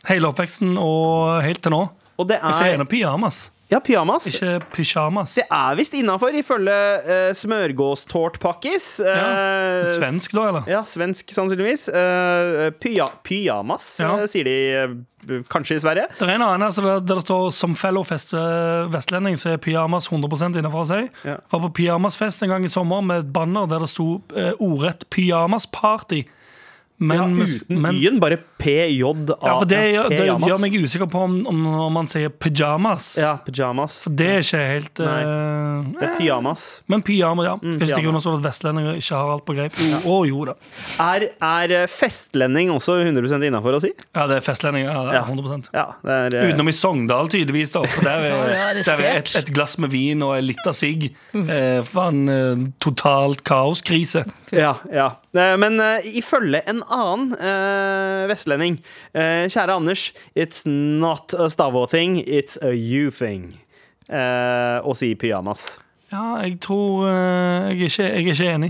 hele 0.09 0.29
oppveksten 0.31 0.77
og 0.81 1.41
helt 1.43 1.61
til 1.65 1.73
nå. 1.75 1.83
Og 2.17 2.27
det 2.29 2.39
Jeg 2.41 2.53
sier 2.57 2.71
er 2.71 2.75
gjerne 2.77 2.89
pyjamas. 2.89 3.41
Ja, 3.69 3.79
pyjamas. 3.83 4.25
ikke 4.31 4.59
pyjamas. 4.71 5.33
Det 5.35 5.43
er 5.51 5.75
visst 5.75 5.93
innafor, 5.93 6.31
ifølge 6.39 6.75
uh, 7.03 7.33
smørgåstårtpakkis. 7.35 8.85
Ja. 9.03 9.15
Eh, 9.81 9.89
Svensk, 9.97 10.31
da, 10.37 10.45
eller? 10.53 10.69
Ja, 10.71 10.83
svensk 10.87 11.33
sannsynligvis. 11.35 11.89
Uh, 11.91 12.69
pyja, 12.79 13.09
pyjamas, 13.27 13.89
Ja. 13.99 14.13
uh, 14.21 14.25
sier 14.29 14.47
de 14.47 14.55
eh, 14.79 15.43
kanskje 15.51 15.75
i 15.75 15.83
Sverige. 15.83 16.07
Det 16.19 16.29
er 16.29 16.35
en 16.37 16.45
annen 16.47 16.63
altså, 16.69 16.81
der, 16.85 16.99
der 17.03 17.19
det 17.19 17.25
står 17.25 17.51
'som 17.51 17.75
fellow 17.75 18.03
fest, 18.07 18.33
eh, 18.33 18.87
vestlending', 18.93 19.35
så 19.35 19.49
er 19.53 19.57
pyjamas 19.57 20.07
100 20.07 20.55
innenfor 20.61 20.85
å 20.85 20.87
si. 20.87 21.09
Ja. 21.27 21.35
Var 21.51 21.59
på 21.67 21.73
pyjamasfest 21.81 22.43
en 22.43 22.49
gang 22.49 22.63
i 22.65 22.71
sommer 22.71 23.01
med 23.03 23.19
et 23.25 23.33
banner 23.33 23.67
der 23.67 23.79
det 23.79 23.89
sto 23.89 24.21
eh, 24.35 24.53
ordrett 24.59 25.03
'pyjamasparty'. 25.11 26.23
Men, 26.99 27.17
Ja, 27.37 27.45
uten 27.45 27.81
men- 27.81 27.95
y-en, 27.95 28.19
bare 28.19 28.37
PJA. 28.57 28.89
Ja, 28.97 29.59
for 29.59 29.65
det, 29.69 29.77
gjør- 29.93 30.09
det 30.09 30.25
gjør 30.25 30.59
meg 30.63 30.73
usikker 30.81 31.05
på 31.13 31.19
om, 31.27 31.35
om 31.47 31.59
om 31.67 31.93
man 31.93 32.07
sier 32.09 32.29
pyjamas. 32.29 33.17
Ja, 33.21 33.35
pyjamas. 33.45 33.99
For 34.03 34.09
det 34.17 34.27
er 34.27 34.39
ikke 34.41 34.61
helt 34.71 34.99
Nei, 35.05 35.91
Det 35.93 36.07
er 36.07 36.15
pyjamas. 36.17 36.63
Men 36.89 37.03
pyjamas, 37.05 37.45
ja. 37.45 37.53
Skal 37.61 37.73
ikke 37.85 37.91
stikke 37.91 38.09
under 38.09 38.23
stol 38.23 38.39
at 38.39 38.45
vestlendinger 38.47 38.97
ikke 38.97 39.13
har 39.19 39.29
alt 39.35 39.45
på 39.45 39.55
greip. 39.59 39.77
Å 40.09 40.15
jo 40.27 40.45
da. 40.49 40.55
Er, 41.05 41.27
er 41.39 41.75
eh, 41.83 41.85
festlending 41.87 42.71
også 42.73 42.97
100 43.05 43.45
innafor 43.45 43.77
å 43.77 43.81
si? 43.85 43.93
Ja, 44.15 44.25
det 44.31 44.39
er 44.41 44.41
festlending. 44.49 44.85
Ja, 44.89 45.05
det 45.05 45.13
Ja. 45.13 45.21
er 45.21 45.29
100 45.29 45.69
Ja, 45.77 45.85
det 46.03 46.17
er 46.33 46.39
uh... 46.41 46.49
Utenom 46.49 46.67
i 46.73 46.75
Sogndal, 46.79 47.29
tydeligvis. 47.29 47.71
da 47.77 47.83
For 47.85 48.01
der 48.09 48.25
Ja, 48.27 48.41
er, 48.41 48.73
det 48.73 48.87
er 48.87 48.97
der 48.97 49.05
er 49.11 49.21
et, 49.21 49.35
et 49.43 49.53
glass 49.53 49.77
med 49.77 49.91
vin 49.93 50.23
og 50.25 50.33
en 50.39 50.45
lita 50.49 50.73
sigg. 50.73 51.11
Eh, 51.35 51.83
faen, 51.85 52.25
eh, 52.27 52.65
totalt 52.81 53.43
kaoskrise. 53.47 54.25
Ja, 54.51 54.73
ja. 54.91 55.11
Eh, 55.37 55.53
Men 55.61 55.79
eh, 55.79 56.01
ifølge 56.17 56.63
en 56.67 56.81
annen 56.87 57.35
uh, 57.37 58.27
vestlending 58.29 58.79
Uh, 59.17 59.47
Kjære 59.49 59.73
Anders, 59.73 60.13
it's 60.35 60.65
not 60.65 61.33
a 61.33 61.49
Stavå-thing, 61.49 62.19
it's 62.27 62.57
a 62.61 62.73
you-thing. 62.75 63.57
Eh, 64.07 64.79
å 64.87 64.93
si 64.95 65.11
pyjamas. 65.19 65.77
Ja, 66.13 66.37
jeg 66.39 66.61
tror 66.63 67.09
eh, 67.09 67.73
jeg, 67.75 67.81
er 67.81 67.89
ikke, 67.89 68.05
jeg 68.05 68.23
er 68.23 68.31
ikke 68.31 68.51
enig. 68.53 68.69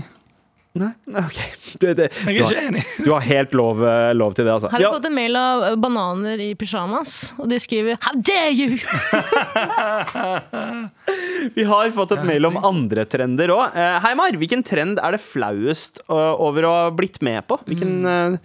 Nei, 0.78 0.90
OK. 1.16 1.38
Det, 1.80 1.94
det, 1.96 2.06
Jeg 2.12 2.22
du, 2.22 2.28
er 2.28 2.32
ikke 2.34 2.48
har, 2.48 2.56
enig. 2.68 2.82
du 3.02 3.08
har 3.14 3.20
helt 3.24 3.54
lov, 3.56 3.80
eh, 3.88 4.10
lov 4.14 4.34
til 4.36 4.44
det, 4.46 4.52
altså. 4.52 4.68
Her 4.68 4.74
har 4.76 4.80
jeg 4.82 4.86
Ja, 4.86 4.92
fått 4.98 5.06
en 5.08 5.14
mail 5.16 5.36
av 5.40 5.62
eh, 5.64 5.74
bananer 5.80 6.38
i 6.44 6.50
pysjamas, 6.60 7.14
og 7.40 7.48
de 7.50 7.56
skriver 7.58 7.96
'How 7.98 8.12
dare 8.20 8.52
you!' 8.52 8.78
vi 11.56 11.64
har 11.64 11.90
fått 11.96 12.12
et 12.18 12.24
mail 12.28 12.46
om 12.50 12.56
andre 12.60 13.04
trender 13.10 13.48
òg. 13.54 13.72
Hei, 14.04 14.12
Mar. 14.18 14.36
Hvilken 14.38 14.62
trend 14.66 14.98
er 15.02 15.10
det 15.16 15.22
flauest 15.24 16.00
eh, 16.06 16.34
over 16.36 16.64
å 16.68 16.74
ha 16.76 16.90
blitt 16.94 17.18
med 17.26 17.46
på? 17.48 17.58
Hvilken 17.66 17.94
eh, 18.06 18.38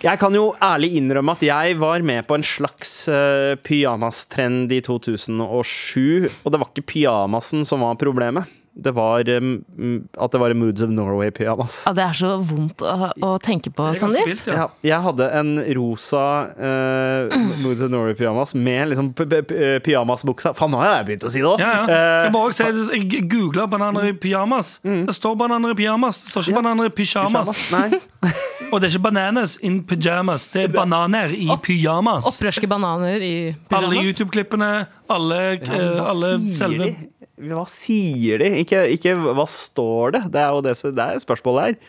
Jeg 0.00 0.16
kan 0.20 0.32
jo 0.34 0.50
ærlig 0.64 0.94
innrømme 0.96 1.32
at 1.36 1.42
jeg 1.44 1.76
var 1.80 2.00
med 2.04 2.24
på 2.26 2.34
en 2.38 2.44
slags 2.46 2.92
uh, 3.12 3.52
pyjamastrend 3.60 4.72
i 4.72 4.78
2007. 4.80 6.30
Og 6.40 6.48
det 6.54 6.60
var 6.62 6.70
ikke 6.72 6.86
pyjamasen 6.94 7.66
som 7.68 7.84
var 7.84 7.98
problemet. 8.00 8.48
Det 8.74 8.92
var 8.94 9.28
eh, 9.28 9.40
mm, 9.42 10.08
at 10.14 10.32
det 10.32 10.40
var 10.40 10.52
en 10.54 10.60
Moods 10.60 10.82
of 10.82 10.92
Norway-pyjamas. 10.94 11.82
Ja, 11.88 11.92
det 11.96 12.04
er 12.04 12.16
så 12.16 12.30
vondt 12.38 12.84
å, 12.86 13.10
å 13.26 13.30
tenke 13.42 13.72
på, 13.74 13.88
er 13.90 14.26
vilt, 14.28 14.46
ja. 14.46 14.54
Ja, 14.54 14.66
jeg 14.86 15.00
hadde 15.08 15.26
en 15.40 15.50
rosa 15.76 16.22
uh, 16.54 17.34
Moods 17.60 17.82
of 17.82 17.90
Norway-pyjamas 17.92 18.54
med 18.54 18.92
liksom 18.92 19.10
pyjamasbuksa. 19.16 20.54
Faen, 20.58 20.70
nå 20.72 20.80
har 20.80 21.00
jeg 21.00 21.08
begynt 21.10 21.26
å 21.26 21.32
si 21.34 21.42
det 21.42 21.50
òg! 21.50 21.62
Ja, 21.62 21.72
ja. 21.80 21.98
Jeg, 22.24 22.32
bare 22.36 22.52
også 22.52 22.68
jeg 22.94 23.24
googla 23.30 23.66
bananer 23.70 24.10
i 24.12 24.14
pyjamas. 24.22 24.76
Det 24.86 25.16
står 25.18 25.36
bananer 25.40 25.74
i 25.74 25.78
pyjamas. 25.82 26.22
Det 26.22 26.32
står 26.34 26.46
ikke 26.46 26.56
Ja. 26.56 26.62
bananer 26.62 26.90
i 26.90 26.94
pysjamas. 26.94 27.52
Nei. 27.74 28.00
Og 28.70 28.78
det 28.80 28.86
er 28.86 28.92
ikke 28.94 29.06
bananas 29.08 29.56
in 29.66 29.80
pyjamas. 29.88 30.46
Det 30.52 30.68
er 30.68 30.74
bananer 30.74 31.32
i 31.34 31.48
pyjamas. 31.64 32.28
Opprørske 32.30 32.68
bananer 32.70 33.18
i 33.18 33.34
pyjamas. 33.68 33.90
Alle. 33.90 34.04
YouTube-klippene, 34.06 34.70
alle, 35.10 35.40
Ja, 35.58 35.80
eh, 35.80 36.10
alle 36.10 36.38
selve? 36.48 36.92
Hva 37.40 37.64
sier 37.70 38.42
de? 38.42 38.50
Ikke, 38.64 38.84
ikke 38.96 39.14
hva 39.34 39.46
står 39.48 40.16
det? 40.18 40.22
Det 40.34 40.42
er 40.42 40.52
jo 40.56 40.60
det, 40.66 40.76
det 40.96 41.06
er 41.06 41.22
spørsmålet 41.22 41.70
her. 41.70 41.80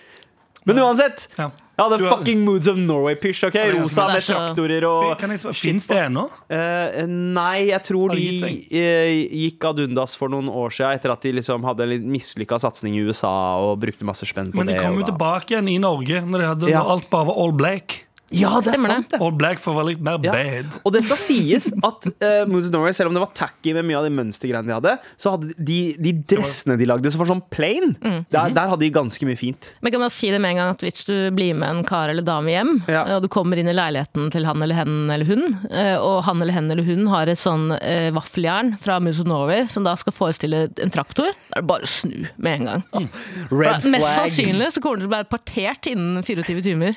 Men 0.69 0.77
uansett! 0.83 1.27
Ja. 1.39 1.49
Ja, 1.81 1.87
har- 1.89 2.17
fucking 2.17 2.43
Moods 2.45 2.67
of 2.69 2.75
Norway-pysj. 2.77 3.47
ok? 3.47 3.55
Rosa 3.73 4.03
med 4.11 4.21
traktorer 4.21 4.83
og 4.85 5.23
Fins 5.57 5.87
det 5.89 5.97
ennå? 5.97 6.27
Uh, 6.51 7.07
Nei, 7.09 7.71
jeg 7.71 7.81
tror 7.87 8.13
de 8.13 8.27
eh, 8.69 9.15
gikk 9.47 9.65
ad 9.71 9.81
undas 9.87 10.13
for 10.19 10.29
noen 10.29 10.45
år 10.51 10.69
siden 10.75 10.93
etter 10.99 11.15
at 11.15 11.25
de 11.25 11.31
liksom 11.39 11.65
hadde 11.65 11.87
en 11.97 12.05
mislykka 12.13 12.59
satsing 12.61 12.99
i 12.99 13.01
USA 13.07 13.31
og 13.63 13.79
brukte 13.81 14.05
masse 14.05 14.27
spenn 14.29 14.51
på 14.53 14.59
det. 14.61 14.67
Men 14.67 14.69
de 14.75 14.77
kom 14.83 14.99
jo 15.01 15.07
tilbake 15.09 15.55
igjen 15.55 15.71
i 15.73 15.79
Norge 15.81 16.21
når, 16.21 16.37
de 16.45 16.49
hadde, 16.51 16.69
Ja. 16.69 16.83
når 16.83 16.93
alt 16.99 17.09
bare 17.09 17.31
var 17.31 17.41
all 17.41 17.51
black. 17.57 17.97
Ja, 18.31 18.53
det 18.61 18.71
er 18.71 18.75
Stemmer 18.77 18.89
er 18.93 18.95
sant, 19.01 19.09
det. 19.11 19.19
All 19.21 19.31
black 19.35 19.59
for 19.59 19.73
å 19.73 19.81
være 19.81 19.89
litt 19.91 20.01
mer 20.05 20.17
Ja. 20.23 20.31
bad. 20.31 20.65
Og 20.85 20.93
det 20.95 21.03
skal 21.03 21.17
sies 21.19 21.65
at 21.83 22.07
uh, 22.07 22.45
Moods 22.47 22.69
of 22.69 22.73
Norway, 22.75 22.93
selv 22.95 23.11
om 23.11 23.17
det 23.17 23.23
var 23.25 23.31
tacky 23.35 23.73
med 23.75 23.83
mye 23.89 23.97
av 23.99 24.05
de 24.07 24.11
mønstergreiene 24.15 24.67
de 24.71 24.75
hadde, 24.77 24.93
så 25.19 25.33
hadde 25.35 25.51
de, 25.57 25.79
de 25.99 26.13
dressene 26.31 26.77
de 26.79 26.87
lagde 26.87 27.11
som 27.11 27.19
var 27.23 27.27
sånn 27.33 27.43
plain, 27.51 27.91
Mm. 28.01 28.25
der, 28.31 28.53
der 28.55 28.69
hadde 28.71 28.79
de 28.85 28.89
ganske 28.95 29.25
mye 29.27 29.37
fint. 29.37 29.73
Men 29.81 29.91
kan 29.91 29.99
man 30.01 30.09
si 30.13 30.29
det 30.31 30.39
med 30.41 30.51
en 30.55 30.61
gang 30.61 30.69
at 30.73 30.81
hvis 30.85 31.03
du 31.05 31.29
blir 31.35 31.53
med 31.59 31.67
en 31.69 31.83
kar 31.83 32.09
eller 32.09 32.23
dame 32.25 32.49
hjem, 32.53 32.71
Ja. 32.87 33.03
og 33.17 33.23
du 33.23 33.27
kommer 33.27 33.57
inn 33.59 33.67
i 33.67 33.75
leiligheten 33.75 34.31
til 34.31 34.45
han 34.47 34.61
eller 34.63 34.75
hen 34.79 35.11
eller 35.11 35.25
hun, 35.27 35.43
eh, 35.69 35.97
og 35.99 36.23
han 36.23 36.41
eller 36.41 36.53
hen 36.55 36.71
eller 36.71 36.83
hun 36.87 37.07
har 37.11 37.27
et 37.27 37.37
sånn 37.41 37.67
uh, 37.75 38.09
vaffeljern 38.15 38.77
fra 38.81 38.99
Moods 39.03 39.19
of 39.19 39.27
Norway 39.27 39.67
som 39.67 39.83
da 39.83 39.93
skal 39.99 40.13
forestille 40.15 40.69
en 40.81 40.89
traktor, 40.93 41.29
da 41.51 41.59
er 41.59 41.61
det 41.61 41.67
bare 41.67 41.83
å 41.83 41.91
snu 41.91 42.27
med 42.37 42.61
en 42.61 42.65
gang. 42.71 43.09
Red 43.51 43.81
For 43.83 43.89
Mest 43.91 44.15
sannsynlig 44.15 44.71
så 44.73 44.81
kommer 44.81 44.97
det 45.01 45.05
til 45.05 45.11
å 45.11 45.15
bli 45.17 45.31
partert 45.35 45.91
innen 45.91 46.23
24 46.23 46.61
timer 46.63 46.95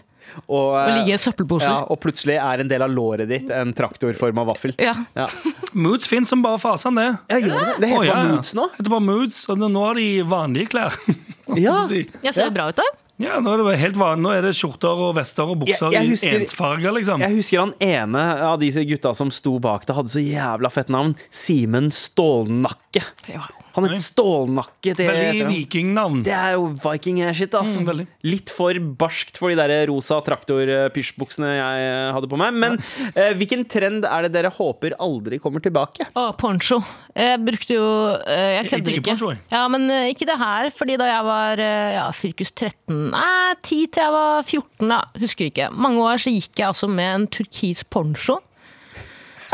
Og, 0.48 0.72
og 0.74 0.78
eh, 0.80 0.96
ligge 0.98 1.14
i 1.14 1.20
søppelposer. 1.20 1.70
ja, 1.70 1.84
og 1.90 2.00
plutselig 2.02 2.36
er 2.40 2.62
en 2.64 2.68
del 2.70 2.82
av 2.82 2.90
låret 2.90 3.28
ditt 3.30 3.50
en 3.54 3.72
traktorforma 3.76 4.44
vaffel. 4.48 4.74
Ja. 4.82 4.94
Ja. 5.14 5.28
Moods 5.84 6.08
fins 6.10 6.28
som 6.32 6.42
bare 6.44 6.58
fasen, 6.62 6.94
det. 6.98 7.08
Ja, 7.30 7.38
gjør 7.38 7.60
det? 7.70 7.76
Det 7.84 7.88
heter 7.92 8.00
oh, 8.00 8.06
ja, 8.08 8.14
bare. 8.18 8.34
Moods 8.34 8.54
nå? 8.58 8.68
Det 8.72 8.82
heter 8.82 8.94
bare 8.96 9.06
Moods, 9.10 9.44
og 9.52 9.62
nå 9.62 9.70
har 9.86 9.94
de 10.00 10.08
vanlige 10.34 10.72
klær. 10.74 10.98
Ja. 11.60 11.82
si? 11.86 12.06
Jeg 12.24 12.32
ser 12.34 12.48
det 12.48 12.54
bra 12.56 12.70
ut, 12.72 12.78
da. 12.80 12.84
Ja, 13.20 13.36
nå 13.38 13.52
er 13.52 13.60
det 13.62 13.74
helt 13.78 13.98
vanlig. 14.00 14.22
Nå 14.24 14.30
er 14.34 14.46
det 14.48 14.54
skjorter 14.58 15.02
og 15.06 15.12
vester 15.14 15.46
og 15.52 15.60
bukser 15.60 15.92
Jeg- 15.92 16.00
jeg 16.00 16.10
husker- 16.14 16.32
i 16.32 16.40
ensfarger, 16.40 16.94
liksom. 16.96 17.20
Jeg 17.22 17.36
husker 17.36 17.60
han 17.60 17.74
ene 17.84 18.22
av 18.48 18.56
disse 18.58 18.82
gutta 18.88 19.12
som 19.14 19.30
sto 19.30 19.58
bak 19.62 19.84
det, 19.86 19.94
hadde 19.94 20.10
så 20.10 20.24
jævla 20.24 20.72
fett 20.72 20.90
navn. 20.90 21.14
Simen 21.30 21.92
Stålnakke. 21.94 23.04
Han 23.74 23.88
het 23.88 24.02
Stålnakke. 24.04 24.92
Det, 24.94 25.06
Veldig 25.08 25.46
vikingnavn. 25.48 26.22
det 26.26 26.34
er 26.34 26.52
jo 26.54 26.68
viking-shit, 26.84 27.54
Altså. 27.54 27.82
Mm. 27.82 28.04
Litt 28.26 28.50
for 28.54 28.78
barskt 29.00 29.38
for 29.40 29.50
de 29.50 29.56
der 29.58 29.86
rosa 29.90 30.20
traktor-pysjbuksene 30.22 31.50
jeg 31.56 31.86
eh, 31.88 32.12
hadde 32.14 32.30
på 32.30 32.38
meg. 32.40 32.54
Men 32.54 32.78
eh, 33.14 33.32
hvilken 33.38 33.64
trend 33.70 34.06
er 34.06 34.26
det 34.28 34.32
dere 34.36 34.52
håper 34.54 34.94
aldri 35.02 35.40
kommer 35.42 35.62
tilbake? 35.64 36.06
Å, 36.14 36.28
poncho. 36.38 36.80
Jeg 37.14 37.42
brukte 37.46 37.76
jo 37.76 37.88
eh, 38.26 38.60
Jeg 38.60 38.70
kødder 38.72 38.98
ikke. 38.98 39.10
poncho. 39.12 39.34
Ja, 39.52 39.64
men 39.70 39.88
eh, 39.90 40.08
ikke 40.14 40.28
det 40.30 40.38
her. 40.40 40.70
Fordi 40.74 40.96
da 41.00 41.10
jeg 41.10 41.26
var 41.28 41.64
eh, 41.66 41.90
ja, 41.98 42.06
sirkus 42.14 42.54
13 42.54 43.10
Nei, 43.14 43.54
10 43.62 43.86
til 43.94 44.02
jeg 44.04 44.14
var 44.14 44.42
14, 44.42 44.88
da. 44.90 45.00
Husker 45.22 45.50
ikke. 45.50 45.70
Mange 45.74 46.02
år 46.04 46.20
så 46.22 46.32
gikk 46.34 46.60
jeg 46.62 46.70
altså 46.70 46.90
med 46.90 47.10
en 47.18 47.26
turkis 47.38 47.82
poncho. 47.86 48.38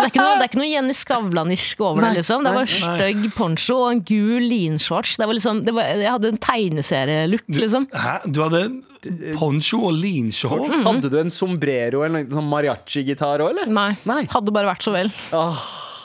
Så 0.01 0.05
det 0.05 0.09
er 0.09 0.13
ikke 0.15 0.25
noe, 0.25 0.37
det 0.41 0.47
er 0.47 0.51
ikke 0.51 0.61
noe 0.63 0.71
Jenny 0.71 0.95
Skavlan-isk 0.97 1.83
over 1.85 2.07
det. 2.07 2.13
liksom 2.21 2.47
Det 2.47 2.55
var 2.57 2.67
en 2.67 2.73
stygg 2.75 3.27
poncho 3.37 3.77
og 3.85 3.91
en 3.95 4.03
gul 4.09 4.47
linshorts. 4.49 5.17
Det 5.21 5.29
var 5.29 5.37
liksom, 5.37 5.65
det 5.67 5.75
var, 5.77 5.91
jeg 6.01 6.15
hadde 6.17 6.33
en 6.33 6.41
tegneserielook, 6.47 7.45
liksom. 7.61 7.87
Hæ? 7.93 8.15
Du 8.31 8.43
hadde 8.47 8.65
poncho 9.39 9.83
og 9.91 9.95
linshorts? 9.97 10.73
Mm. 10.73 10.83
Hadde 10.89 11.13
du 11.13 11.21
en 11.21 11.33
sombrero 11.33 12.03
eller 12.07 12.25
en 12.25 12.35
sånn 12.41 12.49
mariachi-gitar 12.51 13.45
òg, 13.45 13.55
eller? 13.55 13.71
Nei. 13.73 13.93
Nei. 14.09 14.23
Hadde 14.33 14.55
bare 14.57 14.73
vært 14.73 14.85
så 14.89 14.97
vel. 14.97 15.13
Ja, 15.33 15.47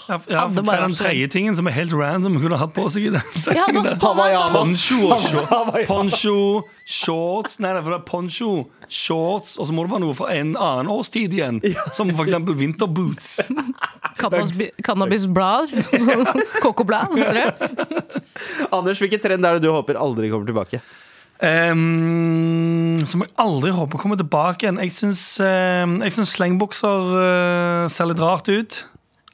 ja, 0.06 0.18
Hadde 0.18 0.56
for 0.56 0.68
hva 0.68 0.76
er 0.78 0.84
den 0.86 0.96
tredje 0.98 1.30
tingen 1.34 1.56
som 1.58 1.70
er 1.70 1.76
helt 1.76 1.94
random 1.96 2.38
kunne 2.42 2.60
hatt 2.62 2.74
på 2.76 2.86
seg 2.94 3.08
i 3.10 3.14
den 3.16 3.24
settingen 3.34 3.88
der? 3.88 3.98
Poncho 4.02 5.00
og 5.10 5.24
shorts. 5.24 5.88
Poncho, 5.90 6.38
shorts 6.86 7.60
Nei, 7.64 7.72
nei, 7.74 7.82
for 7.82 7.96
det 7.96 8.00
er 8.00 8.06
poncho, 8.08 8.50
shorts, 8.88 9.56
og 9.60 9.70
så 9.70 9.76
må 9.76 9.86
det 9.86 9.96
være 9.96 10.04
noe 10.06 10.18
fra 10.18 10.30
en 10.36 10.54
annen 10.54 10.92
årstid 10.94 11.34
igjen. 11.38 11.62
Som 11.96 12.14
for 12.14 12.26
eksempel 12.28 12.58
vinterboots 12.60 13.40
cannabisblad. 14.86 15.74
Kokoblad, 16.64 17.16
heter 17.18 17.42
det. 17.42 18.24
Anders, 18.74 19.02
hvilken 19.02 19.24
trend 19.24 19.48
er 19.48 19.58
det 19.58 19.66
du 19.66 19.74
håper 19.74 20.00
aldri 20.00 20.30
kommer 20.32 20.48
tilbake? 20.50 20.82
Um, 21.36 23.02
som 23.04 23.26
jeg 23.26 23.34
aldri 23.44 23.74
håper 23.76 24.00
kommer 24.00 24.20
tilbake 24.20 24.64
igjen. 24.64 24.80
Jeg 24.86 24.94
syns, 24.96 25.24
uh, 25.44 25.84
jeg 25.84 26.16
syns 26.16 26.36
slengbukser 26.38 27.10
uh, 27.12 27.88
ser 27.92 28.12
litt 28.12 28.24
rart 28.24 28.48
ut. 28.52 28.84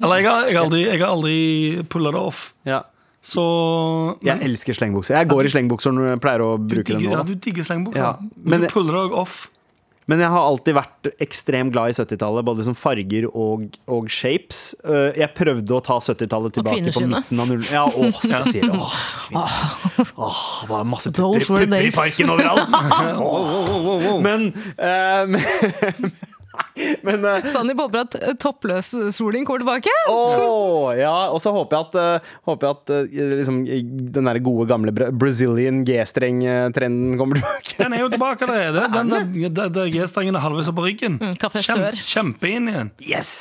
Eller 0.02 0.22
jeg 0.22 0.28
har, 0.30 0.48
jeg 0.50 0.58
har 0.58 0.64
aldri, 0.66 0.82
jeg 0.88 1.00
har 1.02 1.14
aldri 1.14 1.38
pulla 1.94 2.12
det 2.16 2.22
off. 2.22 2.44
Ja. 2.68 2.82
Så 3.22 3.44
Jeg 4.26 4.42
elsker 4.42 4.74
slengbukser. 4.74 5.14
Jeg 5.20 5.30
går 5.30 5.46
i 5.46 5.54
slengbukser 5.54 5.94
når 5.94 6.14
jeg 6.16 6.22
pleier 6.24 6.42
å 6.42 6.52
bruke 6.58 6.88
digger, 6.90 7.02
den 7.06 7.12
nå. 7.12 7.18
ja, 7.20 7.24
du 7.28 7.36
digger 7.38 7.68
slengbukser. 7.68 8.02
Ja, 8.02 8.16
men, 8.20 8.46
men- 8.56 8.62
du 8.66 8.72
puller 8.74 8.98
det 8.98 9.04
også 9.10 9.26
off. 9.26 9.42
Men 10.10 10.20
jeg 10.20 10.32
har 10.34 10.44
alltid 10.44 10.74
vært 10.76 11.08
ekstremt 11.24 11.72
glad 11.72 11.92
i 11.92 11.94
70-tallet, 11.96 12.44
både 12.44 12.64
som 12.66 12.74
farger 12.76 13.28
og, 13.30 13.68
og 13.88 14.10
shapes. 14.12 14.74
Uh, 14.84 15.14
Jeg 15.16 15.30
prøvde 15.38 15.78
å 15.78 15.80
ta 15.86 16.00
70-tallet 16.02 16.58
tilbake 16.58 16.92
på 16.98 17.04
midten 17.08 17.40
av 17.40 17.48
null... 17.48 17.62
Ja, 17.70 17.86
åh, 17.86 18.10
spesielt. 18.18 18.74
Åh. 19.38 19.56
Åh, 20.18 20.42
det 20.66 20.70
var 20.74 20.90
masse 20.90 21.14
pupper, 21.16 21.46
pupper 21.46 21.86
i 21.86 21.94
parken 21.96 22.34
overalt. 22.34 22.76
Men, 24.26 24.50
uh, 24.82 25.24
men 25.32 26.12
Men 27.08 27.24
uh, 27.26 27.40
Sandeep 27.48 27.80
håper 27.82 28.04
at 28.06 28.16
eh, 28.20 28.34
toppløs-soling 28.42 29.46
kommer 29.48 29.62
tilbake. 29.64 29.94
Åh, 30.12 30.92
ja, 31.00 31.14
og 31.32 31.40
så 31.44 31.54
håper 31.56 31.78
jeg 31.78 31.88
at, 31.88 31.96
uh, 31.98 32.34
håper 32.50 32.68
jeg 32.68 32.78
at 32.78 32.94
uh, 32.94 33.36
liksom, 33.38 33.60
den 34.16 34.30
der 34.30 34.40
gode 34.44 34.68
gamle 34.70 34.94
bra- 34.96 35.10
Brazilian 35.16 35.82
G-streng-trenden 35.88 37.18
kommer 37.20 37.40
tilbake. 37.40 37.76
Den 37.80 37.96
er 37.98 38.04
jo 38.04 38.10
tilbake 38.14 38.48
allerede. 38.48 38.88
Den 39.52 39.74
der 39.76 39.92
G-strengen 39.94 40.36
er 40.38 40.44
halvveis 40.44 40.70
opp 40.72 40.78
på 40.80 40.86
ryggen. 40.88 41.18
Mm, 41.22 41.36
Kjem, 41.42 41.86
kjempe 42.02 42.50
inn 42.52 42.70
igjen. 42.72 42.92
Yes! 43.06 43.32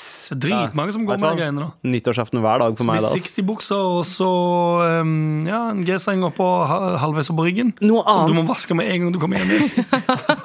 Dritmange 0.41 0.95
som 0.95 1.05
går 1.09 1.19
med 1.19 1.27
de 1.35 1.41
greiene 1.43 1.65
nå. 1.65 1.69
Nyttårsaften 1.91 2.41
hver 2.45 2.63
dag 2.63 2.77
for 2.79 2.87
meg. 2.89 3.01
Med 3.01 3.07
Da, 3.07 3.11
ass. 3.11 3.31
60-bukser 3.35 3.81
og 3.99 4.05
så 4.09 4.29
um, 5.03 5.43
ja, 5.49 5.63
en 5.75 5.83
G-streng 5.87 6.23
oppå 6.29 6.47
ha- 6.71 6.95
halvveis 7.03 7.31
opp 7.33 7.41
på 7.41 7.49
ryggen. 7.49 7.73
Noe 7.83 8.05
Som 8.07 8.31
du 8.31 8.37
må 8.39 8.45
vaske 8.49 8.77
med 8.79 8.91
en 8.93 9.05
gang 9.07 9.15
du 9.17 9.21
kommer 9.23 9.41
hjem. 9.41 9.57
igjen. 9.57 9.71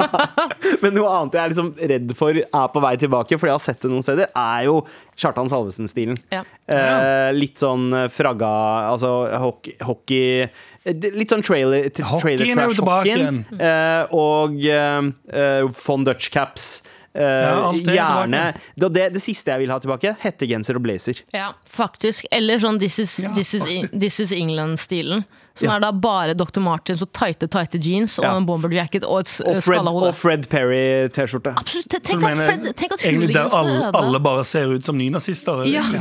Men 0.84 0.96
noe 0.98 1.12
annet 1.20 1.36
jeg 1.38 1.44
er 1.46 1.52
liksom 1.54 1.70
redd 1.92 2.14
for 2.18 2.40
er 2.58 2.72
på 2.74 2.82
vei 2.84 2.96
tilbake, 3.02 3.40
for 3.40 3.50
jeg 3.50 3.58
har 3.58 3.64
sett 3.64 3.84
det 3.84 3.92
noen 3.92 4.06
steder, 4.06 4.32
er 4.32 4.66
jo 4.68 4.80
Kjartan 5.20 5.52
Salvesen-stilen. 5.52 6.20
Ja. 6.34 6.44
Eh, 6.72 7.30
litt 7.36 7.62
sånn 7.62 7.92
eh, 7.94 8.08
fragga 8.10 8.50
Altså 8.90 9.12
hockey, 9.38 9.76
hockey 9.86 10.48
Litt 10.86 11.32
sånn 11.32 11.44
trailer, 11.46 11.88
trailer 11.94 12.46
er 12.46 12.60
trash-hockeyen. 12.60 13.40
Eh, 13.54 14.14
og 14.18 14.60
eh, 14.66 15.10
eh, 15.34 15.66
von 15.86 16.06
Dutch 16.06 16.30
caps. 16.34 16.84
Uh, 17.16 17.22
ja, 17.24 17.60
det 17.72 17.94
er 17.94 17.96
gjerne 17.96 18.40
det, 18.76 18.88
det, 18.92 19.04
det 19.16 19.22
siste 19.24 19.54
jeg 19.54 19.62
vil 19.62 19.72
ha 19.72 19.78
tilbake, 19.80 20.12
hettegenser 20.20 20.76
og 20.76 20.84
blazer. 20.84 21.22
Ja, 21.32 21.54
faktisk. 21.64 22.28
Eller 22.28 22.60
sånn 22.60 22.76
This 22.82 23.00
is, 23.00 23.14
Ja, 23.24 23.32
is, 23.40 23.56
this 23.94 24.20
is 24.20 24.34
England-stilen. 24.36 25.24
Som 25.56 25.70
Ja. 25.70 25.76
er 25.78 25.80
da 25.86 25.92
bare 25.92 26.34
Dr. 26.36 26.60
Martens 26.60 27.02
og 27.02 27.12
tighte, 27.16 27.48
tighte 27.48 27.80
jeans 27.80 28.18
og 28.20 28.26
Ja. 28.26 28.36
en 28.36 28.46
bomberjacket 28.46 29.04
og 29.08 29.20
et 29.22 29.28
s- 29.28 29.40
Og 29.42 29.56
Fred, 29.64 29.64
skalla 29.64 29.92
hode. 29.92 30.08
og 30.10 30.16
Fred 30.16 30.50
Perry-T-skjorte. 30.50 31.54
Absolutt. 31.58 31.88
Tenk 32.04 32.10
at, 32.12 32.20
mener 32.20 32.48
Fred, 32.52 32.76
tenk 32.76 32.92
at 32.94 33.00
egentlig 33.06 33.34
der 33.34 33.48
alle, 33.56 33.92
alle 33.94 34.20
bare 34.20 34.44
ser 34.44 34.66
ut 34.74 34.84
som 34.84 34.98
nynazister? 34.98 35.64
Ja. 35.66 35.82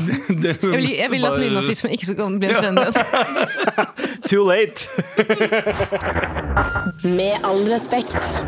Jeg 0.44 0.58
vil, 0.60 0.96
jeg 0.96 1.10
vil 1.10 1.24
at 1.24 1.38
nynazismen 1.38 1.92
ikke 1.94 2.06
skal 2.10 2.38
bli 2.38 2.48
en 2.48 2.60
trend 2.60 2.78
igjen. 2.78 2.94
Too 4.28 4.44
late! 4.44 4.88
Med 7.04 7.38
all 7.44 7.62
respekt. 7.68 8.42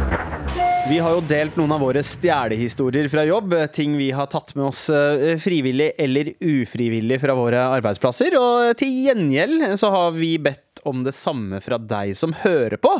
Vi 0.88 0.98
har 1.02 1.10
jo 1.16 1.20
delt 1.26 1.56
noen 1.58 1.72
av 1.74 1.80
våre 1.82 2.02
stjelehistorier 2.06 3.08
fra 3.10 3.24
jobb. 3.26 3.54
Ting 3.74 3.96
vi 3.98 4.10
har 4.14 4.26
tatt 4.30 4.52
med 4.54 4.68
oss 4.68 4.84
eh, 4.94 5.34
frivillig 5.42 5.92
eller 5.98 6.30
ufrivillig 6.40 7.18
fra 7.20 7.34
våre 7.34 7.64
arbeidsplasser. 7.78 8.36
Og 8.38 8.76
til 8.78 8.92
gjengjeld 9.08 9.64
så 9.80 9.90
har 9.90 10.14
vi 10.14 10.36
bedt 10.38 10.62
om 10.86 11.04
det 11.06 11.14
samme 11.16 11.60
fra 11.64 11.78
deg 11.82 12.14
som 12.18 12.36
hører 12.44 12.78
på. 12.80 12.92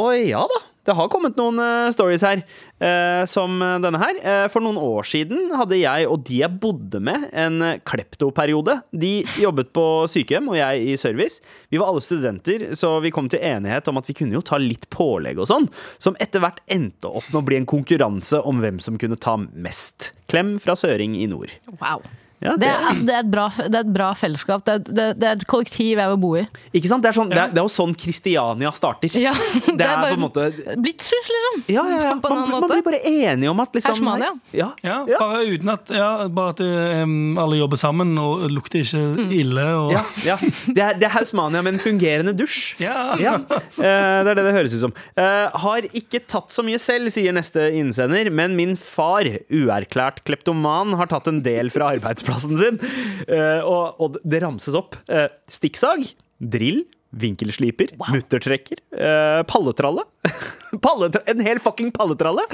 Og 0.00 0.16
ja 0.16 0.42
da, 0.48 0.60
det 0.88 0.94
har 0.96 1.10
kommet 1.12 1.36
noen 1.36 1.60
eh, 1.60 1.90
stories 1.92 2.22
her, 2.24 2.40
eh, 2.80 3.22
som 3.28 3.58
denne 3.84 4.00
her. 4.00 4.20
Eh, 4.24 4.44
for 4.52 4.64
noen 4.64 4.78
år 4.80 5.04
siden 5.06 5.52
hadde 5.58 5.76
jeg 5.76 6.06
og 6.08 6.22
de 6.28 6.40
jeg 6.40 6.56
bodde 6.62 7.02
med, 7.04 7.26
en 7.36 7.60
kleptoperiode. 7.86 8.78
De 8.90 9.12
jobbet 9.42 9.74
på 9.76 9.84
sykehjem, 10.10 10.48
og 10.50 10.56
jeg 10.58 10.86
i 10.86 10.96
service. 11.00 11.44
Vi 11.70 11.80
var 11.80 11.92
alle 11.92 12.04
studenter, 12.04 12.70
så 12.78 12.94
vi 13.04 13.12
kom 13.14 13.28
til 13.30 13.44
enighet 13.44 13.90
om 13.92 14.00
at 14.00 14.08
vi 14.08 14.16
kunne 14.16 14.38
jo 14.38 14.44
ta 14.46 14.60
litt 14.62 14.88
pålegg 14.94 15.42
og 15.42 15.50
sånn, 15.50 15.68
som 16.00 16.16
etter 16.22 16.42
hvert 16.42 16.62
endte 16.70 17.12
opp 17.12 17.28
med 17.28 17.42
å 17.42 17.46
bli 17.50 17.60
en 17.60 17.68
konkurranse 17.68 18.40
om 18.48 18.64
hvem 18.64 18.80
som 18.82 18.96
kunne 19.00 19.20
ta 19.20 19.36
mest. 19.36 20.14
Klem 20.32 20.56
fra 20.62 20.78
Søring 20.78 21.18
i 21.20 21.28
nord. 21.28 21.52
Wow. 21.76 22.06
Ja, 22.40 22.54
Det, 22.56 22.68
er, 22.70 22.84
altså, 22.88 23.04
det, 23.04 23.14
er 23.14 23.24
et 23.26 23.30
bra, 23.32 23.46
det 23.60 23.74
er 23.74 23.84
et 23.84 23.92
bra 23.92 24.10
fellesskap. 24.16 24.62
Det 24.64 24.72
er, 24.78 24.84
det, 24.88 25.06
det 25.20 25.26
er 25.28 25.36
et 25.36 25.46
kollektiv 25.50 25.98
jeg 26.00 26.08
vil 26.14 26.20
bo 26.22 26.30
i. 26.40 26.44
Ikke 26.72 26.88
sant? 26.88 27.04
Det 27.04 27.10
er, 27.10 27.16
sånn, 27.18 27.28
det 27.32 27.36
er, 27.42 27.50
det 27.52 27.60
er 27.60 27.66
jo 27.66 27.72
sånn 27.74 27.92
Kristiania 28.00 28.70
starter. 28.72 29.12
Ja, 29.20 29.32
Det 29.80 29.84
er 29.86 30.00
på 30.00 30.14
en 30.14 30.22
måte 30.22 30.46
Blitzhus, 30.80 31.28
liksom. 31.34 31.58
Ja, 31.74 31.84
ja, 31.90 31.98
ja. 32.06 32.14
Man, 32.22 32.40
man 32.54 32.64
blir 32.70 32.84
bare 32.86 33.00
enige 33.06 33.50
om 33.52 33.60
at 33.60 33.76
liksom 33.76 33.92
Hersmania. 33.98 34.30
Ja, 34.56 34.70
Ja, 34.84 34.96
bare 35.20 35.42
uten 35.50 35.68
at, 35.74 35.92
ja, 35.92 36.08
bare 36.32 36.54
at 36.54 36.62
um, 37.04 37.36
alle 37.40 37.58
jobber 37.60 37.80
sammen 37.80 38.16
og 38.20 38.46
lukter 38.50 38.80
ikke 38.84 39.02
Mm. 39.20 39.30
ille. 39.36 39.66
Og, 39.76 39.92
Ja, 39.92 40.02
ja. 40.24 40.36
Det, 40.40 40.80
er, 40.80 40.96
det 41.00 41.06
er 41.08 41.12
Hausmania 41.14 41.60
med 41.64 41.74
en 41.76 41.82
fungerende 41.82 42.32
dusj. 42.36 42.76
Ja. 42.86 43.14
Ja, 43.20 43.34
eh, 43.36 44.22
det 44.24 44.30
er 44.32 44.34
det 44.38 44.44
det 44.46 44.52
høres 44.56 44.74
ut 44.74 44.82
som. 44.86 44.92
Uh, 45.18 45.50
har 45.62 45.84
ikke 45.96 46.22
tatt 46.30 46.50
så 46.54 46.64
mye 46.64 46.78
selv, 46.80 47.10
sier 47.12 47.34
neste 47.36 47.68
innsender, 47.76 48.30
men 48.32 48.56
min 48.58 48.72
far, 48.80 49.28
uerklært 49.52 50.22
kleptoman, 50.26 50.96
har 50.98 51.10
tatt 51.12 51.28
en 51.30 51.42
del 51.44 51.68
fra 51.74 51.92
arbeidsplassen 51.94 52.28
sin. 52.38 52.80
Eh, 53.26 53.60
og, 53.66 54.00
og 54.00 54.18
det 54.22 54.42
ramses 54.44 54.76
opp. 54.78 54.98
Eh, 55.10 55.28
stikksag, 55.50 56.06
drill, 56.40 56.84
vinkelsliper, 57.10 57.96
muttertrekker, 57.98 58.82
eh, 58.94 59.40
palletralle. 59.50 60.06
palletralle 60.84 61.34
en 61.34 61.46
hel 61.46 61.62
fucking 61.62 61.90
palletralle! 61.96 62.46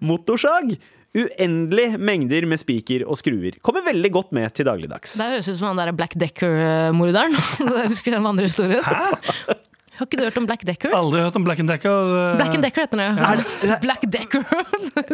Motorsag. 0.00 0.78
Uendelig 1.16 1.94
mengder 1.96 2.44
med 2.46 2.60
spiker 2.60 3.06
og 3.08 3.16
skruer. 3.16 3.56
Kommer 3.64 3.86
veldig 3.86 4.10
godt 4.12 4.34
med 4.36 4.52
til 4.54 4.68
dagligdags. 4.68 5.16
Det 5.16 5.30
høres 5.32 5.48
ut 5.48 5.56
som 5.56 5.70
han 5.70 5.80
der 5.80 5.94
Black 5.96 6.18
Decker-morderen. 6.20 7.36
Jeg 7.80 7.94
husker 7.94 8.14
den 8.14 8.28
andre 8.28 8.48
historien. 8.50 8.84
Har 9.98 10.06
ikke 10.06 10.18
du 10.20 10.22
hørt 10.22 10.36
om 10.38 10.46
Black 10.46 10.62
Decker? 10.66 10.92
Aldri 10.94 11.20
hørt 11.24 11.36
om 11.40 11.44
Black 11.46 11.58
and 11.62 11.70
Decker. 11.72 12.10
eh, 12.14 12.36
Black 12.38 12.54
and 12.54 12.62
Decker 12.62 12.84
heter 12.84 13.00
den, 13.00 13.18
ja. 13.18 13.34
ja. 13.66 13.78
Black 13.84 14.04
Decker. 14.06 14.44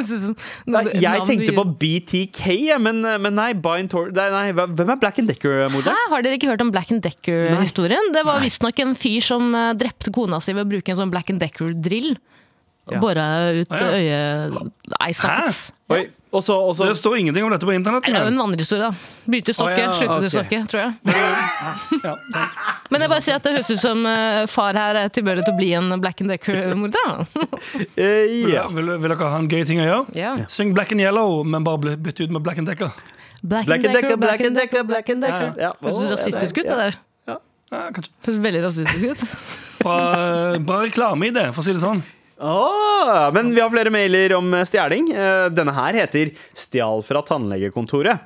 Nei, 0.75 0.83
jeg 1.01 1.25
tenkte 1.29 1.55
på 1.57 1.65
BTK, 1.81 2.43
men, 2.85 3.01
men 3.25 3.37
nei, 3.39 3.51
Tor... 3.91 4.11
Nei, 4.15 4.29
nei, 4.35 4.45
hvem 4.53 4.93
er 4.95 5.01
Black 5.01 5.21
and 5.23 5.33
Decker-morderen? 5.33 5.97
Har 6.13 6.25
dere 6.27 6.37
ikke 6.39 6.51
hørt 6.53 6.65
om 6.65 6.73
Black 6.75 6.93
and 6.93 7.03
Decker-historien? 7.05 8.13
Det 8.15 8.25
var 8.29 8.43
visstnok 8.45 8.85
en 8.85 8.95
fyr 8.99 9.25
som 9.25 9.51
eh, 9.57 9.73
drepte 9.81 10.13
kona 10.15 10.41
si 10.45 10.53
ved 10.57 10.67
å 10.67 10.71
bruke 10.77 10.93
en 10.93 11.01
sånn 11.01 11.13
Black 11.15 11.33
and 11.33 11.41
Decker-drill. 11.43 12.15
Ja. 12.93 13.01
Bora 13.01 13.27
ut 13.57 13.71
Ah, 13.73 13.95
ja. 13.97 14.21
øyet 14.53 14.99
Eye 15.01 15.17
sockets. 15.17 15.71
Oi, 15.89 16.03
og 16.35 16.43
så, 16.45 16.85
Det 16.89 16.97
står 16.99 17.17
ingenting 17.19 17.45
om 17.47 17.53
dette 17.53 17.67
på 17.67 17.73
internett. 17.75 18.07
Det 18.07 18.15
er 18.15 18.27
jo 18.27 18.33
en 18.33 18.41
vandrehistorie, 18.41 18.89
da. 18.89 19.13
Begynte 19.31 19.53
i 19.53 19.57
stokket, 19.57 19.79
oh, 19.79 19.85
ja, 19.85 19.93
sluttet 19.99 20.25
i 20.25 20.27
ok. 20.27 20.35
stokket, 20.35 20.69
tror 20.71 20.81
jeg. 20.83 20.91
Ja. 22.05 22.15
Men 22.91 23.05
jeg 23.05 23.13
bare 23.13 23.25
sier 23.25 23.39
at 23.39 23.47
det 23.47 23.55
høres 23.55 23.71
ut 23.71 23.81
som 23.81 24.03
eh, 24.11 24.41
far 24.51 24.77
her 24.79 24.99
er 25.05 25.13
tilbøyelig 25.15 25.47
til 25.47 25.55
å 25.55 25.59
bli 25.59 25.71
en 25.79 25.95
Black 26.03 26.21
and 26.25 26.35
Decker-morder. 26.35 27.25
eh. 28.05 28.35
Vil, 28.75 28.93
vil 28.93 29.15
dere 29.15 29.31
ha 29.31 29.41
en 29.41 29.51
gøy 29.51 29.65
ting 29.69 29.83
å 29.83 29.87
gjøre? 29.87 30.03
Yeah. 30.19 30.45
Syng 30.53 30.75
Black 30.77 30.93
and 30.95 31.05
Yellow, 31.05 31.41
men 31.47 31.67
bare 31.67 31.97
bytte 31.97 32.27
ut 32.27 32.35
med 32.35 32.45
Black 32.45 32.61
and 32.63 32.71
Decker. 32.71 32.93
Black 33.45 33.69
Black 33.69 33.85
and 33.85 33.95
Decker, 33.95 34.17
Black 34.17 34.41
and 34.41 34.57
Decker, 34.57 34.85
Black 34.89 35.11
and 35.13 35.25
Decker. 35.25 35.51
Ja, 35.57 35.71
Ja. 35.71 35.75
Høres 35.85 36.17
rasistisk 36.17 36.63
ut, 36.63 36.69
det 36.69 36.81
der. 36.83 37.01
Ja, 37.73 37.89
kanskje. 37.95 38.13
Høres 38.27 38.43
veldig 38.45 38.67
rasistisk 38.67 39.05
ut. 39.11 39.25
Bra, 39.81 39.97
bra 40.65 40.83
reklame 40.85 41.29
i 41.29 41.35
det, 41.35 41.49
for 41.53 41.65
å 41.65 41.67
si 41.67 41.75
det 41.75 41.83
sånn. 41.83 42.05
Åh, 42.41 43.31
men 43.35 43.55
vi 43.55 43.61
har 43.63 43.71
flere 43.71 43.91
mailer 43.95 44.35
om 44.39 44.49
eh, 44.55 44.65
stjeling. 44.67 45.13
Eh, 45.15 45.49
Denne 45.55 45.75
her 45.77 45.95
heter 45.95 46.33
'Stjal 46.55 47.05
fra 47.07 47.23
tannlegekontoret'. 47.23 48.19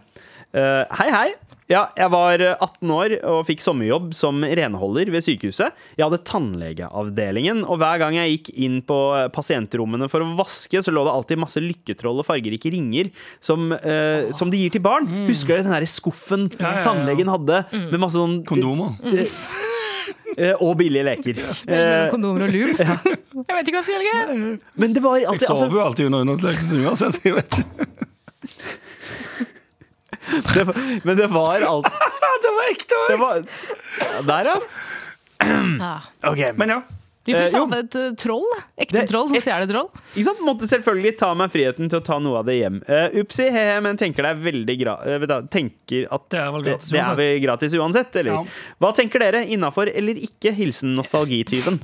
Eh, 0.55 0.85
Hei, 0.97 1.11
hei. 1.13 1.29
Ja, 1.69 1.91
jeg 1.93 2.09
var 2.09 2.41
eh, 2.41 2.55
18 2.65 2.89
år 2.97 3.13
og 3.29 3.43
fikk 3.45 3.61
sommerjobb 3.61 4.15
som 4.17 4.41
renholder 4.41 5.11
ved 5.13 5.21
sykehuset. 5.21 5.69
Jeg 5.99 6.07
hadde 6.07 6.23
tannlegeavdelingen, 6.25 7.61
og 7.69 7.77
hver 7.83 7.99
gang 8.01 8.17
jeg 8.17 8.39
gikk 8.39 8.49
inn 8.57 8.79
på 8.89 8.97
pasientrommene 9.35 10.09
for 10.09 10.25
å 10.25 10.31
vaske, 10.39 10.81
så 10.81 10.89
lå 10.95 11.05
det 11.05 11.13
alltid 11.13 11.43
masse 11.45 11.61
lykketroll 11.61 12.23
og 12.23 12.25
fargerike 12.31 12.73
ringer 12.73 13.11
som, 13.45 13.69
eh, 13.77 14.33
som 14.33 14.49
de 14.49 14.57
gir 14.65 14.73
til 14.73 14.81
barn. 14.81 15.05
Husker 15.29 15.59
dere 15.59 15.69
den 15.69 15.77
der 15.77 15.85
skuffen 15.93 16.49
ja, 16.57 16.79
ja. 16.79 16.85
tannlegen 16.89 17.29
hadde 17.29 17.67
med 17.93 18.01
masse 18.01 18.17
sånn 18.17 18.41
Kondomer. 18.49 18.97
eh, 20.39 20.55
Og 20.65 20.73
billige 20.81 21.05
leker. 21.05 21.37
Mellom 21.69 22.11
kondomer 22.17 22.49
og 22.49 22.55
lube. 22.57 22.89
Jeg 23.35 23.55
vet 23.59 23.69
ikke 23.69 23.77
hva 23.77 23.83
jeg 23.83 23.89
skal 23.89 23.99
velge. 24.01 24.59
Men 24.81 24.93
det 24.97 25.03
var 25.05 25.17
Jeg 25.21 25.27
alltid 25.29 25.47
sover 25.49 25.65
altså, 25.67 25.77
jo 25.77 25.85
alltid 25.85 26.07
under 26.09 26.21
undersøkelsen 26.27 26.85
uansett, 26.89 27.13
så 27.19 27.21
jeg 27.29 27.35
vet 27.37 27.59
ikke. 27.63 27.89
det, 30.55 30.65
var- 30.65 30.79
Men 31.05 31.17
det 31.17 31.27
var 31.33 31.61
alltid 31.61 31.93
Det 32.45 32.53
var 32.55 32.71
ekte 32.73 32.95
òg! 33.03 33.19
var 33.21 33.43
Der, 34.29 34.53
ja. 34.53 35.99
Ok, 36.31 36.41
Men 36.57 36.69
ja. 36.77 36.81
Vi 37.29 37.35
Eh, 37.37 37.43
får 37.45 37.59
faen 37.59 37.69
meg 37.69 37.81
et 37.85 37.97
eh, 38.01 38.13
troll. 38.17 38.47
Ekte 38.81 38.95
Det- 39.03 39.09
troll 39.11 39.27
som 39.29 39.37
et- 39.37 39.43
stjeler 39.45 39.69
troll. 39.69 39.91
Ikke 40.15 40.25
sant? 40.31 40.39
Måtte 40.47 40.65
selvfølgelig 40.71 41.11
ta 41.21 41.35
meg 41.37 41.51
friheten 41.53 41.91
til 41.93 41.99
å 42.01 42.05
ta 42.07 42.17
noe 42.25 42.39
av 42.41 42.47
det 42.49 42.55
hjem. 42.57 42.79
Uh, 42.89 43.11
Upsi, 43.21 43.51
he-he, 43.53 43.75
men 43.85 43.99
tenker 44.01 44.25
det 44.25 44.31
er 44.33 44.41
veldig 44.47 44.77
gra 44.81 44.95
eh, 45.05 45.27
Tenker 45.53 46.07
at 46.11 46.25
Det 46.33 46.41
er 46.41 46.49
vel 46.55 46.63
det, 46.65 46.73
gratis 46.79 46.89
det 46.89 46.97
er 46.97 47.03
uansett. 47.05 47.19
vel 47.21 47.41
gratis 47.45 47.75
uansett, 47.77 48.17
eller? 48.23 48.33
Ja. 48.33 48.45
Hva 48.81 48.95
tenker 48.97 49.21
dere? 49.21 49.43
Innafor 49.45 49.93
eller 49.93 50.15
ikke? 50.25 50.55
Hilsen 50.57 50.95
nostalgityven. 50.97 51.77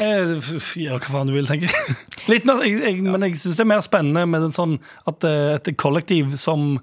Eh, 0.00 0.36
f- 0.38 0.76
Ja, 0.80 0.98
hva 0.98 1.10
faen 1.10 1.30
du 1.30 1.34
vil, 1.34 1.46
tenker 1.48 1.70
jeg. 1.72 1.96
Litt 2.32 2.46
mer, 2.48 2.62
jeg, 2.66 2.78
jeg, 2.84 3.02
men 3.06 3.24
jeg 3.26 3.38
syns 3.40 3.56
det 3.58 3.64
er 3.64 3.70
mer 3.72 3.82
spennende 3.84 4.24
med 4.30 4.48
en 4.48 4.54
sånn 4.54 4.76
at 5.10 5.24
eh, 5.28 5.56
et 5.58 5.72
kollektiv 5.80 6.36
som 6.40 6.76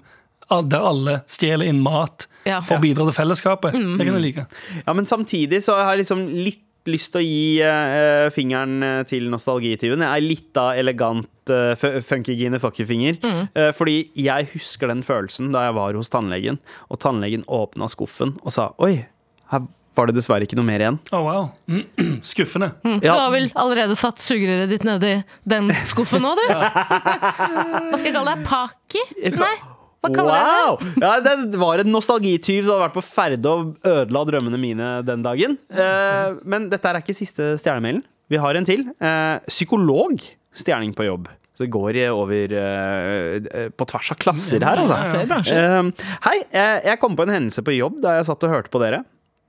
der 0.46 0.84
alle 0.86 1.20
stjeler 1.26 1.66
inn 1.66 1.80
mat 1.82 2.28
Ja. 2.46 2.60
for 2.62 2.76
å 2.78 2.82
bidra 2.84 3.02
til 3.08 3.16
fellesskapet. 3.16 3.72
Det 3.74 4.04
kan 4.06 4.14
jeg 4.20 4.22
like. 4.28 4.44
Ja, 4.86 4.92
men 4.94 5.08
samtidig 5.10 5.58
så 5.66 5.74
har 5.80 5.96
jeg 5.96 6.04
liksom 6.04 6.20
litt 6.30 6.62
lyst 6.86 7.10
til 7.16 7.18
å 7.18 7.26
gi 7.26 7.46
eh, 7.66 8.28
fingeren 8.30 8.76
eh, 8.86 9.00
til 9.10 9.24
nostalgityven. 9.32 10.04
Jeg 10.06 10.20
er 10.20 10.22
litt 10.22 10.60
av 10.62 10.76
elegant 10.78 11.50
uh, 11.50 11.72
funkygine 12.06 12.60
fuckyfinger. 12.62 13.18
Uh, 13.58 13.72
fordi 13.74 13.96
jeg 14.22 14.46
husker 14.52 14.92
den 14.92 15.02
følelsen 15.02 15.50
da 15.50 15.64
jeg 15.66 15.74
var 15.80 15.98
hos 15.98 16.12
tannlegen, 16.14 16.60
og 16.86 17.00
tannlegen 17.02 17.42
åpna 17.50 17.88
skuffen 17.90 18.36
og 18.44 18.54
sa 18.54 18.68
Oi, 18.86 19.00
her 19.50 19.66
var 19.96 20.10
det 20.10 20.16
dessverre 20.18 20.44
ikke 20.46 20.56
noe 20.58 20.66
mer 20.68 20.82
igjen. 20.84 20.98
Oh, 21.16 21.22
wow. 21.26 21.46
Skuffende. 22.32 22.72
Du 23.02 23.08
har 23.08 23.30
vel 23.34 23.48
allerede 23.56 23.96
satt 23.98 24.20
sugerøret 24.22 24.68
ditt 24.72 24.84
nedi 24.86 25.14
den 25.48 25.70
skuffen 25.88 26.22
nå, 26.24 26.34
du? 26.38 26.44
Hva 27.16 27.96
skal 27.96 28.10
jeg 28.10 28.14
kalle 28.16 28.34
deg? 28.36 28.44
Paki? 28.46 29.02
Nei, 29.36 29.54
hva 30.04 30.10
kaller 30.14 30.36
jeg 30.36 30.44
det? 30.46 30.58
Wow! 30.60 30.90
Ja, 31.02 31.14
det 31.24 31.60
var 31.62 31.80
en 31.82 31.90
nostalgityv 31.94 32.60
som 32.66 32.76
hadde 32.76 32.84
vært 32.86 32.98
på 32.98 33.04
ferde 33.06 33.52
og 33.54 33.88
ødela 33.88 34.22
drømmene 34.28 34.60
mine 34.60 34.90
den 35.06 35.24
dagen. 35.24 35.56
Eh, 35.72 36.36
men 36.46 36.68
dette 36.72 36.92
er 36.92 37.00
ikke 37.00 37.16
siste 37.16 37.54
stjernemailen. 37.62 38.04
Vi 38.30 38.38
har 38.42 38.58
en 38.58 38.66
til. 38.68 38.84
Eh, 39.00 39.38
psykolog. 39.50 40.22
Stjerning 40.56 40.94
på 40.96 41.04
jobb. 41.08 41.26
Så 41.56 41.64
det 41.64 41.70
går 41.72 41.96
i- 41.96 42.06
over 42.12 42.52
eh, 42.52 43.40
eh, 43.48 43.68
på 43.72 43.86
tvers 43.88 44.10
av 44.12 44.18
klasser 44.20 44.60
her, 44.66 44.82
altså. 44.82 44.98
Bransjer. 45.30 45.56
Eh, 45.56 46.06
hei, 46.28 46.38
jeg, 46.52 46.80
jeg 46.90 47.00
kom 47.00 47.16
på 47.16 47.24
en 47.26 47.32
hendelse 47.32 47.64
på 47.64 47.72
jobb 47.78 48.02
da 48.04 48.18
jeg 48.18 48.26
satt 48.28 48.44
og 48.44 48.52
hørte 48.52 48.72
på 48.74 48.82
dere. 48.82 49.02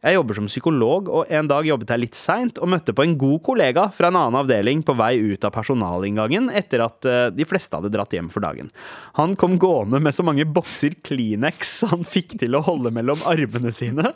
Jeg 0.06 0.14
jobber 0.14 0.38
som 0.38 0.46
psykolog, 0.46 1.08
og 1.10 1.32
en 1.34 1.48
dag 1.50 1.66
jobbet 1.66 1.90
jeg 1.90 2.02
litt 2.04 2.18
seint 2.18 2.60
og 2.62 2.70
møtte 2.70 2.94
på 2.94 3.02
en 3.02 3.16
god 3.18 3.40
kollega 3.48 3.88
fra 3.94 4.12
en 4.12 4.20
annen 4.20 4.38
avdeling 4.44 4.84
på 4.86 4.94
vei 5.00 5.16
ut 5.18 5.48
av 5.48 5.56
personalinngangen 5.56 6.52
etter 6.54 6.84
at 6.86 7.08
eh, 7.10 7.24
de 7.34 7.48
fleste 7.50 7.80
hadde 7.80 7.90
dratt 7.96 8.14
hjem 8.14 8.30
for 8.34 8.46
dagen. 8.46 8.70
Han 9.18 9.34
kom 9.42 9.58
gående 9.58 9.98
med 10.04 10.14
så 10.14 10.26
mange 10.28 10.46
bokser 10.46 10.94
Kleenex 11.02 11.80
han 11.90 12.06
fikk 12.06 12.38
til 12.44 12.54
å 12.54 12.62
holde 12.68 12.94
mellom 12.94 13.26
armene 13.26 13.74
sine. 13.74 14.14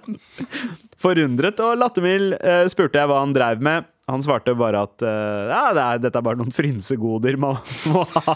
Forundret 1.02 1.64
og 1.66 1.80
lattermild 1.82 2.38
eh, 2.38 2.68
spurte 2.70 3.02
jeg 3.02 3.10
hva 3.10 3.24
han 3.24 3.34
dreiv 3.34 3.66
med. 3.66 3.90
Han 4.12 4.24
svarte 4.26 4.54
bare 4.60 4.82
at 4.86 5.04
eh, 5.08 5.52
ja, 5.52 5.62
det 5.78 5.84
er, 5.86 6.02
dette 6.04 6.20
er 6.20 6.26
bare 6.28 6.40
noen 6.42 6.52
frynsegoder 6.54 7.38
man 7.40 7.58
må 7.94 8.04
ha 8.18 8.36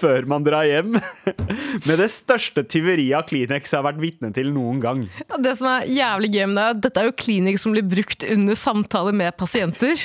før 0.00 0.26
man 0.30 0.44
drar 0.46 0.66
hjem. 0.68 0.98
Med 1.88 1.96
det 2.02 2.10
største 2.12 2.66
tyveriet 2.66 3.16
av 3.20 3.24
Kleenex 3.30 3.72
jeg 3.72 3.78
har 3.80 3.86
vært 3.88 4.02
vitne 4.02 4.32
til 4.36 4.50
noen 4.54 4.82
gang. 4.82 5.06
Ja, 5.28 5.38
Det 5.46 5.56
som 5.60 5.70
er 5.70 5.86
jævlig 5.90 6.32
gøy 6.34 6.44
med 6.50 6.58
det, 6.58 6.66
er 6.66 6.76
at 6.76 6.84
dette 6.88 7.00
er 7.04 7.10
jo 7.10 7.16
Kleenex 7.24 7.64
som 7.64 7.74
blir 7.76 7.86
brukt 7.86 8.26
under 8.34 8.58
samtaler 8.58 9.14
med 9.16 9.36
pasienter. 9.40 9.94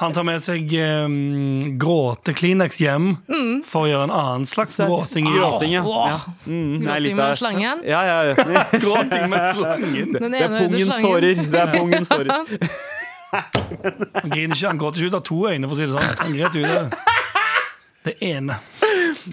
Han 0.00 0.12
tar 0.16 0.24
med 0.24 0.40
seg 0.40 0.70
um, 0.80 1.76
gråte-Kleenex 1.80 2.78
hjem 2.80 3.10
for 3.68 3.84
å 3.84 3.90
gjøre 3.90 4.06
en 4.08 4.14
annen 4.16 4.46
slags 4.48 4.78
gråting. 4.80 5.28
i- 5.28 5.34
Gråting, 5.36 5.74
ja. 5.76 5.82
Ja. 5.84 6.16
Mm, 6.48 6.80
Gråting 6.86 7.16
med 7.20 7.36
slangen. 7.40 7.82
Ja, 7.84 8.00
ja, 8.08 8.16
ja. 8.32 8.62
Gråting 8.80 9.28
med 9.32 9.44
slangen. 9.52 10.16
Den 10.16 10.32
Det 10.36 10.40
er 10.40 10.56
pungens 10.56 11.00
tårer. 11.04 11.42
Det 11.52 11.60
er 11.66 11.72
pungens 11.76 12.08
tårer. 12.12 12.70
Han 14.22 14.30
griner 14.32 14.54
ikke, 14.56 14.68
han 14.70 14.78
gråter 14.80 15.02
ikke 15.04 15.12
ut 15.14 15.20
av 15.20 15.26
to 15.26 15.42
øyne, 15.50 15.66
for 15.68 15.74
å 15.74 15.78
si 15.80 15.86
det 15.86 15.94
sånn. 15.96 16.16
Han 16.24 16.36
gråter 16.36 16.64
ut 16.64 16.72
av 16.76 16.90
det 18.06 18.16
ene. 18.22 18.54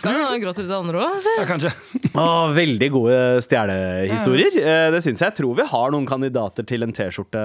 Kan 0.01 0.16
han 0.18 0.39
gråte 0.41 0.64
ut 0.64 0.70
det 0.72 0.74
andre 0.76 1.01
òg. 1.06 1.26
Ja, 1.38 1.43
kanskje. 1.45 1.70
Veldig 2.58 2.88
gode 2.93 3.18
stjernehistorier. 3.45 4.56
Eh, 4.58 4.88
Det 4.95 5.01
syns 5.06 5.22
jeg. 5.22 5.28
Jeg 5.30 5.36
tror 5.38 5.54
vi 5.60 5.66
har 5.70 5.91
noen 5.93 6.08
kandidater 6.10 6.66
til 6.66 6.82
en 6.86 6.93
T-skjorte. 6.95 7.43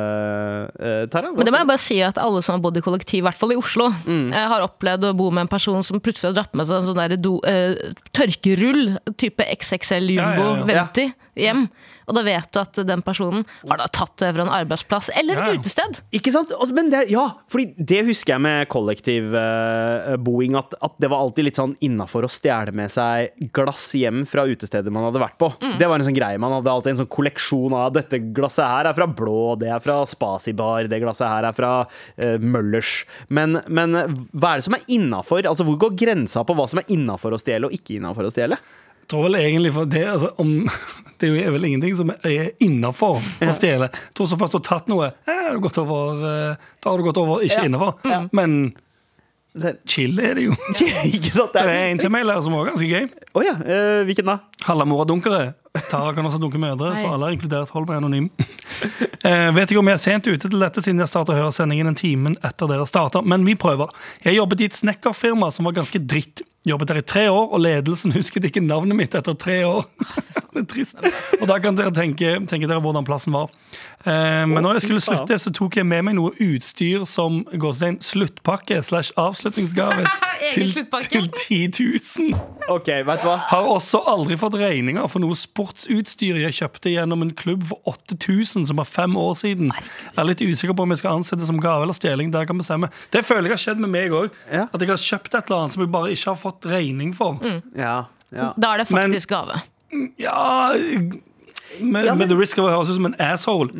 eh, 0.80 1.02
Tara, 1.12 1.30
Men 1.36 1.44
det 1.44 1.52
må 1.52 1.58
jeg 1.60 1.68
bare 1.68 1.82
si 1.84 1.98
at 2.02 2.16
alle 2.22 2.40
som 2.42 2.56
har 2.56 2.62
bodd 2.64 2.80
i 2.80 2.84
kollektiv, 2.84 3.20
i 3.20 3.26
hvert 3.28 3.36
fall 3.36 3.52
i 3.52 3.58
Oslo, 3.60 3.90
Mm. 4.06 4.32
eh, 4.32 4.46
har 4.54 4.64
opplevd 4.64 5.04
å 5.04 5.16
bo 5.16 5.28
med 5.30 5.42
en 5.42 5.48
person 5.52 5.82
som 5.84 6.00
plutselig 6.00 6.32
har 6.32 6.38
dratt 6.40 6.54
med 6.56 6.66
seg 6.66 6.76
en 6.80 6.88
sånn 6.88 7.02
der 7.08 7.16
do, 7.20 7.40
eh, 7.44 7.74
tørkerull, 8.16 8.96
type 9.20 9.44
XXL 9.44 10.08
Jumbo 10.16 10.46
Ja, 10.48 10.56
ja, 10.56 10.66
ja. 10.66 10.86
Venti, 10.86 11.12
hjem. 11.36 11.68
Og 12.08 12.16
da 12.16 12.24
vet 12.26 12.48
du 12.54 12.60
at 12.62 12.80
den 12.88 13.02
personen 13.04 13.44
har 13.68 13.80
da 13.80 13.88
tatt 13.92 14.16
det 14.22 14.32
fra 14.34 14.46
en 14.46 14.52
arbeidsplass 14.58 15.10
eller 15.18 15.38
Ja, 15.38 15.48
ja. 15.48 15.58
et 15.58 15.64
utested. 15.64 16.00
Ikke 16.16 16.32
sant? 16.34 16.52
Altså, 16.56 16.74
Men 16.74 16.90
det, 16.92 17.04
ja, 17.12 17.26
fordi 17.52 17.74
det 17.78 18.02
husker 18.08 18.34
jeg 18.34 18.44
med 18.44 18.68
kollektivboing, 18.72 20.56
at, 20.58 20.74
at 20.84 20.96
det 21.00 21.10
var 21.12 21.22
alltid 21.24 21.48
litt 21.48 21.60
sånn 21.60 21.74
innafor 21.84 22.26
å 22.26 22.32
stjele 22.32 22.72
med 22.76 22.92
seg 22.92 23.34
glass 23.54 23.90
hjem 23.96 24.24
fra 24.28 24.46
utestedet 24.48 24.92
man 24.94 25.06
hadde 25.08 25.22
vært 25.22 25.38
på. 25.40 25.50
Det 25.78 25.88
var 25.88 25.98
en 25.98 26.06
sånn 26.06 26.16
greie. 26.16 26.40
Man 26.40 26.54
hadde 26.56 26.72
alltid 26.72 26.94
en 26.94 27.00
sånn 27.02 27.12
kolleksjon 27.12 27.76
av 27.76 27.92
dette 27.96 28.20
glasset 28.34 28.66
her 28.68 28.90
er 28.90 28.96
fra 28.96 29.08
Blå, 29.18 29.54
det 29.60 29.70
er 29.72 29.82
fra 29.84 30.00
Spasibar, 30.08 30.88
det 30.90 31.00
glasset 31.02 31.28
her 31.28 31.48
er 31.48 31.56
fra 31.56 31.72
uh, 31.84 32.36
Møllers. 32.40 33.02
Men, 33.28 33.60
men 33.68 33.96
hva 34.32 34.54
er 34.54 34.60
det 34.60 34.68
som 34.68 34.76
er 34.78 34.86
innafor? 34.98 35.44
Altså, 35.48 35.66
hvor 35.68 35.78
går 35.86 35.96
grensa 35.98 36.44
på 36.46 36.56
hva 36.58 36.68
som 36.70 36.82
er 36.82 36.92
innafor 36.94 37.34
å 37.34 37.40
stjele 37.40 37.68
og 37.68 37.76
ikke 37.76 37.98
innafor 37.98 38.28
å 38.28 38.32
stjele? 38.34 38.58
Tror 39.08 39.28
vel 39.28 39.38
egentlig 39.40 39.72
for 39.72 39.88
det, 39.88 40.04
altså, 40.08 40.32
om, 40.42 40.50
det 41.20 41.30
er 41.42 41.54
vel 41.54 41.68
ingenting 41.70 41.94
som 41.96 42.12
er 42.18 42.50
innafor 42.64 43.22
å 43.22 43.54
stjele. 43.56 43.88
Jeg 43.92 44.18
tror 44.18 44.28
så 44.30 44.40
først 44.40 44.56
du 44.56 44.60
har 44.60 44.66
tatt 44.68 44.90
noe, 44.92 45.12
eh, 45.28 45.46
har 45.48 45.62
gått 45.64 45.80
over, 45.80 46.20
eh, 46.28 46.68
da 46.82 46.92
har 46.92 47.00
du 47.00 47.08
gått 47.08 47.22
over 47.22 47.46
ikke 47.46 47.64
innafor. 47.70 47.96
Men 48.36 48.60
chill 49.88 50.18
er 50.20 50.36
det 50.38 50.44
jo. 50.48 50.56
ikke 51.08 51.32
sant? 51.32 51.54
Det 51.56 51.64
er 51.64 51.88
en 51.88 52.02
til 52.02 52.12
mail 52.12 52.30
her 52.30 52.42
som 52.44 52.54
var 52.54 52.68
ganske 52.68 52.88
gøy. 52.88 53.08
Oh, 53.32 53.42
ja. 53.44 53.56
eh, 53.64 54.02
hvilken 54.08 54.28
da? 54.28 54.38
Halla, 54.68 54.86
mora 54.88 55.06
dunkere. 55.08 55.54
Tara 55.88 56.12
kan 56.14 56.26
også 56.26 56.40
dunke 56.42 56.58
mødre, 56.60 56.94
så 56.98 57.12
alle 57.12 57.28
er 57.28 57.36
inkludert. 57.36 57.70
Hold 57.74 57.88
meg 57.90 58.02
anonym. 58.02 58.30
Eh, 59.26 59.48
vet 59.50 59.72
ikke 59.72 59.80
om 59.80 59.88
jeg 59.90 59.98
er 59.98 60.00
sent 60.00 60.28
ute 60.28 60.46
til 60.46 60.60
dette, 60.62 60.78
siden 60.80 61.02
jeg 61.02 61.10
starta 61.10 61.32
å 61.34 61.36
høre 61.36 61.50
sendingen 61.52 61.88
en 61.90 61.96
time 61.98 62.30
etter 62.46 62.68
dere 62.70 62.84
starta, 62.86 63.18
men 63.26 63.42
vi 63.42 63.56
prøver. 63.58 63.90
Jeg 64.22 64.36
jobbet 64.36 64.62
i 64.62 64.68
et 64.70 64.76
snekkerfirma 64.78 65.48
som 65.52 65.66
var 65.66 65.74
ganske 65.80 65.98
dritt. 65.98 66.44
Jobbet 66.68 66.92
der 66.92 67.00
i 67.00 67.06
tre 67.06 67.24
år, 67.32 67.52
og 67.54 67.62
ledelsen 67.64 68.14
husket 68.14 68.48
ikke 68.48 68.64
navnet 68.64 68.98
mitt 68.98 69.16
etter 69.18 69.36
tre 69.38 69.60
år. 69.66 69.86
det 70.58 70.66
er 70.66 70.70
trist. 70.74 71.00
Og 71.40 71.46
da 71.50 71.58
kan 71.62 71.78
dere 71.78 71.92
tenke, 71.94 72.34
tenke 72.50 72.68
dere 72.68 72.82
hvordan 72.82 73.06
plassen 73.06 73.34
var. 73.34 73.50
Eh, 74.04 74.44
men 74.48 74.62
når 74.64 74.78
jeg 74.78 74.86
skulle 74.86 75.02
slutte, 75.02 75.38
så 75.40 75.52
tok 75.54 75.78
jeg 75.78 75.86
med 75.88 76.04
meg 76.06 76.16
noe 76.18 76.34
utstyr 76.42 77.04
som 77.08 77.40
gåstein 77.60 77.98
sluttpakke 78.04 78.80
slash 78.84 79.14
avslutningsgave 79.18 80.06
til, 80.54 80.72
til 80.74 81.28
10 81.28 81.60
000. 81.78 82.34
Okay, 82.68 83.04
vet 83.06 83.22
du 83.22 83.28
hva? 83.30 83.38
Har 83.50 83.68
også 83.70 84.02
aldri 84.10 84.38
fått 84.40 84.58
regninger 84.60 85.06
for 85.10 85.24
noe 85.24 85.38
sportsutstyr 85.38 86.40
jeg 86.44 86.58
kjøpte 86.60 86.92
gjennom 86.92 87.24
en 87.26 87.32
klubb 87.38 87.66
for 87.70 87.94
8000 87.94 88.68
som 88.70 88.82
var 88.82 88.88
fem 88.88 89.16
år 89.18 89.34
siden. 89.40 89.72
Jeg 89.72 90.20
er 90.20 90.28
litt 90.28 90.44
usikker 90.44 90.76
på 90.76 90.86
om 90.86 90.94
jeg 90.94 91.02
skal 91.02 91.18
anse 91.20 91.38
det 91.38 91.48
som 91.48 91.60
gave 91.62 91.86
eller 91.86 91.96
stjeling. 91.96 92.32
Der 92.34 92.48
kan 92.48 92.60
bestemme. 92.60 92.92
Det 93.14 93.24
føler 93.26 93.50
jeg 93.50 93.58
har 93.58 93.64
skjedd 93.68 93.82
med 93.84 93.94
meg 93.94 94.14
òg. 94.14 94.30
At 94.68 94.78
jeg 94.78 94.92
har 94.92 95.02
kjøpt 95.02 95.34
et 95.34 95.48
eller 95.48 95.64
annet 95.64 95.76
som 95.76 95.84
jeg 95.84 95.92
bare 95.94 96.14
ikke 96.14 96.32
har 96.32 96.38
fått 96.38 96.70
regning 96.70 97.16
for. 97.16 97.42
Ja, 97.76 97.98
ja. 98.34 98.52
Da 98.60 98.74
er 98.74 98.82
det 98.84 98.90
faktisk 98.90 99.32
gave. 99.32 99.58
Ja 100.18 100.72
Med, 101.80 102.08
med 102.18 102.28
the 102.28 102.36
risk 102.36 102.58
of 102.58 102.66
å 102.66 102.72
høres 102.72 102.90
ut 102.90 102.96
som 102.98 103.06
en 103.06 103.16
asshole. 103.20 103.70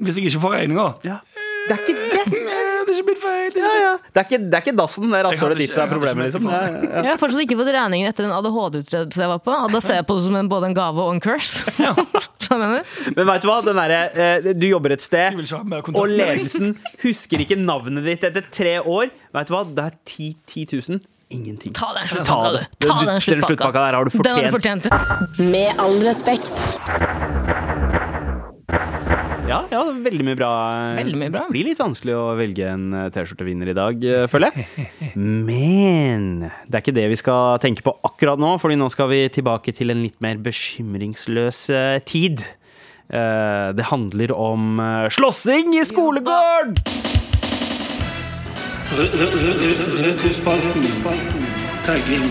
Hvis 0.00 0.16
jeg 0.18 0.26
ikke 0.30 0.42
får 0.42 0.58
regninger. 0.58 0.98
ja. 1.06 1.20
Det 1.64 1.72
er 1.72 1.78
ikke 1.80 1.94
det! 1.96 2.18
Eh, 2.28 2.74
Det 2.84 2.92
er 2.92 2.98
ikke 2.98 3.06
mitt 3.08 3.20
feil. 3.22 3.54
Ja, 3.56 3.68
ja. 3.80 3.92
Det, 4.04 4.20
er 4.20 4.26
ikke, 4.26 4.38
det 4.50 4.56
er 4.58 4.62
ikke 4.66 4.74
dassen, 4.76 5.06
det 5.08 5.16
er 5.16 5.22
Jeg 5.22 5.26
rasshølet 5.30 5.60
ditt 5.62 5.76
som 5.78 5.84
er 5.86 5.92
problemet. 5.94 6.26
Liksom. 6.26 6.48
Ja, 6.52 6.58
ja. 6.68 6.82
Jeg 6.98 7.08
har 7.08 7.20
fortsatt 7.22 7.44
ikke 7.46 7.56
fått 7.56 7.70
regningen 7.72 8.10
etter 8.10 8.26
en 8.26 8.34
ADHD-utredelse 8.36 9.22
jeg 9.24 9.30
var 9.30 9.40
på. 9.46 9.54
Og 9.64 9.72
da 9.72 9.80
ser 9.80 9.96
jeg 9.96 10.06
på 10.10 10.18
det 10.18 10.24
som 10.26 10.36
en, 10.36 10.50
både 10.52 10.68
en 10.68 10.76
gave 10.76 11.06
og 11.06 11.14
en 11.14 11.22
curse. 11.24 11.64
Men 13.16 13.30
vet 13.30 13.46
du 13.46 13.48
hva? 13.48 13.56
Den 13.64 13.80
derre, 13.80 14.02
eh, 14.12 14.50
du 14.52 14.66
jobber 14.68 14.92
et 14.98 15.04
sted, 15.04 15.40
og 15.94 16.12
ledelsen 16.12 16.74
husker 17.06 17.46
ikke 17.46 17.56
navnet 17.62 18.04
ditt 18.10 18.28
etter 18.28 18.44
tre 18.52 18.76
år. 18.82 19.08
Vet 19.34 19.48
du 19.48 19.56
hva? 19.56 19.64
Det 19.64 19.88
er 19.88 19.96
10 20.04 20.30
10 20.44 20.66
000. 20.98 21.02
Ingenting. 21.34 21.72
Ta 21.74 21.90
den 21.96 22.06
sluttpakka, 22.08 22.50
du. 22.54 22.58
Ta 22.86 22.98
den 23.00 23.06
den 23.10 23.20
sluttpakka 23.20 23.46
sluttpakka. 23.50 23.80
der 23.86 23.98
har 23.98 24.04
du 24.04 24.10
Den 24.22 24.36
har 24.36 24.42
du 24.44 24.50
fortjent. 24.54 24.86
fortjent. 24.86 25.50
Med 25.54 25.80
all 25.82 25.98
respekt. 26.06 26.54
Ja, 29.44 29.58
ja, 29.70 29.80
veldig 29.92 30.24
mye 30.24 30.36
bra. 30.38 30.50
Veldig 30.96 31.18
mye 31.20 31.30
bra. 31.34 31.42
Det 31.44 31.52
blir 31.52 31.66
litt 31.68 31.80
vanskelig 31.82 32.14
å 32.16 32.22
velge 32.38 32.64
en 32.72 32.86
eh, 32.96 33.10
T-skjortevinner 33.12 33.68
i 33.70 33.74
dag, 33.76 34.00
eh, 34.08 34.24
føler 34.32 34.54
jeg. 34.56 34.86
Men 35.20 36.24
det 36.64 36.78
er 36.78 36.80
ikke 36.80 36.94
det 36.96 37.04
vi 37.12 37.18
skal 37.20 37.58
tenke 37.62 37.84
på 37.84 37.92
akkurat 38.08 38.40
nå, 38.40 38.54
Fordi 38.62 38.78
nå 38.80 38.88
skal 38.94 39.10
vi 39.12 39.20
tilbake 39.36 39.74
til 39.76 39.92
en 39.92 40.00
litt 40.06 40.16
mer 40.24 40.40
bekymringsløs 40.42 41.60
eh, 41.76 41.98
tid. 42.08 42.46
Eh, 43.12 43.68
Det 43.76 43.90
handler 43.92 44.32
om 44.32 44.80
slåssing 45.12 45.76
i 45.76 45.84
skolegården! 45.92 46.80
Retrospalten. 48.92 50.82
Tagging. 51.84 52.24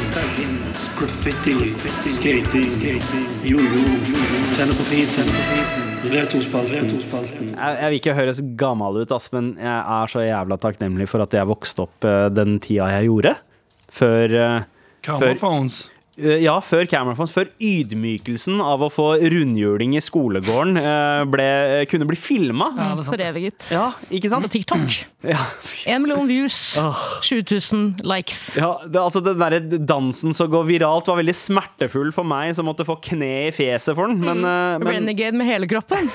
Graffiti. 1.00 1.74
Skating. 2.06 3.02
Jojo. 3.44 3.84
Tenne 4.58 4.74
på 4.78 4.86
fisen. 4.86 5.26
Retrospalten. 6.14 7.02
Jeg, 7.58 7.78
jeg 7.82 7.90
vil 7.90 7.98
ikke 7.98 8.14
høres 8.14 8.42
gammel 8.60 9.02
ut, 9.02 9.12
ass, 9.16 9.32
men 9.34 9.56
jeg 9.58 9.80
er 9.98 10.14
så 10.14 10.22
jævla 10.22 10.60
takknemlig 10.62 11.10
for 11.10 11.26
at 11.26 11.34
jeg 11.34 11.50
vokste 11.50 11.88
opp 11.88 12.06
eh, 12.06 12.30
den 12.30 12.60
tida 12.62 12.92
jeg 13.00 13.10
gjorde. 13.10 13.34
Før 13.90 14.38
eh, 14.38 14.70
Cameraphones. 15.04 15.88
Eh, 16.18 16.44
Ja, 16.44 16.60
før 16.62 16.86
cameraphones, 16.90 17.34
før 17.34 17.50
ydmykelsen 17.64 18.62
av 18.62 18.84
å 18.86 18.90
få 18.94 19.14
rundhjuling 19.18 19.96
i 19.98 20.02
skolegården 20.04 20.78
eh, 20.78 21.24
ble, 21.30 21.48
kunne 21.90 22.08
bli 22.10 22.18
filma. 22.20 22.70
Ja, 22.78 22.92
sant. 23.00 23.10
Foreviget. 23.14 23.70
Ja, 23.74 23.88
ikke 24.14 24.30
På? 24.34 24.52
TikTok. 24.54 25.00
Ja, 25.24 25.40
En 25.88 26.02
million 26.04 26.28
views. 26.28 26.76
20 27.24 27.46
000 27.48 28.04
likes. 28.12 28.58
ja 28.60 28.74
det, 28.84 29.00
altså 29.00 29.22
Den 29.24 29.40
der 29.40 29.86
dansen 29.88 30.34
som 30.36 30.50
går 30.52 30.66
viralt, 30.68 31.08
var 31.08 31.22
veldig 31.22 31.36
smertefull 31.38 32.12
for 32.12 32.28
meg, 32.28 32.52
som 32.58 32.68
måtte 32.68 32.84
få 32.84 32.98
kne 33.00 33.30
i 33.46 33.54
fjeset 33.56 33.96
for 33.96 34.12
den. 34.12 34.20
Men, 34.20 34.44
mm. 34.44 34.84
men, 34.84 34.90
Renegade 34.98 35.40
med 35.40 35.48
hele 35.48 35.70
kroppen. 35.72 36.12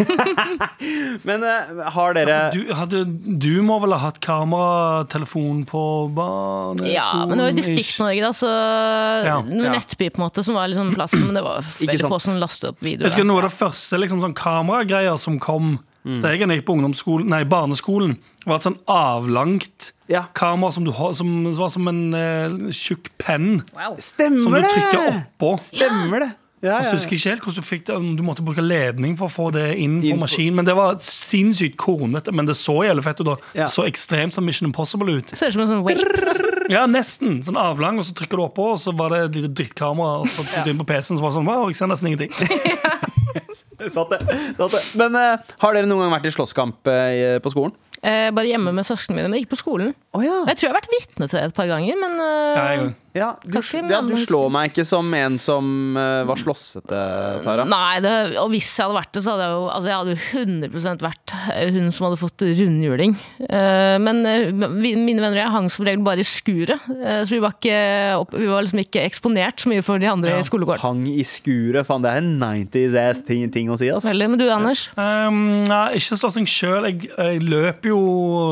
men 1.28 1.46
eh, 1.49 1.80
har 1.96 2.18
dere 2.18 2.36
Du, 2.53 2.61
hadde, 2.76 3.01
du 3.40 3.62
må 3.64 3.78
vel 3.80 3.96
ha 3.96 4.03
hatt 4.11 4.20
kameratelefon 4.20 5.64
på 5.72 5.82
barneskolen? 6.12 6.92
Ja, 6.92 7.09
men 7.24 7.40
det 7.40 7.46
var 7.46 7.55
jo 7.55 7.57
ish. 7.57 7.62
Distrikts-Norge, 7.62 8.28
da, 8.28 8.34
så 8.36 8.53
Ja, 8.53 9.40
ja. 9.40 9.72
Nettby 9.89 10.11
på 10.11 10.20
en 10.20 10.26
måte, 10.26 10.43
som 10.45 10.55
var 10.55 10.68
liksom 10.68 10.95
plassen, 10.95 11.24
men 11.26 11.34
det 11.39 11.43
var 11.43 11.64
veldig 11.64 12.09
få 12.09 12.18
som 12.20 12.36
lastet 12.36 12.70
opp 12.74 12.82
videoer. 12.84 13.07
Jeg 13.07 13.14
husker 13.14 13.24
noe 13.28 13.41
av 13.41 13.47
det 13.49 13.55
første 13.57 14.01
liksom, 14.01 14.20
sånn 14.20 14.34
kameragreier 14.36 15.16
som 15.20 15.39
kom 15.41 15.78
Da 16.09 16.30
jeg 16.32 16.47
gikk 16.47 16.64
på 16.64 16.74
ungdomsskolen, 16.76 17.28
nei, 17.28 17.43
barneskolen, 17.45 18.14
var 18.47 18.61
et 18.61 18.66
sånn 18.68 18.78
avlangt 18.89 19.93
Ja. 20.09 20.22
kamera 20.32 20.72
som, 20.72 20.84
du 20.86 20.93
som 20.93 21.32
var 21.59 21.68
som 21.68 21.89
en 21.91 22.14
uh, 22.14 22.70
tjukk 22.72 23.11
penn. 23.20 23.62
Stemmer 24.01 24.41
Som 24.41 24.55
du 24.57 24.62
trykker 24.62 25.03
oppå. 25.11 25.59
Stemmer 25.61 26.24
det. 26.24 26.30
Ja, 26.61 26.78
ja. 26.78 26.82
så 26.82 26.94
ja, 26.94 26.98
husker 26.98 27.14
ikke 27.14 27.30
helt 27.30 27.44
hvordan 27.46 27.62
du 27.62 27.66
fikk 27.68 27.84
det 27.86 27.96
Du 28.18 28.22
måtte 28.26 28.42
bruke 28.42 28.62
ledning 28.64 29.14
for 29.18 29.30
å 29.30 29.30
få 29.30 29.46
det 29.54 29.76
inn 29.78 30.00
på 30.02 30.09
Inn 30.11 30.16
på- 30.16 30.24
maskin. 30.24 30.56
Men 30.59 30.66
det 30.66 30.74
var 30.74 30.98
sinnssykt 31.04 31.76
kornete. 31.78 32.34
Men 32.34 32.46
det 32.46 32.56
så 32.59 32.74
jævlig 32.82 33.04
fett 33.06 33.22
ut. 33.22 33.30
Ja. 33.54 33.68
Så 33.70 33.86
ekstremt 33.86 34.34
som 34.34 34.44
Mission 34.44 34.66
Impossible 34.66 35.20
ut. 35.20 35.30
Ser 35.38 35.52
ut 35.52 35.59
som 35.59 35.62
en 35.62 35.68
sånn 35.68 35.84
wake. 35.86 36.54
Ja, 36.68 36.82
nesten. 36.84 37.38
Sånn 37.40 37.56
avlang, 37.56 37.96
og 37.96 38.04
så 38.04 38.12
trykker 38.12 38.36
du 38.36 38.42
oppå, 38.44 38.74
og 38.74 38.80
så 38.82 38.92
var 38.92 39.14
det 39.14 39.20
et 39.24 39.36
lite 39.38 39.48
drittkamera. 39.56 40.18
Og 40.20 40.28
så 40.28 40.44
tok 40.44 40.66
du 40.66 40.70
inn 40.74 40.80
på 40.82 40.84
PC-en, 40.90 41.16
så 41.16 41.24
var 41.24 41.32
det 41.32 41.38
sånn 41.38 41.48
Wow, 41.48 41.62
jeg 41.70 41.78
ser 41.80 41.88
nesten 41.88 42.11
ingenting. 42.11 42.34
Satt 43.94 44.11
det. 44.12 44.18
Satt 44.59 44.74
det. 44.74 44.82
Men 45.00 45.16
uh, 45.16 45.52
har 45.62 45.76
dere 45.76 45.88
noen 45.88 46.04
gang 46.04 46.16
vært 46.18 46.28
i 46.28 46.34
slåsskamp 46.34 46.90
uh, 46.90 47.38
på 47.44 47.52
skolen? 47.54 47.72
Uh, 47.98 48.28
bare 48.36 48.50
hjemme 48.50 48.72
med 48.76 48.86
søsknene 48.86 49.16
mine, 49.18 49.30
men 49.32 49.40
ikke 49.40 49.54
på 49.56 49.62
skolen. 49.62 49.94
Oh, 50.12 50.20
ja. 50.22 50.42
Jeg 50.50 50.59
tror 50.61 50.68
jeg 50.68 50.72
har 50.74 50.78
vært 50.78 50.92
vitne 50.92 51.28
til 51.30 51.38
det 51.38 51.46
et 51.48 51.56
par 51.56 51.70
ganger, 51.70 51.98
men 52.04 52.18
Ja, 52.20 52.66
jeg, 52.74 52.92
Ja, 53.18 53.30
du, 53.42 53.58
ikke 53.58 53.82
ja, 53.90 54.00
du 54.04 54.14
slår 54.18 54.52
meg 54.54 54.72
ikke 54.72 54.86
som 54.88 55.08
en 55.18 55.38
som 55.42 55.96
uh, 55.98 56.24
var 56.28 56.40
slåssete, 56.40 57.02
Tara. 57.44 57.66
Nei, 57.68 57.98
det, 58.04 58.14
og 58.40 58.52
hvis 58.54 58.68
jeg 58.70 58.86
hadde 58.86 58.98
vært 58.98 59.12
det, 59.16 59.24
så 59.24 59.34
hadde 59.34 59.48
jeg 59.48 59.56
jo 59.56 59.66
altså 59.74 59.90
jeg 59.90 59.98
hadde 60.00 60.14
jo 60.14 60.44
100% 60.68 61.04
vært 61.08 61.34
hun 61.74 61.92
som 61.94 62.08
hadde 62.08 62.20
fått 62.20 62.46
rundhjuling. 62.48 63.16
Uh, 63.44 63.96
men 64.02 64.22
uh, 64.26 64.68
vi, 64.78 64.94
mine 64.98 65.22
venner 65.22 65.38
og 65.38 65.42
jeg 65.42 65.54
hang 65.56 65.70
som 65.72 65.86
regel 65.88 66.04
bare 66.06 66.22
i 66.22 66.28
skuret, 66.28 66.88
eh, 66.98 67.22
så 67.26 67.34
vi 67.34 67.40
var, 67.42 67.56
ikke, 67.56 67.78
opp, 68.20 68.34
vi 68.36 68.48
var 68.50 68.64
liksom 68.64 68.82
ikke 68.82 69.02
eksponert 69.06 69.62
så 69.62 69.70
mye 69.72 69.84
for 69.86 70.02
de 70.02 70.10
andre 70.10 70.36
Ja. 70.36 70.42
i 70.42 70.46
skolegården. 70.46 70.82
Hang 70.82 71.04
i 71.10 71.24
skuret. 71.26 71.86
Faen, 71.88 72.04
det 72.04 72.12
er 72.12 72.22
en 72.22 72.32
90s 72.42 72.96
ass 73.00 73.22
ting, 73.26 73.46
ting 73.54 73.72
å 73.72 73.78
si, 73.80 73.90
ass. 73.92 74.06
Veldig, 74.06 74.30
men 74.32 74.40
du 74.40 74.46
Anders? 74.52 74.88
Um, 74.98 75.66
ja, 75.68 75.88
ikke 75.96 76.18
slåssing 76.20 76.48
sjøl. 76.48 76.88
Jeg, 76.90 77.10
jeg 77.12 77.44
løper 77.48 77.92
jo 77.92 78.00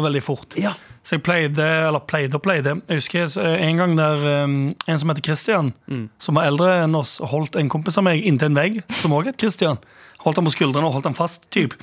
veldig 0.07 0.23
fort. 0.25 0.57
Ja. 0.61 0.75
Så 1.07 1.15
jeg 1.15 1.23
pleide, 1.23 1.63
eller 1.87 2.03
pleide 2.03 2.35
og 2.35 2.43
pleide. 2.43 2.73
Jeg 2.91 2.99
husker 2.99 3.29
eh, 3.39 3.61
en 3.69 3.79
gang 3.79 3.93
der 3.95 4.25
um, 4.43 4.57
en 4.75 4.99
som 4.99 5.13
heter 5.13 5.23
Christian, 5.23 5.69
som 6.19 6.35
var 6.35 6.49
eldre 6.51 6.73
enn 6.83 6.97
oss, 6.99 7.21
holdt 7.31 7.55
en 7.61 7.71
kompis 7.71 8.01
av 8.01 8.09
meg 8.09 8.25
inntil 8.27 8.51
en 8.51 8.59
vegg, 8.59 8.81
som 8.99 9.15
også 9.15 9.31
het 9.31 9.45
Christian. 9.45 9.79
Holdt 10.25 10.41
han 10.41 10.49
på 10.49 10.57
skuldrene 10.57 10.89
og 10.89 10.97
holdt 10.97 11.07
han 11.07 11.15
fast. 11.15 11.47
Typ. 11.55 11.77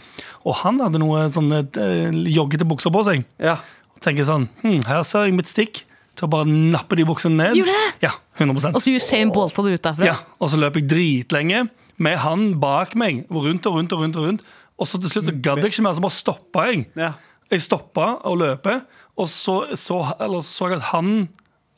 Og 0.43 0.57
han 0.65 0.81
hadde 0.83 0.99
noe 0.99 1.23
sånne 1.31 1.61
uh, 1.79 2.19
joggete 2.35 2.67
bukser 2.67 2.91
på 2.91 3.05
seg. 3.07 3.23
Ja. 3.39 3.55
Og 3.95 4.03
tenker 4.03 4.27
sånn 4.27 4.49
hm, 4.65 4.81
Her 4.89 5.05
ser 5.07 5.29
jeg 5.29 5.37
mitt 5.37 5.47
stikk 5.47 5.85
til 6.17 6.27
å 6.27 6.31
bare 6.33 6.49
nappe 6.49 6.97
de 6.99 7.05
buksene 7.07 7.39
ned. 7.39 7.61
Gjorde 7.61 7.77
det? 7.77 8.09
Ja, 8.09 8.11
100% 8.41 8.75
Og 8.75 8.83
så 8.83 8.91
Usain 8.93 9.31
Bolt 9.33 9.55
hadde 9.57 9.71
ut 9.77 9.85
derfra. 9.87 10.09
ja, 10.11 10.17
Og 10.43 10.51
så 10.51 10.59
løp 10.59 10.81
jeg 10.81 10.89
dritlenge 10.91 11.63
med 12.03 12.19
han 12.25 12.49
bak 12.59 12.97
meg, 12.99 13.23
rundt 13.31 13.69
og 13.69 13.77
rundt 13.79 13.95
og 13.95 14.03
rundt. 14.03 14.19
Og 14.19 14.27
rundt 14.27 14.43
Og 14.81 14.89
så 14.89 14.99
til 14.99 15.13
slutt 15.13 15.29
så 15.31 15.35
gadd 15.45 15.63
jeg 15.63 15.73
ikke 15.77 15.85
mer, 15.87 15.95
så 15.95 16.03
bare 16.03 16.17
stoppa 16.17 16.67
jeg. 16.67 16.89
Ja. 16.99 17.13
Jeg 17.53 17.61
stoppa 17.61 18.05
å 18.25 18.33
løpe, 18.37 18.79
og 19.17 19.27
så 19.29 19.61
så, 19.77 20.01
eller 20.19 20.41
så 20.41 20.69
jeg 20.71 20.79
at 20.81 20.89
han 20.93 21.29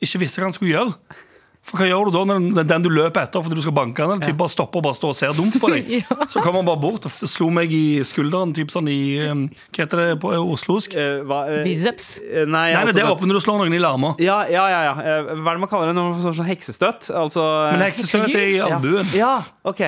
ikke 0.02 0.20
visste 0.22 0.40
hva 0.42 0.48
han 0.50 0.56
skulle 0.56 0.74
gjøre. 0.76 1.22
For 1.66 1.80
hva 1.82 1.86
gjør 1.88 2.06
du 2.06 2.10
da 2.14 2.20
når 2.30 2.42
den- 2.54 2.66
den 2.70 2.82
du 2.84 2.88
løper 2.94 3.24
etter 3.26 3.42
fordi 3.42 3.56
du 3.58 3.62
skal 3.64 3.74
banke 3.74 3.98
han, 3.98 4.12
eller 4.12 4.22
typ 4.28 4.36
bare 4.38 4.52
stopper 4.52 4.78
og 4.78 4.84
bare 4.84 4.94
står 4.94 5.08
og 5.10 5.16
ser 5.18 5.32
dumt 5.34 5.56
på 5.58 5.66
deg? 5.72 5.88
Ja. 5.98 6.26
Så 6.30 6.38
kom 6.44 6.54
han 6.54 6.64
bare 6.68 6.78
bort 6.78 7.08
og 7.08 7.10
slo 7.10 7.48
meg 7.50 7.72
i 7.74 7.98
skulderen, 8.06 8.52
typ 8.54 8.70
sånn 8.70 8.86
i 8.86 9.18
Hva 9.18 9.80
heter 9.82 9.96
det 9.98 10.20
på 10.22 10.30
oslosk? 10.30 10.94
Uh, 10.94 11.24
hva, 11.26 11.40
uh, 11.50 11.64
Biceps. 11.66 12.20
Nei, 12.22 12.44
Nei, 12.46 12.70
altså, 12.76 12.84
nei, 12.84 12.92
det 12.94 13.02
er 13.02 13.10
åpent 13.10 13.26
når 13.32 13.40
du 13.40 13.44
slår 13.48 13.58
noen 13.64 13.74
i 13.74 13.82
lamma. 13.82 14.14
Ja, 14.22 14.44
ja, 14.46 14.68
ja. 14.70 14.80
ja. 14.92 14.94
Eh, 15.02 15.34
Hva 15.42 15.50
er 15.50 15.58
det 15.58 15.64
man 15.64 15.72
kaller 15.74 15.90
det 15.90 15.96
når 15.98 16.06
man 16.12 16.22
får 16.22 16.36
sånn 16.38 16.50
heksestøtt? 16.52 17.10
Altså 17.10 17.42
Men 17.72 17.82
heksestøtt 17.88 18.30
er 18.36 18.46
i 18.46 18.60
albuen. 18.62 19.10
Ja, 19.18 19.32
ok. 19.66 19.82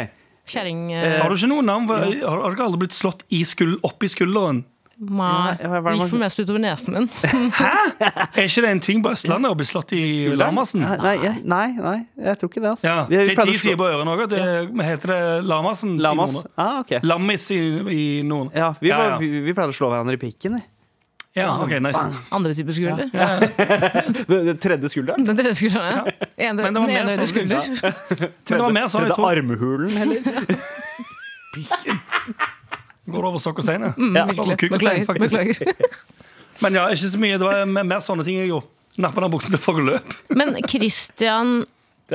Kjæring, 0.48 0.82
uh, 0.96 1.22
Har 1.22 1.28
du 1.30 1.36
ikke 1.38 1.52
noe 1.52 1.62
navn? 1.62 1.86
Har, 1.94 2.42
har 2.42 2.58
ikke 2.58 2.66
aldri 2.66 2.82
blitt 2.88 2.96
slått 2.98 3.22
i 3.30 3.44
skuld, 3.46 3.78
opp 3.86 4.02
i 4.02 4.08
skulderen? 4.10 4.64
Nei, 4.98 5.52
gikk 5.62 6.08
for 6.10 6.18
mest 6.18 6.40
utover 6.42 6.58
nesen 6.58 6.94
min. 6.96 7.04
Hæ?! 7.58 7.68
Er 8.02 8.46
ikke 8.48 8.62
det 8.64 8.70
en 8.72 8.80
ting 8.82 9.02
på 9.04 9.12
Østlandet 9.14 9.52
å 9.52 9.56
bli 9.58 9.66
slått 9.68 9.92
i 9.94 10.00
Lamassen? 10.34 10.82
Nei, 10.82 10.96
nei, 11.22 11.34
nei, 11.46 11.68
nei, 11.78 11.98
jeg 12.26 12.40
tror 12.40 12.50
ikke 12.50 12.62
det. 12.64 12.72
Altså. 12.72 12.88
Ja, 12.88 13.04
Vi- 13.06 13.16
vi 13.20 13.28
det 13.30 13.38
er 13.38 13.44
ti 13.52 13.58
sider 13.62 13.78
på 13.78 13.86
ørene 13.92 14.10
òg. 14.16 14.24
Det 14.32 14.40
heter 14.88 15.12
det 15.14 15.20
Lamassen? 15.46 15.94
i 15.94 16.02
Lamas. 16.02 16.34
Nord- 16.40 16.50
Ah, 16.58 16.80
okay. 16.80 16.98
Lammis 17.06 17.46
i, 17.54 17.60
i 17.94 18.22
noen. 18.26 18.50
Ja, 18.54 18.72
vi, 18.80 18.88
Ja, 18.90 18.98
ja. 19.12 19.18
vi, 19.22 19.30
vi 19.46 19.54
pleide 19.54 19.70
å 19.70 19.78
slå 19.78 19.92
hverandre 19.94 20.18
i 20.18 20.22
pikken. 20.24 20.58
vi. 20.58 20.64
Ja, 21.38 21.52
ok, 21.62 21.70
nice. 21.78 22.02
Andre 22.34 22.54
typer 22.58 22.72
skulder. 22.74 23.06
Den 24.28 24.46
den 24.50 24.58
tredje 24.58 24.88
skulderen. 24.90 25.22
Den 25.28 25.36
tredje 25.38 25.54
skulderen, 25.54 25.86
ja. 25.94 26.02
En, 26.48 26.56
Men 26.56 26.74
det 26.74 26.80
var 26.80 26.88
den 26.88 26.90
mer 26.90 27.02
ene 27.04 27.14
sånn- 27.14 27.30
skulder. 27.30 27.60
Men 28.18 28.32
det 28.50 28.60
var 28.66 28.72
mer 28.74 28.88
sånn, 28.90 29.06
tredje 29.06 29.30
armhulen, 29.30 29.94
heller. 29.94 30.20
Går 33.08 33.24
over 33.30 33.40
stokk 33.42 33.58
og 33.62 33.64
stein, 33.66 33.82
ja. 33.88 33.92
Mm, 33.96 34.16
Ja, 34.16 34.24
Beklager. 34.28 35.06
beklager. 35.06 35.74
Men 36.62 36.74
ja, 36.74 36.88
ikke 36.92 37.08
så 37.12 37.18
mye. 37.22 37.38
Det 37.38 37.46
var 37.46 37.64
mer 37.70 38.00
sånne 38.04 38.24
ting 38.26 38.38
jeg 38.40 38.50
gjorde. 38.50 38.66
Nappa 38.98 39.22
den 39.22 39.30
buksa 39.30 39.52
til 39.54 39.60
folk 39.62 39.78
løp. 39.86 40.14
Men 40.34 40.56
Christian 40.68 41.60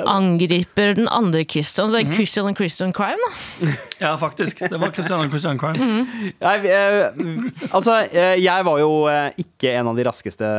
angriper 0.01 0.95
den 0.97 1.07
andre 1.13 1.43
Christian, 1.45 1.87
så 1.87 1.93
det 1.99 2.07
er 2.07 2.13
Christian 2.17 2.47
and 2.49 2.57
Christian 2.57 2.93
Crime, 2.95 3.19
da. 3.21 3.73
Ja, 4.03 4.15
faktisk. 4.19 4.59
Det 4.67 4.79
var 4.81 4.91
Christian 4.91 5.21
og 5.23 5.29
Christian 5.31 5.59
Crime. 5.61 6.01
Nei, 6.41 6.55
eh, 6.67 7.21
altså, 7.69 7.99
eh, 8.11 8.33
jeg 8.41 8.65
var 8.67 8.79
jo 8.81 8.89
eh, 9.07 9.29
ikke 9.39 9.71
en 9.79 9.87
av 9.93 9.95
de 9.99 10.03
raskeste 10.07 10.49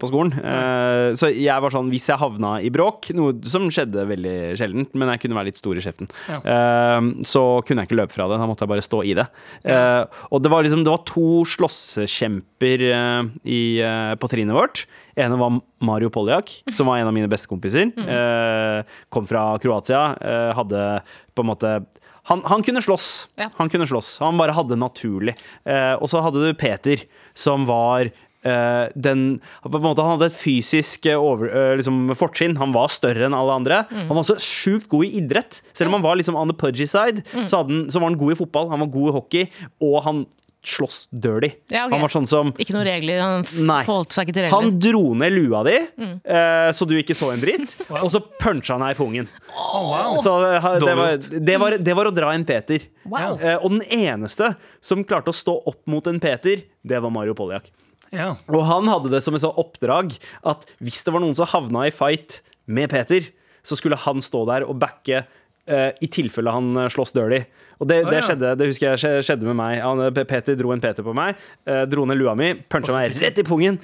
på 0.00 0.08
skolen. 0.08 0.32
Eh, 0.38 1.10
så 1.20 1.28
jeg 1.34 1.60
var 1.66 1.74
sånn, 1.74 1.90
hvis 1.92 2.06
jeg 2.08 2.20
havna 2.22 2.54
i 2.64 2.70
bråk, 2.72 3.10
noe 3.18 3.34
som 3.50 3.66
skjedde 3.74 4.06
veldig 4.08 4.36
sjeldent, 4.56 4.94
men 4.96 5.12
jeg 5.12 5.24
kunne 5.26 5.36
være 5.40 5.50
litt 5.50 5.60
stor 5.60 5.76
i 5.76 5.84
kjeften, 5.84 6.08
Ja. 6.30 6.38
eh, 6.40 7.10
så 7.28 7.44
kunne 7.66 7.82
jeg 7.84 7.90
ikke 7.90 8.00
løpe 8.00 8.14
fra 8.16 8.30
det. 8.30 8.38
Da 8.40 8.48
måtte 8.48 8.64
jeg 8.64 8.72
bare 8.72 8.86
stå 8.88 9.02
i 9.04 9.14
det. 9.18 9.26
Eh, 9.68 10.04
og 10.30 10.40
det 10.44 10.54
var 10.54 10.64
liksom, 10.64 10.84
det 10.86 10.94
var 10.94 11.04
to 11.10 11.42
slåsskjemper 11.50 12.86
eh, 12.94 13.22
i, 13.44 13.62
eh, 13.84 14.14
på 14.16 14.30
trinnet 14.32 14.56
vårt. 14.56 14.86
Ene 15.16 15.38
var 15.40 15.58
Mario 15.84 16.10
Poljak, 16.10 16.56
som 16.74 16.90
var 16.90 16.98
en 16.98 17.10
av 17.10 17.14
mine 17.16 17.30
bestekompiser. 17.30 17.92
Eh, 17.98 18.96
kom 19.12 19.28
fra 19.30 19.46
Kroatia. 19.62 20.06
Eh, 20.20 20.50
hadde 20.58 20.86
på 21.34 21.44
en 21.44 21.52
måte 21.52 21.76
han, 22.24 22.40
han 22.48 22.62
kunne 22.64 22.80
slåss. 22.82 23.28
Ja. 23.36 23.50
Han 23.58 23.68
kunne 23.68 23.86
slåss. 23.86 24.18
Han 24.24 24.38
bare 24.40 24.54
hadde 24.56 24.78
naturlig. 24.80 25.36
Eh, 25.68 25.92
og 25.98 26.08
så 26.08 26.22
hadde 26.24 26.40
du 26.40 26.54
Peter, 26.56 27.02
som 27.36 27.66
var 27.68 28.08
eh, 28.08 28.86
den 28.94 29.26
på 29.64 29.76
en 29.76 29.84
måte 29.84 30.04
Han 30.04 30.14
hadde 30.16 30.30
et 30.30 30.38
fysisk 30.38 31.08
eh, 31.10 31.20
over, 31.20 31.50
eh, 31.52 31.74
liksom 31.80 32.14
fortrinn. 32.16 32.56
Han 32.60 32.72
var 32.72 32.92
større 32.92 33.28
enn 33.28 33.36
alle 33.36 33.58
andre. 33.60 33.82
Han 33.92 34.14
var 34.14 34.22
også 34.22 34.38
sjukt 34.40 34.88
god 34.92 35.04
i 35.04 35.18
idrett. 35.20 35.60
Selv 35.72 35.92
om 35.92 35.98
han 35.98 36.06
var 36.06 36.16
liksom 36.20 36.38
on 36.40 36.48
the 36.48 36.56
pudgy 36.56 36.88
side, 36.88 37.26
så, 37.44 37.60
hadde 37.60 37.68
han, 37.68 37.84
så 37.92 38.00
var 38.00 38.12
han 38.12 38.20
god 38.20 38.36
i 38.36 38.40
fotball, 38.40 38.72
han 38.72 38.84
var 38.86 38.92
god 38.96 39.10
i 39.10 39.16
hockey, 39.18 39.68
og 39.84 40.00
han 40.08 40.24
slåss 40.68 40.98
dirty. 41.10 41.50
Ja, 41.68 41.84
okay. 41.84 41.94
Han 41.94 42.04
var 42.04 42.12
sånn 42.12 42.28
som 42.28 42.52
Ikke 42.60 42.74
noen 42.76 42.86
regler. 42.88 43.20
Han 43.22 43.46
Nei. 43.68 43.80
forholdt 43.86 44.16
seg 44.16 44.28
ikke 44.28 44.36
til 44.38 44.48
han 44.54 44.72
dro 44.82 45.02
ned 45.18 45.34
lua 45.34 45.62
di, 45.66 45.76
eh, 45.76 46.70
så 46.76 46.88
du 46.88 46.96
ikke 46.98 47.16
så 47.18 47.32
en 47.34 47.42
dritt, 47.42 47.76
og 48.02 48.10
så 48.12 48.22
puncha 48.40 48.76
han 48.76 48.86
deg 48.86 48.96
i 48.96 48.98
pungen. 48.98 49.30
wow. 49.54 50.18
Så 50.22 50.34
det, 50.42 50.52
det, 50.84 50.96
var, 50.98 51.16
det, 51.20 51.56
var, 51.62 51.78
det 51.90 51.96
var 52.00 52.10
å 52.10 52.14
dra 52.14 52.32
en 52.34 52.46
Peter. 52.48 52.84
Wow. 53.04 53.38
Uh, 53.40 53.56
og 53.60 53.76
den 53.76 53.84
eneste 53.92 54.54
som 54.84 55.04
klarte 55.06 55.32
å 55.32 55.36
stå 55.36 55.56
opp 55.68 55.82
mot 55.90 56.06
en 56.10 56.20
Peter, 56.22 56.64
det 56.82 57.00
var 57.04 57.12
Mario 57.12 57.36
Poljak. 57.36 57.70
Ja. 58.14 58.34
Og 58.46 58.62
han 58.68 58.88
hadde 58.90 59.10
det 59.12 59.22
som 59.24 59.34
et 59.36 59.44
oppdrag 59.44 60.14
at 60.46 60.68
hvis 60.82 61.02
det 61.04 61.14
var 61.14 61.24
noen 61.24 61.34
som 61.36 61.50
havna 61.50 61.88
i 61.88 61.94
fight 61.94 62.42
med 62.70 62.92
Peter, 62.92 63.26
så 63.64 63.78
skulle 63.78 63.98
han 63.98 64.20
stå 64.22 64.44
der 64.48 64.66
og 64.68 64.78
backe 64.82 65.22
eh, 65.22 65.40
i 65.70 66.08
tilfelle 66.12 66.52
han 66.52 66.74
eh, 66.76 66.90
slåss 66.92 67.14
dirty. 67.16 67.44
Og 67.82 67.88
det, 67.90 68.04
det 68.06 68.20
skjedde 68.24 68.52
det 68.58 68.68
husker 68.70 68.94
jeg 68.94 69.24
skjedde 69.26 69.48
med 69.48 69.56
meg. 69.58 69.78
Han, 69.82 70.02
eh, 70.06 70.24
Peter 70.28 70.56
dro 70.58 70.72
en 70.74 70.82
Peter 70.82 71.04
på 71.06 71.14
meg, 71.16 71.40
eh, 71.68 71.82
dro 71.90 72.04
ned 72.08 72.20
lua 72.20 72.34
mi, 72.38 72.52
puncha 72.70 72.94
meg 72.94 73.16
rett 73.20 73.40
i 73.40 73.46
pungen. 73.46 73.78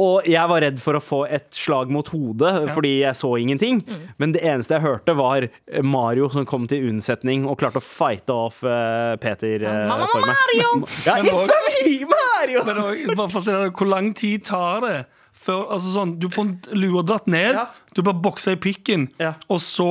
Og 0.00 0.28
jeg 0.28 0.50
var 0.52 0.64
redd 0.64 0.82
for 0.82 0.98
å 0.98 1.02
få 1.02 1.22
et 1.32 1.48
slag 1.56 1.92
mot 1.92 2.06
hodet 2.12 2.52
fordi 2.74 2.98
jeg 3.02 3.18
så 3.18 3.32
ingenting. 3.40 3.82
Men 4.22 4.34
det 4.36 4.44
eneste 4.46 4.76
jeg 4.76 4.84
hørte, 4.84 5.16
var 5.18 5.46
eh, 5.48 5.82
Mario 5.82 6.28
som 6.32 6.46
kom 6.48 6.68
til 6.70 6.90
unnsetning 6.90 7.46
og 7.48 7.58
klarte 7.62 7.80
å 7.80 7.86
fighte 7.86 8.36
off 8.36 8.62
eh, 8.66 9.16
Peter 9.22 9.64
eh, 9.64 9.80
Mamma 9.88 10.10
for 10.12 10.26
meg. 10.26 10.36
Mario! 10.36 10.70
Ja, 11.06 11.16
Men 11.22 11.32
it's 11.32 11.56
a 11.56 11.60
me, 11.70 11.96
Mario! 12.12 12.64
Men 12.68 12.84
også, 12.84 13.42
bare 13.48 13.72
hvor 13.72 13.90
lang 13.90 14.12
tid 14.18 14.46
tar 14.48 14.84
det? 14.84 14.96
Før, 15.32 15.62
altså 15.72 15.94
sånn, 15.94 16.10
du 16.20 16.26
får 16.28 16.74
lua 16.76 17.00
dratt 17.08 17.24
ned, 17.32 17.56
du 17.96 18.02
blir 18.04 18.18
boksa 18.20 18.52
i 18.52 18.58
pikken, 18.60 19.06
og 19.48 19.62
så 19.64 19.88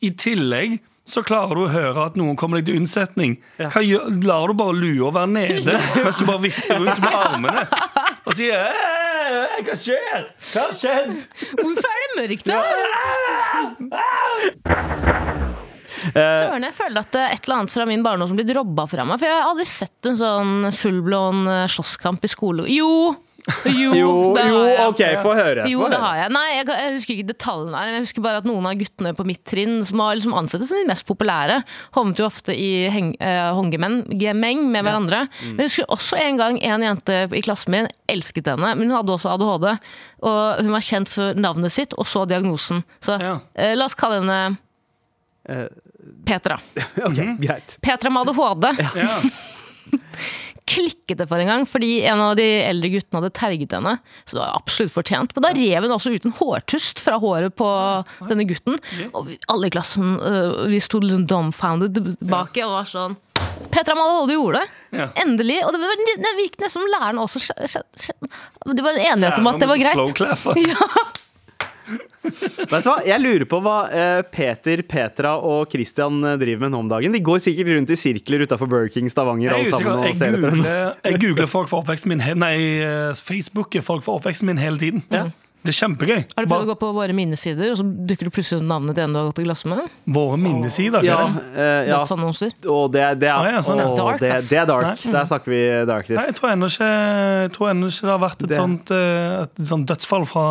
i 0.00 0.10
tillegg 0.16 0.78
så 1.10 1.22
klarer 1.26 1.56
du 1.58 1.62
å 1.64 1.70
høre 1.72 2.04
at 2.06 2.16
noen 2.20 2.36
kommer 2.38 2.60
deg 2.60 2.68
til 2.68 2.76
unnsetning. 2.82 3.32
Hva 3.58 3.80
gjør, 3.82 4.04
lar 4.28 4.52
du 4.52 4.54
bare 4.60 4.76
lua 4.76 5.10
være 5.16 5.30
nede 5.32 5.74
mens 6.04 6.18
du 6.20 6.24
bare 6.28 6.44
vifter 6.44 6.78
rundt 6.78 7.00
med 7.02 7.16
armene 7.18 7.64
og 8.28 8.36
sier 8.38 8.68
«Æ, 8.70 9.62
Hva 9.66 9.74
skjer? 9.76 10.28
Hva 10.52 10.66
har 10.68 10.74
skjedd? 10.76 11.12
Hvorfor 11.58 11.90
er 11.90 11.98
det 12.04 12.14
mørkt, 12.20 12.46
da? 12.50 12.60
Søren, 16.00 16.64
jeg 16.64 16.74
føler 16.76 17.02
at 17.02 17.10
det 17.14 17.22
er 17.22 17.34
et 17.34 17.44
eller 17.44 17.56
annet 17.60 17.74
fra 17.74 17.86
min 17.88 18.04
barndom 18.04 18.30
som 18.30 18.38
blir 18.38 18.54
robba 18.56 18.86
fra 18.90 19.04
meg. 19.06 19.18
For 19.20 19.28
jeg 19.28 19.36
har 19.36 19.50
aldri 19.50 19.66
sett 19.68 20.08
en 20.08 20.18
sånn 20.20 20.70
fullblån 20.76 21.42
eh, 21.50 21.66
slåsskamp 21.74 22.24
i 22.24 22.30
skole. 22.32 22.64
Jo! 22.72 22.90
Jo, 23.70 23.90
Jo, 23.96 24.10
det 24.36 24.42
jo 24.48 24.58
jeg. 24.66 24.86
OK, 24.90 25.00
få 25.24 25.32
høre. 25.36 25.64
Jo, 25.70 25.86
det 25.90 25.98
har 26.02 26.16
jeg. 26.20 26.32
Nei, 26.34 26.44
jeg, 26.58 26.66
jeg 26.70 26.94
husker 26.96 27.14
ikke 27.16 27.28
detaljene 27.30 27.76
her. 27.78 27.88
Men 27.90 27.96
jeg 27.98 28.04
husker 28.06 28.24
bare 28.26 28.40
at 28.42 28.48
noen 28.48 28.68
av 28.70 28.76
guttene 28.80 29.12
på 29.16 29.26
mitt 29.28 29.42
trinn, 29.48 29.78
som 29.88 30.02
har 30.04 30.18
liksom 30.18 30.34
ansett 30.38 30.64
som 30.68 30.78
de 30.80 30.84
mest 30.90 31.06
populære, 31.08 31.60
havnet 31.96 32.20
jo 32.20 32.26
ofte 32.28 32.54
i 32.56 32.70
heng, 32.92 33.12
eh, 33.20 33.48
hongemeng 33.56 34.00
gemeng 34.20 34.64
med 34.72 34.84
hverandre. 34.86 35.22
Mm. 35.40 35.54
Men 35.56 35.64
jeg 35.64 35.72
husker 35.72 35.90
også 35.96 36.20
en 36.20 36.40
gang 36.40 36.60
en 36.70 36.86
jente 36.88 37.20
i 37.36 37.42
klassen 37.46 37.74
min 37.74 37.90
elsket 38.12 38.50
henne, 38.52 38.74
men 38.76 38.86
hun 38.90 38.96
hadde 38.98 39.16
også 39.16 39.32
ADHD. 39.34 39.68
Og 40.30 40.40
hun 40.64 40.72
var 40.76 40.84
kjent 40.84 41.08
for 41.12 41.38
navnet 41.38 41.72
sitt, 41.74 41.96
og 41.96 42.06
så 42.10 42.26
diagnosen. 42.28 42.84
Så 43.00 43.16
Ja. 43.20 43.38
uh, 43.40 43.72
la 43.76 43.86
oss 43.88 43.96
kalle 43.98 44.20
henne 44.20 44.40
uh, 45.48 45.66
Petra. 46.26 46.58
Ok, 47.08 47.18
Greit. 47.40 47.78
Petra 47.82 48.10
med 48.12 48.28
ADHD. 48.28 48.68
Ja. 49.00 49.16
klikket 50.70 51.18
det 51.20 51.26
for 51.30 51.42
en 51.42 51.50
gang, 51.50 51.64
fordi 51.68 51.90
en 52.08 52.22
av 52.22 52.36
de 52.38 52.46
eldre 52.64 52.92
guttene 52.92 53.20
hadde 53.20 53.32
terget 53.36 53.74
henne. 53.76 53.96
Så 54.24 54.36
det 54.36 54.42
var 54.44 54.58
absolutt 54.58 54.94
fortjent. 54.94 55.34
Men 55.36 55.46
da 55.46 55.54
rev 55.56 55.86
hun 55.86 55.96
også 55.96 56.14
ut 56.14 56.28
en 56.28 56.36
hårtust 56.38 57.02
fra 57.02 57.18
håret 57.22 57.56
på 57.58 57.70
denne 58.30 58.46
gutten. 58.48 58.78
Og 59.10 59.26
vi, 59.28 59.38
alle 59.50 59.70
i 59.70 59.74
klassen 59.74 60.14
øh, 60.18 60.68
vi 60.70 60.80
sto 60.82 61.02
liksom 61.02 61.26
dumbfounded 61.30 61.98
tilbake 61.98 62.64
og 62.66 62.78
var 62.78 62.88
sånn 62.90 63.18
Petra 63.70 63.94
Malholde 63.96 64.34
gjorde 64.34 64.60
det. 64.60 64.98
Ja. 64.98 65.06
Endelig. 65.22 65.60
Og 65.64 65.72
det, 65.74 65.80
var, 65.82 66.02
det 66.24 66.32
virket 66.38 66.64
nesten 66.64 66.82
som 66.82 66.90
læreren 66.90 67.20
også 67.22 67.40
Det 67.40 68.84
var 68.84 68.96
en 68.96 69.06
enighet 69.14 69.38
om 69.38 69.48
at 69.50 69.62
det 69.62 69.68
var 69.70 69.80
greit. 69.80 69.98
Slow 69.98 70.12
clap. 70.16 70.44
Ja. 70.70 70.86
Vet 72.22 72.84
du 72.84 72.88
hva? 72.90 72.96
Jeg 73.06 73.20
lurer 73.22 73.46
på 73.50 73.60
hva 73.64 73.76
eh, 73.90 74.20
Peter, 74.30 74.82
Petra 74.86 75.34
og 75.40 75.70
Christian 75.72 76.20
eh, 76.24 76.36
driver 76.40 76.66
med 76.66 76.74
nå 76.76 76.82
om 76.84 76.90
dagen. 76.92 77.12
De 77.16 77.22
går 77.24 77.40
sikkert 77.42 77.72
rundt 77.74 77.90
i 77.94 77.98
sirkler 77.98 78.46
utafor 78.46 78.70
Burger 78.70 78.92
King 78.94 79.10
Stavanger 79.12 79.56
alle 79.56 79.70
sammen 79.72 79.98
og 79.98 80.08
jeg, 80.10 80.18
ser 80.20 80.36
googler, 80.36 80.96
jeg 81.08 81.20
googler 81.24 81.50
folk 81.50 81.70
for 81.72 81.82
oppveksten 81.84 82.12
min 82.14 82.24
he- 82.24 82.36
Nei, 82.38 82.56
Facebooker 83.16 83.50
Facebook 83.50 83.76
er 83.76 83.84
folk 83.86 84.02
for 84.06 84.18
oppveksten 84.20 84.46
min 84.50 84.58
hele 84.60 84.78
tiden. 84.80 85.02
Det 85.60 85.74
er 85.74 85.76
kjempegøy. 85.76 86.20
Har 86.38 86.46
du 86.46 86.48
prøvd 86.48 86.62
å 86.64 86.68
gå 86.70 86.74
på 86.80 86.88
våre 86.96 87.12
minnesider, 87.12 87.68
og 87.74 87.76
så 87.76 87.84
dukker 87.84 88.30
det 88.30 88.32
plutselig 88.32 88.64
navnet 88.64 88.96
til 88.96 89.04
en 89.04 89.12
du 89.12 89.18
har 89.20 89.26
gått 89.28 89.42
i 89.42 89.44
glass 89.44 89.66
med? 89.68 89.82
Våre 90.08 90.38
minnesider. 90.40 91.04
Ja, 91.04 91.18
eh, 91.52 91.90
ja. 91.90 91.98
Og 92.00 92.86
det, 92.94 93.02
det, 93.20 93.28
er, 93.28 93.34
Ah, 93.36 93.50
ja, 93.52 93.60
sånn, 93.66 93.82
ja. 93.82 93.90
Dark, 93.98 94.22
det, 94.22 94.30
det 94.48 94.56
er 94.62 94.70
dark. 94.70 94.86
Nei. 95.04 95.12
Der 95.18 95.28
snakker 95.28 95.52
vi 95.52 95.60
Nei, 95.60 95.98
jeg 96.30 96.36
tror 96.38 96.54
ennå 96.54 96.70
ikke, 96.70 96.88
ikke 97.92 98.08
det 98.08 98.14
har 98.14 98.22
vært 98.24 98.40
et, 98.40 98.48
Det- 98.54 98.56
sånt, 98.62 98.90
eh, 98.96 99.42
et 99.44 99.62
sånt 99.68 99.86
dødsfall 99.92 100.24
fra 100.32 100.46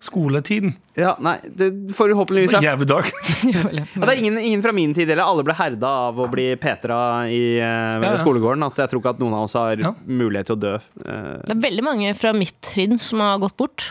skoletiden. 0.00 0.74
Ja, 0.98 1.16
nei, 1.22 1.36
det 1.58 1.68
forhåpentligvis 1.98 2.52
ja. 2.54 2.60
Jævlig 2.62 2.86
dark. 2.90 3.08
Ja, 3.48 3.84
det 4.06 4.08
er 4.12 4.20
ingen, 4.20 4.38
ingen 4.38 4.62
fra 4.62 4.72
min 4.74 4.92
tid 4.94 5.10
heller. 5.10 5.24
Alle 5.26 5.42
ble 5.46 5.54
herda 5.58 5.90
av 6.08 6.18
å 6.22 6.28
bli 6.30 6.48
Petra 6.60 6.98
i 7.30 7.58
uh, 7.58 7.98
Ja, 7.98 8.12
ja. 8.12 8.18
skolegården. 8.22 8.62
At 8.66 8.78
jeg 8.84 8.92
tror 8.92 9.02
ikke 9.02 9.14
at 9.16 9.22
noen 9.22 9.34
av 9.38 9.46
oss 9.48 9.56
har 9.58 9.78
Ja. 9.82 9.94
mulighet 10.06 10.50
til 10.52 10.58
å 10.58 10.62
dø. 10.62 10.74
Uh, 11.02 11.38
Det 11.46 11.56
er 11.56 11.62
veldig 11.66 11.86
mange 11.86 12.14
fra 12.18 12.32
mitt 12.36 12.54
trinn 12.62 12.98
som 13.02 13.22
har 13.24 13.38
gått 13.42 13.56
bort. 13.58 13.90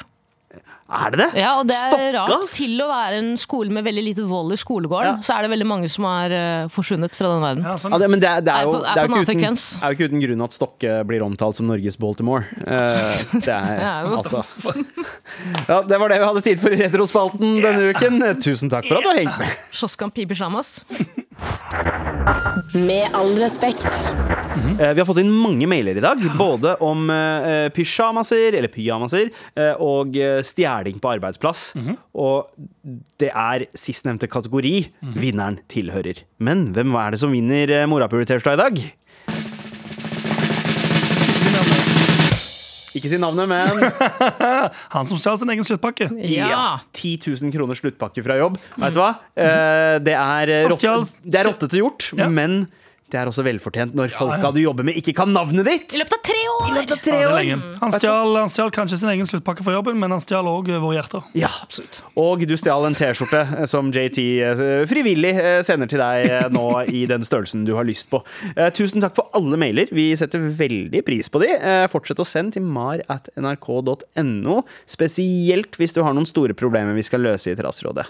Er 0.87 1.11
det 1.11 1.17
det? 1.19 1.27
Ja, 1.41 1.49
og 1.59 1.67
det 1.67 1.75
er 1.75 2.13
rart. 2.15 2.31
Til 2.47 2.79
å 2.79 2.87
være 2.87 3.17
en 3.19 3.33
skole 3.37 3.73
med 3.75 3.83
veldig 3.83 4.03
lite 4.05 4.23
vold 4.29 4.53
i 4.55 4.57
skolegården, 4.61 5.17
Ja. 5.17 5.23
så 5.25 5.35
er 5.35 5.41
det 5.43 5.49
veldig 5.51 5.67
mange 5.67 5.89
som 5.91 6.05
har 6.07 6.31
uh, 6.31 6.67
forsvunnet 6.71 7.11
fra 7.17 7.27
den 7.33 7.41
verden. 7.43 7.63
Ja, 7.67 7.73
sånn. 7.81 7.91
Ja, 7.91 7.99
det, 7.99 8.09
men 8.13 8.19
det, 8.23 8.29
er- 8.29 8.41
det 8.47 8.53
er, 8.53 8.61
Er 8.61 8.63
jo, 8.63 8.71
på- 8.71 8.83
er 8.85 8.93
det, 8.95 9.01
er 9.03 9.07
jo 9.07 9.19
ikke 9.19 9.27
uten, 9.27 9.57
er 9.83 9.91
jo 9.91 9.97
ikke 9.97 10.07
uten 10.11 10.23
grunn 10.23 10.45
at 10.47 10.55
Stokke 10.55 10.95
blir 11.09 11.25
omtalt 11.27 11.55
som 11.59 11.67
Norges 11.67 11.97
Baltimore. 11.99 12.45
Uh, 12.63 13.19
det 13.47 13.51
er 13.51 14.07
jo. 14.07 14.15
altså 14.21 14.43
Ja, 15.71 15.81
Det 15.83 15.99
var 15.99 16.07
det 16.13 16.21
vi 16.21 16.29
hadde 16.31 16.41
tid 16.47 16.59
for 16.63 16.71
i 16.71 16.79
Retrospalten 16.85 17.59
denne 17.63 17.91
uken. 17.91 18.21
Tusen 18.39 18.71
takk 18.71 18.87
for 18.87 19.01
at 19.01 19.03
du 19.03 19.11
har 19.11 19.19
hengt 19.19 19.37
med. 19.43 19.59
Slåsskamp 19.75 20.15
piper 20.15 20.35
samas. 20.39 20.85
Med 22.73 23.11
all 23.13 23.35
respekt. 23.43 23.87
Eh, 24.57 24.93
Vi 24.93 24.99
har 25.01 25.05
fått 25.05 25.19
inn 25.21 25.31
mange 25.33 25.67
mailer 25.69 25.97
i 25.99 26.03
dag, 26.03 26.21
både 26.37 26.75
om 26.85 27.09
eh, 27.13 27.67
pysjamaser, 27.75 28.55
eller 28.57 28.71
pyjamaser, 28.73 29.29
eh, 29.55 29.73
og 29.83 30.15
stjeling 30.45 30.99
på 31.03 31.11
arbeidsplass. 31.15 31.71
Og 32.17 32.47
det 33.21 33.29
er 33.33 33.67
sistnevnte 33.77 34.29
kategori 34.31 34.75
vinneren 35.17 35.59
tilhører. 35.69 36.23
Men 36.39 36.67
hvem 36.73 36.95
er 37.01 37.11
det 37.15 37.19
som 37.21 37.33
vinner 37.33 37.73
morapuler-tirsdag 37.91 38.57
i 38.57 38.63
dag? 38.63 38.81
Ikke 42.97 43.11
si 43.11 43.17
navnet, 43.21 43.45
men 43.45 43.91
Han 44.95 45.05
som 45.09 45.19
stjal 45.21 45.37
sin 45.37 45.51
egen 45.53 45.65
sluttpakke. 45.67 46.07
Ja. 46.33 46.79
10 46.97 47.19
000 47.43 47.53
kroner 47.53 47.77
sluttpakke 47.77 48.23
fra 48.25 48.39
jobb. 48.39 48.57
Vet 48.73 48.95
du 48.95 49.01
hva? 49.03 49.11
Eh, 49.37 49.97
Det 50.01 50.15
er, 50.17 50.53
Han 50.65 51.05
det 51.21 51.37
er 51.43 51.45
rottete 51.51 51.77
gjort, 51.83 52.07
Ja. 52.17 52.25
men 52.29 52.63
det 53.07 53.19
er 53.21 53.29
også 53.29 53.43
velfortjent 53.47 53.93
når 53.95 54.11
folka 54.11 54.49
ja. 54.49 54.51
du 54.51 54.59
jobber 54.59 54.83
med, 54.87 54.97
ikke 54.99 55.13
kan 55.15 55.31
navnet 55.31 55.63
ditt! 55.67 55.95
I 55.95 56.01
løpet 56.01 56.17
av 56.17 56.23
tre 56.27 56.39
år! 56.51 56.73
løpet 56.75 56.91
av 56.91 57.03
tre 57.05 57.19
år! 57.27 57.37
Ja, 57.47 57.57
Han 57.79 57.93
stjal, 57.95 58.33
han 58.35 58.51
stjal 58.51 58.71
kanskje 58.75 58.99
sin 58.99 59.11
egen 59.13 59.29
sluttpakke 59.29 59.63
for 59.63 59.75
jobben, 59.77 59.95
men 60.01 60.11
han 60.11 60.23
stjal 60.23 60.49
òg 60.51 60.67
våre 60.73 60.97
hjerter. 60.97 61.23
Ja, 61.37 61.51
absolutt. 61.63 62.01
Og 62.19 62.43
du 62.47 62.55
stjal 62.59 62.87
en 62.87 62.97
T-skjorte 62.97 63.43
eh, 63.45 63.63
som 63.69 63.93
JT 63.95 64.19
eh, 64.43 64.65
frivillig 64.91 65.33
eh, 65.39 65.61
sender 65.67 65.91
til 65.91 66.03
deg 66.03 66.27
eh, 66.27 66.49
nå 66.51 66.65
i 66.91 67.05
den 67.09 67.23
størrelsen 67.27 67.63
du 67.67 67.73
har 67.77 67.87
lyst 67.87 68.11
på. 68.11 68.21
Eh, 68.57 68.67
Tusen 68.75 69.03
takk 69.03 69.15
for 69.17 69.31
alle 69.37 69.59
mailer. 69.59 69.87
Vi 69.95 70.09
setter 70.19 70.43
veldig 70.59 71.05
pris 71.07 71.31
på 71.31 71.43
de. 71.45 71.53
Eh, 71.55 71.87
Fortsett 71.91 72.19
å 72.19 72.27
sende 72.27 72.57
til 72.57 72.67
mar 72.67 72.99
at 73.07 73.31
nrk.no, 73.39 74.61
spesielt 74.83 75.79
hvis 75.79 75.95
du 75.95 76.03
har 76.03 76.17
noen 76.17 76.27
store 76.27 76.57
problemer 76.57 76.97
vi 76.97 77.07
skal 77.07 77.23
løse 77.23 77.55
i 77.55 77.59
Trassrådet. 77.59 78.09